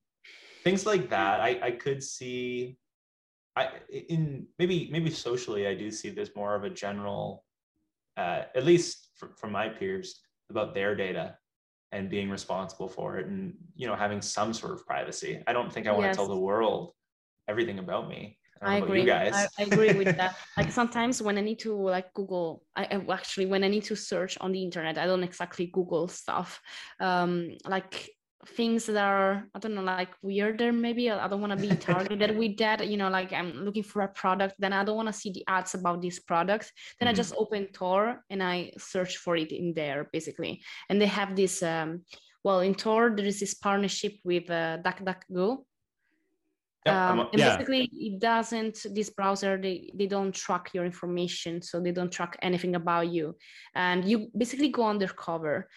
things 0.64 0.86
like 0.86 1.10
that, 1.10 1.41
I 1.41 1.60
I 1.62 1.72
could 1.72 2.03
see. 2.03 2.78
I 3.55 3.70
in 3.89 4.47
maybe 4.57 4.89
maybe 4.91 5.10
socially, 5.12 5.68
I 5.68 5.76
do 5.76 5.91
see 5.91 6.10
there's 6.10 6.36
more 6.36 6.55
of 6.55 6.64
a 6.64 6.70
general, 6.70 7.43
uh, 8.18 8.43
at 8.55 8.66
least 8.66 9.10
from, 9.16 9.34
from 9.36 9.51
my 9.51 9.70
peers, 9.70 10.22
about 10.49 10.74
their 10.74 10.95
data 10.95 11.38
and 11.91 12.10
being 12.10 12.30
responsible 12.30 12.88
for 12.88 13.18
it, 13.18 13.26
and 13.28 13.53
you 13.76 13.88
know 13.88 13.95
having 13.95 14.22
some 14.22 14.53
sort 14.53 14.74
of 14.74 14.86
privacy. 14.86 15.43
I 15.47 15.53
don't 15.53 15.72
think 15.74 15.88
I 15.88 15.91
want 15.91 16.05
Yes. 16.05 16.16
to 16.16 16.18
tell 16.18 16.28
the 16.28 16.38
world 16.38 16.93
everything 17.47 17.80
about 17.80 18.07
me. 18.10 18.38
I, 18.62 18.76
I 18.76 18.78
agree. 18.78 19.05
Guys. 19.05 19.34
I, 19.34 19.47
I 19.60 19.64
agree 19.64 19.93
with 19.93 20.16
that. 20.18 20.36
Like 20.57 20.72
sometimes 20.72 21.22
when 21.22 21.38
I 21.38 21.41
need 21.41 21.60
to 21.60 21.74
like 21.76 22.14
Google, 22.14 22.64
I 22.76 22.84
I- 22.91 23.14
actually 23.14 23.45
when 23.45 23.64
I 23.64 23.68
need 23.70 23.84
to 23.86 23.95
search 23.95 24.38
on 24.41 24.51
the 24.51 24.62
internet, 24.64 24.97
I 24.97 25.05
don't 25.05 25.24
exactly 25.24 25.68
Google 25.68 26.07
stuff. 26.07 26.60
Um, 26.99 27.57
like 27.66 28.10
things 28.55 28.86
that 28.86 28.95
are 28.97 29.43
I 29.53 29.60
don't 29.60 29.76
know, 29.76 29.84
like 29.84 30.14
weirder 30.22 30.72
maybe. 30.72 31.10
I 31.10 31.26
I 31.26 31.28
don't 31.28 31.41
want 31.41 31.51
to 31.60 31.68
be 31.68 31.76
targeted 31.91 32.38
with 32.38 32.57
that. 32.57 32.88
You 32.88 32.97
know, 32.97 33.10
like 33.10 33.32
I'm 33.34 33.51
looking 33.66 33.84
for 33.84 34.01
a 34.01 34.07
product, 34.07 34.55
then 34.60 34.74
I 34.74 34.84
don't 34.84 34.95
want 34.97 35.07
to 35.10 35.20
see 35.22 35.32
the 35.32 35.43
ads 35.47 35.76
about 35.76 36.01
this 36.01 36.20
product. 36.20 36.72
Then 36.99 37.07
I 37.07 37.14
Mhm. 37.14 37.18
just 37.22 37.34
open 37.38 37.68
Tor 37.74 38.24
and 38.30 38.41
I 38.43 38.72
search 38.78 39.18
for 39.18 39.36
it 39.36 39.51
in 39.51 39.74
there 39.74 40.10
basically. 40.12 40.62
And 40.89 40.99
they 41.01 41.07
have 41.07 41.36
this. 41.36 41.64
Um, 41.64 42.03
well, 42.43 42.62
in 42.62 42.74
Tor 42.74 43.12
there 43.16 43.26
is 43.26 43.39
this 43.41 43.53
partnership 43.53 44.14
with 44.24 44.49
uh, 44.49 44.78
DuckDuckGo 44.86 45.57
Yep, 46.86 46.96
um, 46.96 47.20
I'm- 47.20 47.30
and 47.34 47.40
Yeah. 47.40 47.58
basically 47.58 47.90
it 47.92 48.20
doesn't 48.20 48.86
this 48.96 49.10
browser 49.10 49.58
they, 49.58 49.92
they 49.94 50.08
don't 50.08 50.34
track 50.34 50.72
your 50.74 50.86
information 50.86 51.62
so 51.62 51.82
they 51.82 51.92
don't 51.92 52.12
track 52.12 52.38
anything 52.42 52.76
about 52.76 53.10
you. 53.10 53.36
And 53.76 54.06
you 54.06 54.32
basically 54.38 54.70
go 54.70 54.88
undercover 54.88 55.68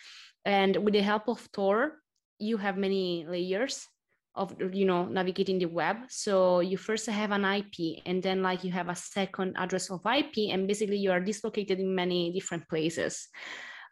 and 0.44 0.76
with 0.76 0.94
the 0.94 1.02
help 1.02 1.28
of 1.28 1.50
tor 1.52 1.98
you 2.38 2.56
have 2.56 2.76
many 2.76 3.24
layers 3.26 3.86
of 4.34 4.54
you 4.72 4.86
know 4.86 5.04
navigating 5.06 5.58
the 5.58 5.66
web. 5.66 5.96
So 6.08 6.60
you 6.60 6.76
first 6.78 7.06
have 7.06 7.32
an 7.32 7.44
ip 7.44 8.02
and 8.06 8.22
then 8.22 8.42
like 8.42 8.64
you 8.64 8.72
have 8.72 8.88
a 8.88 8.94
second 8.94 9.56
address 9.58 9.90
of 9.90 10.00
ip 10.06 10.34
and 10.50 10.66
basically 10.66 10.96
you 10.98 11.10
are 11.10 11.20
dislocated 11.20 11.78
in 11.80 11.94
many 11.94 12.32
different 12.32 12.68
places 12.68 13.28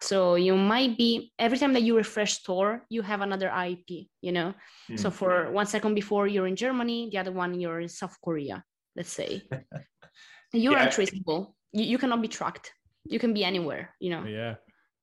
so 0.02 0.34
you 0.34 0.56
might 0.56 0.96
be 0.96 1.32
every 1.38 1.58
time 1.58 1.72
that 1.74 1.82
you 1.82 1.96
refresh 1.96 2.32
store, 2.40 2.84
you 2.88 3.02
have 3.02 3.20
another 3.20 3.50
ip 3.70 3.88
you 4.26 4.32
know 4.32 4.54
so 4.96 5.08
Mm. 5.10 5.12
for 5.12 5.50
one 5.52 5.66
second 5.66 5.94
before 5.94 6.26
you're 6.26 6.46
in 6.46 6.56
Germany, 6.56 7.08
the 7.12 7.18
other 7.18 7.32
one 7.32 7.58
you're 7.60 7.80
in 7.80 7.88
South 7.88 8.16
Korea, 8.24 8.64
let's 8.96 9.12
say. 9.12 9.42
You're 10.52 10.72
Yeah. 10.78 10.86
untraceable. 10.86 11.54
You, 11.72 11.84
you 11.84 11.98
cannot 11.98 12.20
be 12.22 12.26
tracked. 12.28 12.72
You 13.04 13.18
can 13.20 13.32
be 13.32 13.44
anywhere, 13.44 13.94
you 14.00 14.10
know. 14.10 14.24
Yeah. 14.24 14.54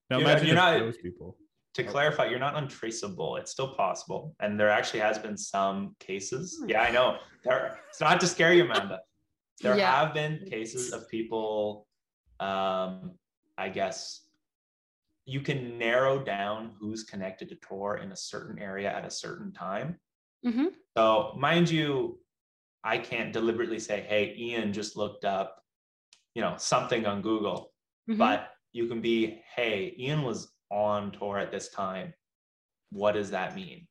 Now 0.09 0.17
You're 0.19 0.27
imagine 0.29 0.47
you're 0.47 0.55
not- 0.55 0.79
those 0.79 0.97
people. 0.97 1.37
to 1.75 1.83
clarify, 1.83 2.25
you're 2.25 2.39
not 2.47 2.55
untraceable. 2.61 3.37
It's 3.39 3.51
still 3.51 3.71
possible, 3.75 4.35
and 4.41 4.59
there 4.59 4.69
actually 4.69 4.99
has 5.07 5.17
been 5.19 5.37
some 5.37 5.95
cases. 5.99 6.57
Hmm. 6.59 6.69
Yeah, 6.71 6.81
I 6.81 6.91
know. 6.91 7.07
There, 7.45 7.79
it's 7.89 8.01
not 8.01 8.19
to 8.19 8.27
scare 8.27 8.51
you, 8.57 8.63
Amanda. 8.65 8.99
There 9.61 9.77
Yeah. 9.77 9.91
have 9.99 10.11
been 10.13 10.33
cases 10.49 10.91
of 10.91 11.07
people. 11.07 11.87
Um, 12.41 13.17
I 13.57 13.69
guess 13.69 14.26
you 15.27 15.41
can 15.41 15.77
narrow 15.77 16.17
down 16.23 16.73
who's 16.79 17.03
connected 17.03 17.49
to 17.49 17.55
Tor 17.57 17.97
in 17.97 18.11
a 18.11 18.15
certain 18.15 18.57
area 18.59 18.91
at 18.91 19.05
a 19.05 19.11
certain 19.11 19.51
time. 19.53 19.99
Mhm. 20.45 20.73
So, 20.97 21.33
mind 21.37 21.69
you, 21.69 22.19
I 22.83 22.97
can't 22.97 23.33
deliberately 23.33 23.79
say, 23.79 24.01
"Hey, 24.01 24.33
Ian 24.37 24.73
just 24.73 24.95
looked 24.97 25.25
up, 25.25 25.63
you 26.33 26.41
know, 26.41 26.55
something 26.57 27.05
on 27.05 27.21
Google." 27.21 27.73
Mhm. 28.09 28.17
but 28.17 28.53
you 28.71 28.87
can 28.87 29.01
be 29.01 29.41
hey 29.55 29.93
ian 29.99 30.21
was 30.23 30.53
on 30.71 31.11
Tor 31.11 31.39
at 31.39 31.51
this 31.51 31.69
time 31.69 32.13
what 32.91 33.13
does 33.13 33.31
that 33.31 33.55
mean 33.55 33.87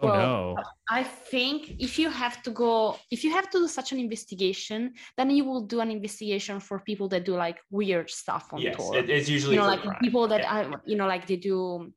Oh 0.00 0.06
Well, 0.06 0.16
no. 0.16 0.56
I 0.88 1.02
think 1.02 1.76
if 1.80 1.98
you 1.98 2.08
have 2.10 2.42
to 2.44 2.50
go, 2.50 2.96
if 3.10 3.24
you 3.24 3.32
have 3.32 3.50
to 3.50 3.58
do 3.58 3.68
such 3.68 3.92
an 3.92 3.98
investigation, 3.98 4.94
then 5.16 5.30
you 5.30 5.44
will 5.44 5.62
do 5.62 5.80
an 5.80 5.90
investigation 5.90 6.60
for 6.60 6.78
people 6.80 7.08
that 7.08 7.24
do 7.24 7.34
like 7.34 7.58
weird 7.70 8.08
stuff 8.10 8.52
on 8.52 8.60
yes 8.60 8.76
Tor. 8.76 8.96
it- 8.98 9.10
it's 9.10 9.28
usually 9.28 9.54
you 9.56 9.60
know, 9.60 9.66
like 9.66 9.82
crime. 9.82 9.98
people 10.00 10.28
that 10.28 10.42
Yeah. 10.42 10.54
I, 10.54 10.74
you 10.86 10.96
know, 10.96 11.06
like 11.06 11.26
they 11.26 11.36
do, 11.36 11.92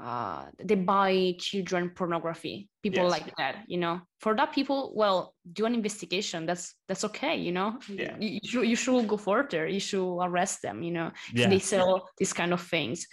uh, 0.00 0.46
they 0.62 0.76
buy 0.76 1.34
children 1.40 1.90
pornography. 1.90 2.68
People 2.84 3.02
Yes. 3.04 3.10
like 3.16 3.36
that, 3.36 3.64
you 3.66 3.78
know. 3.78 4.00
For 4.20 4.32
that 4.36 4.52
people, 4.52 4.92
well, 4.94 5.34
do 5.52 5.66
an 5.66 5.74
investigation. 5.74 6.46
That's 6.46 6.74
that's 6.86 7.02
okay, 7.10 7.34
you 7.36 7.50
know. 7.50 7.78
Yeah. 7.88 8.14
You, 8.20 8.28
you 8.38 8.48
should 8.48 8.66
you 8.68 8.76
should 8.76 9.08
go 9.08 9.16
further. 9.16 9.66
You 9.66 9.80
should 9.80 10.18
arrest 10.22 10.62
them, 10.62 10.82
you 10.84 10.92
know. 10.92 11.08
if 11.34 11.40
Yeah. 11.40 11.48
They 11.50 11.58
sell 11.58 12.08
these 12.16 12.32
kind 12.32 12.52
of 12.52 12.62
things, 12.62 13.08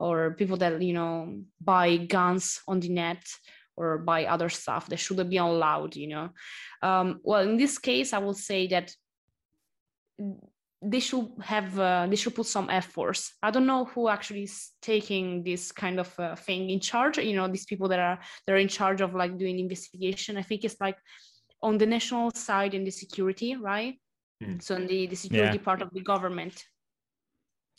or 0.00 0.32
people 0.40 0.56
that 0.56 0.80
you 0.82 0.94
know 0.94 1.42
buy 1.60 1.96
guns 1.98 2.60
on 2.66 2.80
the 2.80 2.88
net 2.88 3.22
or 3.76 3.98
buy 3.98 4.24
other 4.26 4.48
stuff 4.48 4.88
that 4.88 4.98
shouldn't 4.98 5.30
be 5.30 5.36
allowed, 5.38 5.94
you 5.96 6.08
know. 6.08 6.28
Um, 6.82 7.20
well, 7.22 7.42
in 7.48 7.56
this 7.56 7.78
case, 7.78 8.12
I 8.12 8.18
will 8.18 8.34
say 8.34 8.66
that 8.68 8.90
they 10.82 11.00
should 11.00 11.28
have 11.42 11.78
uh, 11.78 12.06
they 12.08 12.16
should 12.16 12.34
put 12.34 12.46
some 12.46 12.68
efforts 12.70 13.34
i 13.42 13.50
don't 13.50 13.66
know 13.66 13.84
who 13.84 14.08
actually 14.08 14.44
is 14.44 14.70
taking 14.80 15.42
this 15.44 15.72
kind 15.72 16.00
of 16.00 16.08
uh, 16.18 16.34
thing 16.36 16.70
in 16.70 16.80
charge 16.80 17.18
you 17.18 17.36
know 17.36 17.48
these 17.48 17.66
people 17.66 17.88
that 17.88 17.98
are 18.00 18.18
that 18.46 18.52
are 18.54 18.58
in 18.66 18.68
charge 18.68 19.00
of 19.02 19.14
like 19.14 19.36
doing 19.36 19.58
investigation 19.58 20.36
i 20.38 20.42
think 20.42 20.64
it's 20.64 20.80
like 20.80 20.96
on 21.62 21.76
the 21.76 21.84
national 21.86 22.30
side 22.30 22.72
in 22.74 22.84
the 22.84 22.90
security 22.90 23.56
right 23.56 23.96
Hmm. 24.42 24.58
so 24.58 24.74
in 24.76 24.86
the, 24.86 25.06
the 25.06 25.16
security 25.16 25.58
Yeah. 25.58 25.64
part 25.68 25.82
of 25.82 25.90
the 25.92 26.00
government 26.00 26.64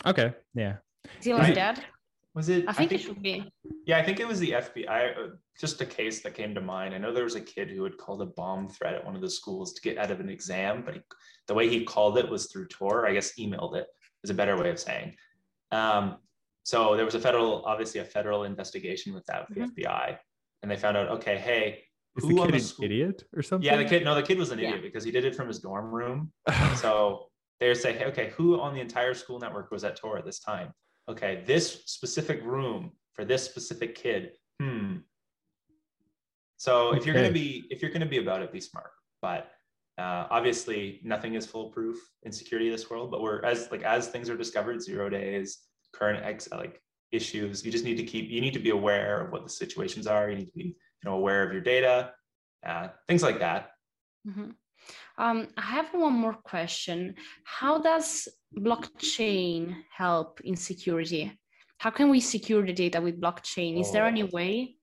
Okay. 0.05 0.29
Yeah. 0.53 0.75
is 1.19 1.25
it 1.25 1.33
like 1.33 1.49
it- 1.53 1.55
that 1.55 1.83
was 2.33 2.49
it 2.49 2.65
i 2.67 2.73
think 2.73 2.91
it 2.91 2.99
should 3.01 3.21
be 3.21 3.51
yeah 3.85 3.97
i 3.97 4.03
think 4.03 4.19
it 4.19 4.27
was 4.27 4.39
the 4.39 4.51
fbi 4.51 5.17
uh, 5.17 5.35
just 5.59 5.81
a 5.81 5.85
case 5.85 6.21
that 6.21 6.33
came 6.33 6.55
to 6.55 6.61
mind 6.61 6.93
i 6.93 6.97
know 6.97 7.11
there 7.13 7.23
was 7.23 7.35
a 7.35 7.41
kid 7.41 7.69
who 7.69 7.83
had 7.83 7.97
called 7.97 8.21
a 8.21 8.25
bomb 8.25 8.67
threat 8.69 8.93
at 8.93 9.03
one 9.05 9.15
of 9.15 9.21
the 9.21 9.29
schools 9.29 9.73
to 9.73 9.81
get 9.81 9.97
out 9.97 10.11
of 10.11 10.19
an 10.19 10.29
exam 10.29 10.81
but 10.85 10.93
he, 10.95 11.01
the 11.47 11.53
way 11.53 11.67
he 11.69 11.83
called 11.83 12.17
it 12.17 12.27
was 12.29 12.47
through 12.51 12.67
tor 12.67 13.07
i 13.07 13.13
guess 13.13 13.33
emailed 13.37 13.75
it 13.75 13.87
is 14.23 14.29
a 14.29 14.33
better 14.33 14.57
way 14.57 14.69
of 14.69 14.79
saying 14.79 15.15
um, 15.71 16.17
so 16.63 16.95
there 16.95 17.05
was 17.05 17.15
a 17.15 17.19
federal 17.19 17.63
obviously 17.65 17.99
a 18.01 18.05
federal 18.05 18.43
investigation 18.43 19.13
with 19.13 19.25
that 19.25 19.49
with 19.49 19.57
Mhm. 19.57 19.75
the 19.75 19.81
fbi 19.83 20.17
and 20.61 20.71
they 20.71 20.77
found 20.77 20.95
out 20.95 21.09
okay 21.09 21.37
hey 21.37 21.83
Is 22.17 22.23
Who 22.23 22.35
the 22.35 22.41
on 22.41 22.51
kid 22.51 22.61
the 22.61 22.75
an 22.79 22.83
idiot 22.85 23.23
or 23.35 23.41
something? 23.41 23.65
yeah 23.65 23.77
the 23.77 23.85
kid 23.85 24.03
no 24.05 24.15
the 24.15 24.23
kid 24.23 24.37
was 24.37 24.51
an 24.51 24.59
Yeah. 24.59 24.67
idiot 24.69 24.83
because 24.83 25.03
he 25.03 25.11
did 25.11 25.25
it 25.25 25.35
from 25.35 25.47
his 25.47 25.59
dorm 25.59 25.91
room 25.91 26.31
so 26.75 27.27
they 27.59 27.67
would 27.67 27.77
say, 27.77 27.93
hey, 27.93 28.05
okay, 28.05 28.31
who 28.35 28.59
on 28.59 28.73
the 28.73 28.81
entire 28.81 29.13
school 29.13 29.37
network 29.39 29.69
was 29.69 29.83
at 29.83 29.95
Tor 29.95 30.17
at 30.17 30.25
this 30.25 30.39
time? 30.39 30.73
Okay, 31.09 31.43
this 31.45 31.83
specific 31.85 32.43
room 32.43 32.91
for 33.13 33.25
this 33.25 33.43
specific 33.43 33.95
kid. 33.95 34.31
Hmm. 34.61 34.97
So 36.57 36.93
if 36.93 37.05
you're 37.05 37.15
gonna 37.15 37.31
be 37.31 37.65
if 37.71 37.81
you're 37.81 37.91
gonna 37.91 38.05
be 38.05 38.19
about 38.19 38.41
it, 38.43 38.51
be 38.51 38.61
smart. 38.61 38.91
But 39.21 39.51
uh, 39.97 40.27
obviously, 40.29 41.01
nothing 41.03 41.33
is 41.35 41.45
foolproof 41.45 41.97
in 42.23 42.31
security 42.31 42.69
of 42.69 42.77
this 42.77 42.89
world. 42.89 43.11
But 43.11 43.21
we're 43.21 43.43
as 43.43 43.69
like 43.71 43.83
as 43.83 44.07
things 44.07 44.29
are 44.29 44.37
discovered, 44.37 44.81
zero 44.81 45.09
days, 45.09 45.59
current 45.93 46.23
ex 46.23 46.47
like 46.51 46.81
issues. 47.11 47.65
You 47.65 47.71
just 47.71 47.83
need 47.83 47.97
to 47.97 48.03
keep. 48.03 48.29
You 48.29 48.41
need 48.41 48.53
to 48.53 48.59
be 48.59 48.69
aware 48.69 49.21
of 49.25 49.31
what 49.31 49.43
the 49.43 49.49
situations 49.49 50.07
are. 50.07 50.29
You 50.29 50.37
need 50.37 50.45
to 50.45 50.51
be 50.55 50.63
you 50.63 50.75
know 51.03 51.15
aware 51.15 51.43
of 51.43 51.51
your 51.51 51.61
data, 51.61 52.13
uh, 52.65 52.89
things 53.07 53.23
like 53.23 53.39
that. 53.39 53.71
Mhm. 54.27 54.53
Um, 55.17 55.47
I 55.57 55.61
have 55.61 55.93
one 55.93 56.13
more 56.13 56.33
question. 56.33 57.15
How 57.43 57.79
does 57.79 58.27
blockchain 58.57 59.75
help 59.95 60.41
in 60.41 60.55
security? 60.55 61.37
How 61.77 61.89
can 61.89 62.09
we 62.09 62.19
secure 62.19 62.65
the 62.65 62.73
data 62.73 63.01
with 63.01 63.19
blockchain? 63.21 63.79
Is 63.79 63.91
there 63.91 64.05
any 64.05 64.23
Oh. 64.23 64.29
way? 64.31 64.75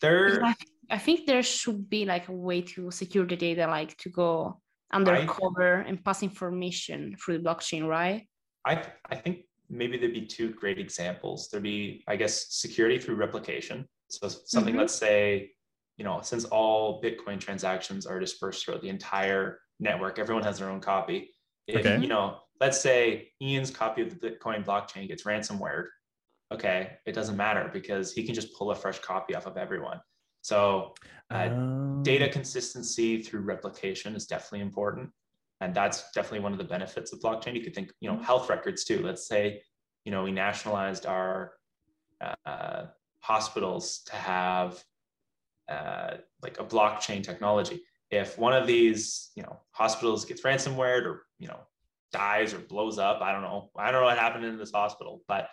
There. 0.00 0.44
I, 0.44 0.54
I 0.90 0.98
think 0.98 1.26
there 1.26 1.42
should 1.42 1.90
be 1.90 2.04
like 2.04 2.28
a 2.28 2.32
way 2.32 2.62
to 2.62 2.90
secure 2.90 3.26
the 3.26 3.36
data, 3.36 3.66
like 3.66 3.96
to 3.98 4.08
go 4.10 4.60
undercover 4.92 5.80
and 5.86 6.02
pass 6.04 6.22
information 6.22 7.16
through 7.16 7.38
the 7.38 7.44
blockchain, 7.44 7.86
right? 7.88 8.28
I 8.64 8.84
I 9.10 9.16
think 9.16 9.46
maybe 9.68 9.98
there'd 9.98 10.14
be 10.14 10.26
two 10.26 10.50
great 10.54 10.78
examples. 10.78 11.48
There'd 11.48 11.62
be, 11.62 12.04
I 12.08 12.16
guess, 12.16 12.46
security 12.54 12.98
through 12.98 13.16
replication. 13.16 13.86
So 14.08 14.28
something, 14.28 14.74
Mhm. 14.74 14.78
let's 14.78 14.94
say, 14.94 15.52
you 15.98 16.04
know, 16.04 16.20
since 16.22 16.44
all 16.46 17.02
Bitcoin 17.02 17.38
transactions 17.38 18.06
are 18.06 18.18
dispersed 18.20 18.64
throughout 18.64 18.80
the 18.82 18.88
entire 18.88 19.60
network, 19.80 20.18
everyone 20.18 20.44
has 20.44 20.58
their 20.58 20.70
own 20.70 20.80
copy. 20.80 21.30
If 21.66 21.84
Okay. 21.84 22.00
you 22.00 22.08
know, 22.08 22.38
let's 22.60 22.80
say 22.80 23.32
Ian's 23.42 23.70
copy 23.70 24.02
of 24.02 24.08
the 24.10 24.30
Bitcoin 24.30 24.64
blockchain 24.64 25.08
gets 25.08 25.24
ransomware, 25.24 25.86
okay, 26.54 26.92
it 27.04 27.12
doesn't 27.12 27.36
matter 27.36 27.68
because 27.72 28.12
he 28.12 28.22
can 28.24 28.34
just 28.34 28.54
pull 28.56 28.70
a 28.70 28.74
fresh 28.74 29.00
copy 29.00 29.34
off 29.34 29.46
of 29.46 29.56
everyone. 29.56 30.00
So 30.42 30.94
uh, 31.30 31.48
Um, 31.50 32.02
data 32.02 32.28
consistency 32.28 33.20
through 33.22 33.40
replication 33.40 34.14
is 34.14 34.26
definitely 34.26 34.60
important 34.60 35.10
and 35.60 35.74
that's 35.74 36.10
definitely 36.12 36.40
one 36.40 36.52
of 36.52 36.58
the 36.58 36.64
benefits 36.64 37.12
of 37.12 37.20
blockchain 37.20 37.54
you 37.54 37.60
could 37.60 37.74
think 37.74 37.92
you 38.00 38.08
know 38.08 38.16
health 38.22 38.48
records 38.48 38.84
too 38.84 39.02
let's 39.02 39.26
say 39.26 39.60
you 40.04 40.12
know 40.12 40.22
we 40.22 40.30
nationalized 40.30 41.04
our 41.06 41.54
uh, 42.46 42.84
hospitals 43.20 44.02
to 44.06 44.14
have 44.14 44.82
uh, 45.68 46.16
like 46.42 46.58
a 46.60 46.64
blockchain 46.64 47.22
technology 47.22 47.82
if 48.10 48.38
one 48.38 48.54
of 48.54 48.66
these 48.66 49.30
you 49.34 49.42
know 49.42 49.58
hospitals 49.72 50.24
gets 50.24 50.42
ransomware 50.42 51.04
or 51.04 51.26
you 51.38 51.48
know 51.48 51.60
dies 52.12 52.54
or 52.54 52.58
blows 52.58 52.98
up 52.98 53.20
i 53.20 53.32
don't 53.32 53.42
know 53.42 53.70
i 53.76 53.90
don't 53.90 54.00
know 54.00 54.06
what 54.06 54.18
happened 54.18 54.44
in 54.44 54.56
this 54.56 54.72
hospital 54.72 55.22
but 55.28 55.48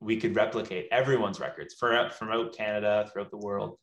we 0.00 0.18
could 0.18 0.36
replicate 0.36 0.86
everyone's 0.90 1.40
records 1.40 1.74
for, 1.74 2.10
from 2.10 2.30
out 2.30 2.54
canada 2.54 3.08
throughout 3.10 3.30
the 3.30 3.38
world 3.38 3.78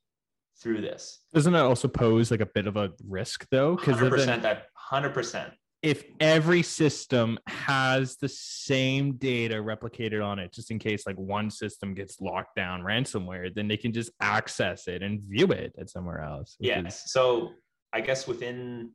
through 0.62 0.82
this 0.82 1.20
Doesn't 1.34 1.54
that 1.54 1.64
also 1.64 1.88
pose 1.88 2.32
like 2.32 2.42
a 2.42 2.46
bit 2.46 2.68
of 2.68 2.78
a 2.78 2.92
risk 3.08 3.48
though? 3.50 3.76
Because 3.76 3.96
Hundred 3.96 4.12
percent. 4.12 4.42
That 4.44 4.68
hundred 4.76 5.14
percent. 5.14 5.52
If 5.84 6.06
every 6.22 6.64
system 6.64 7.38
has 7.46 8.16
the 8.16 8.30
same 8.30 9.16
data 9.18 9.56
replicated 9.56 10.26
on 10.26 10.40
it, 10.40 10.54
just 10.54 10.72
in 10.72 10.80
case 10.80 11.06
like 11.06 11.18
one 11.18 11.50
system 11.50 11.94
gets 11.94 12.22
locked 12.22 12.56
down 12.56 12.82
ransomware, 12.82 13.54
then 13.54 13.68
they 13.68 13.76
can 13.76 13.92
just 13.92 14.10
access 14.22 14.88
it 14.88 15.04
and 15.04 15.22
view 15.22 15.48
it 15.48 15.74
at 15.78 15.90
somewhere 15.90 16.22
else. 16.22 16.56
which 16.58 16.70
is- 16.70 16.76
Yes. 16.84 17.12
So 17.12 17.54
I 17.92 18.02
guess 18.02 18.26
within 18.28 18.94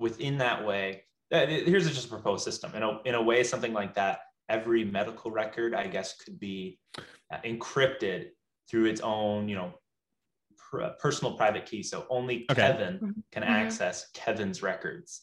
within 0.00 0.38
that 0.38 0.64
way, 0.66 1.04
uh, 1.32 1.46
here's 1.46 1.88
just 1.88 2.06
a 2.06 2.10
proposed 2.10 2.44
system. 2.44 2.74
In 2.74 2.82
a 2.82 3.00
in 3.04 3.14
a 3.14 3.22
way, 3.22 3.42
something 3.44 3.72
like 3.72 3.94
that. 3.94 4.20
Every 4.48 4.84
medical 4.84 5.30
record, 5.30 5.74
I 5.74 5.86
guess, 5.88 6.16
could 6.16 6.38
be 6.38 6.78
uh, 7.32 7.38
encrypted 7.44 8.30
through 8.68 8.86
its 8.86 9.00
own, 9.00 9.48
you 9.48 9.56
know, 9.56 9.74
pr- 10.58 10.88
personal 11.00 11.36
private 11.36 11.64
key. 11.66 11.82
So 11.82 12.06
only 12.10 12.44
Okay. 12.50 12.60
Kevin 12.62 12.98
Mhm. 12.98 13.14
can 13.32 13.42
Mhm. 13.42 13.46
access 13.48 14.10
Kevin's 14.12 14.62
records, 14.62 15.22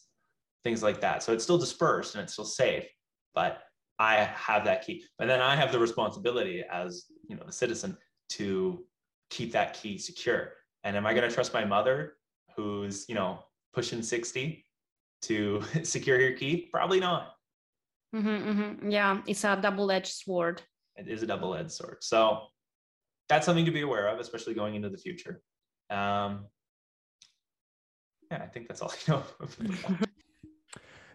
things 0.64 0.82
like 0.82 1.00
that. 1.00 1.22
So 1.22 1.32
it's 1.32 1.44
still 1.44 1.58
dispersed 1.58 2.14
and 2.14 2.22
it's 2.22 2.32
still 2.32 2.44
safe, 2.44 2.86
but 3.34 3.62
I 3.98 4.24
have 4.24 4.64
that 4.64 4.84
key. 4.84 5.04
And 5.18 5.28
then 5.28 5.40
I 5.40 5.56
have 5.56 5.72
the 5.72 5.78
responsibility 5.78 6.64
as 6.70 7.06
you 7.28 7.36
know 7.36 7.44
a 7.46 7.52
citizen 7.52 7.96
to 8.30 8.84
keep 9.30 9.52
that 9.52 9.74
key 9.74 9.98
secure. 9.98 10.52
And 10.84 10.96
am 10.96 11.06
I 11.06 11.14
going 11.14 11.28
to 11.28 11.34
trust 11.34 11.54
my 11.54 11.64
mother, 11.64 12.14
who's 12.56 13.08
you 13.08 13.14
know 13.14 13.40
pushing 13.72 14.02
sixty, 14.02 14.66
to 15.22 15.62
secure 15.82 16.20
your 16.20 16.36
key? 16.36 16.68
Probably 16.72 17.00
not. 17.00 17.34
Mhm, 18.14 18.44
mhm. 18.44 18.92
Yeah, 18.92 19.22
it's 19.26 19.44
a 19.44 19.56
double-edged 19.56 20.12
sword. 20.12 20.60
It 20.96 21.08
is 21.08 21.22
a 21.22 21.26
double-edged 21.26 21.70
sword. 21.72 21.98
So 22.00 22.42
that's 23.30 23.46
something 23.46 23.64
to 23.64 23.70
be 23.70 23.80
aware 23.80 24.08
of, 24.08 24.20
especially 24.20 24.52
going 24.52 24.74
into 24.74 24.90
the 24.90 24.98
future. 24.98 25.40
Um, 25.88 26.46
yeah, 28.30 28.42
I 28.42 28.46
think 28.48 28.68
that's 28.68 28.82
all 28.82 28.92
I 28.92 29.10
know. 29.10 29.22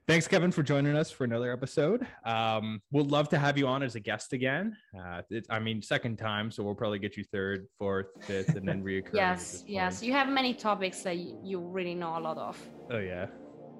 Thanks, 0.07 0.25
Kevin, 0.25 0.51
for 0.53 0.63
joining 0.63 0.95
us 0.95 1.11
for 1.11 1.25
another 1.25 1.51
episode. 1.51 2.07
Um, 2.23 2.81
we'll 2.93 3.03
love 3.03 3.27
to 3.27 3.37
have 3.37 3.57
you 3.57 3.67
on 3.67 3.83
as 3.83 3.95
a 3.95 3.99
guest 3.99 4.31
again. 4.31 4.77
Uh, 4.97 5.21
it, 5.29 5.45
I 5.49 5.59
mean, 5.59 5.81
second 5.81 6.15
time, 6.15 6.49
so 6.49 6.63
we'll 6.63 6.75
probably 6.75 6.97
get 6.97 7.17
you 7.17 7.25
third, 7.25 7.67
fourth, 7.77 8.05
fifth, 8.21 8.55
and 8.55 8.65
then 8.65 8.81
reoccurring. 8.81 9.09
Yes, 9.15 9.65
yes. 9.67 10.01
You 10.01 10.13
have 10.13 10.29
many 10.29 10.53
topics 10.53 11.01
that 11.01 11.17
you 11.17 11.59
really 11.59 11.93
know 11.93 12.17
a 12.17 12.21
lot 12.21 12.37
of. 12.37 12.57
Oh 12.89 12.99
yeah. 12.99 13.25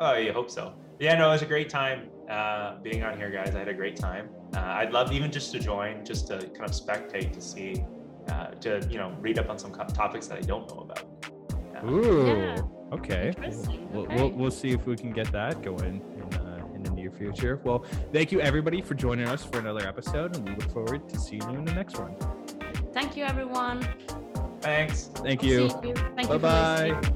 Oh, 0.01 0.15
you 0.15 0.33
hope 0.33 0.51
so. 0.51 0.73
Yeah, 0.99 1.15
no, 1.15 1.29
it 1.29 1.31
was 1.31 1.43
a 1.43 1.45
great 1.45 1.69
time 1.69 2.09
uh, 2.29 2.77
being 2.81 3.03
on 3.03 3.15
here, 3.17 3.31
guys. 3.31 3.55
I 3.55 3.59
had 3.59 3.69
a 3.69 3.73
great 3.73 3.95
time. 3.95 4.27
Uh, 4.53 4.59
I'd 4.59 4.91
love 4.91 5.13
even 5.13 5.31
just 5.31 5.53
to 5.53 5.59
join, 5.59 6.03
just 6.03 6.27
to 6.27 6.39
kind 6.39 6.69
of 6.69 6.71
spectate 6.71 7.31
to 7.33 7.41
see, 7.41 7.85
uh, 8.27 8.47
to 8.47 8.85
you 8.91 8.97
know, 8.97 9.15
read 9.21 9.39
up 9.39 9.49
on 9.49 9.57
some 9.57 9.71
co- 9.71 9.85
topics 9.85 10.27
that 10.27 10.39
I 10.39 10.41
don't 10.41 10.67
know 10.75 10.81
about. 10.81 11.05
Uh, 11.77 11.87
Ooh. 11.89 12.27
Yeah. 12.27 12.61
Okay. 12.91 13.33
We'll, 13.91 14.03
Okay. 14.03 14.15
we'll, 14.15 14.29
we'll 14.29 14.51
see 14.51 14.69
if 14.71 14.85
we 14.85 14.95
can 14.95 15.11
get 15.11 15.31
that 15.31 15.61
going 15.61 16.01
in, 16.15 16.33
uh, 16.39 16.65
in 16.75 16.83
the 16.83 16.91
near 16.91 17.11
future. 17.11 17.59
Well, 17.63 17.85
thank 18.13 18.31
you 18.31 18.39
everybody 18.41 18.81
for 18.81 18.93
joining 18.95 19.27
us 19.27 19.43
for 19.43 19.59
another 19.59 19.85
episode, 19.87 20.35
and 20.35 20.47
we 20.47 20.55
look 20.55 20.71
forward 20.71 21.07
to 21.09 21.19
seeing 21.19 21.41
you 21.51 21.59
in 21.59 21.65
the 21.65 21.73
next 21.73 21.97
one. 21.99 22.15
Thank 22.93 23.17
you, 23.17 23.25
everyone. 23.25 23.85
Thanks. 24.61 25.09
Thank 25.15 25.43
you. 25.43 25.63
you. 25.83 25.93
Thank 25.93 26.15
Bye 26.15 26.21
you 26.21 26.27
for 26.27 26.37
listening. 26.37 27.01
bye. 27.01 27.11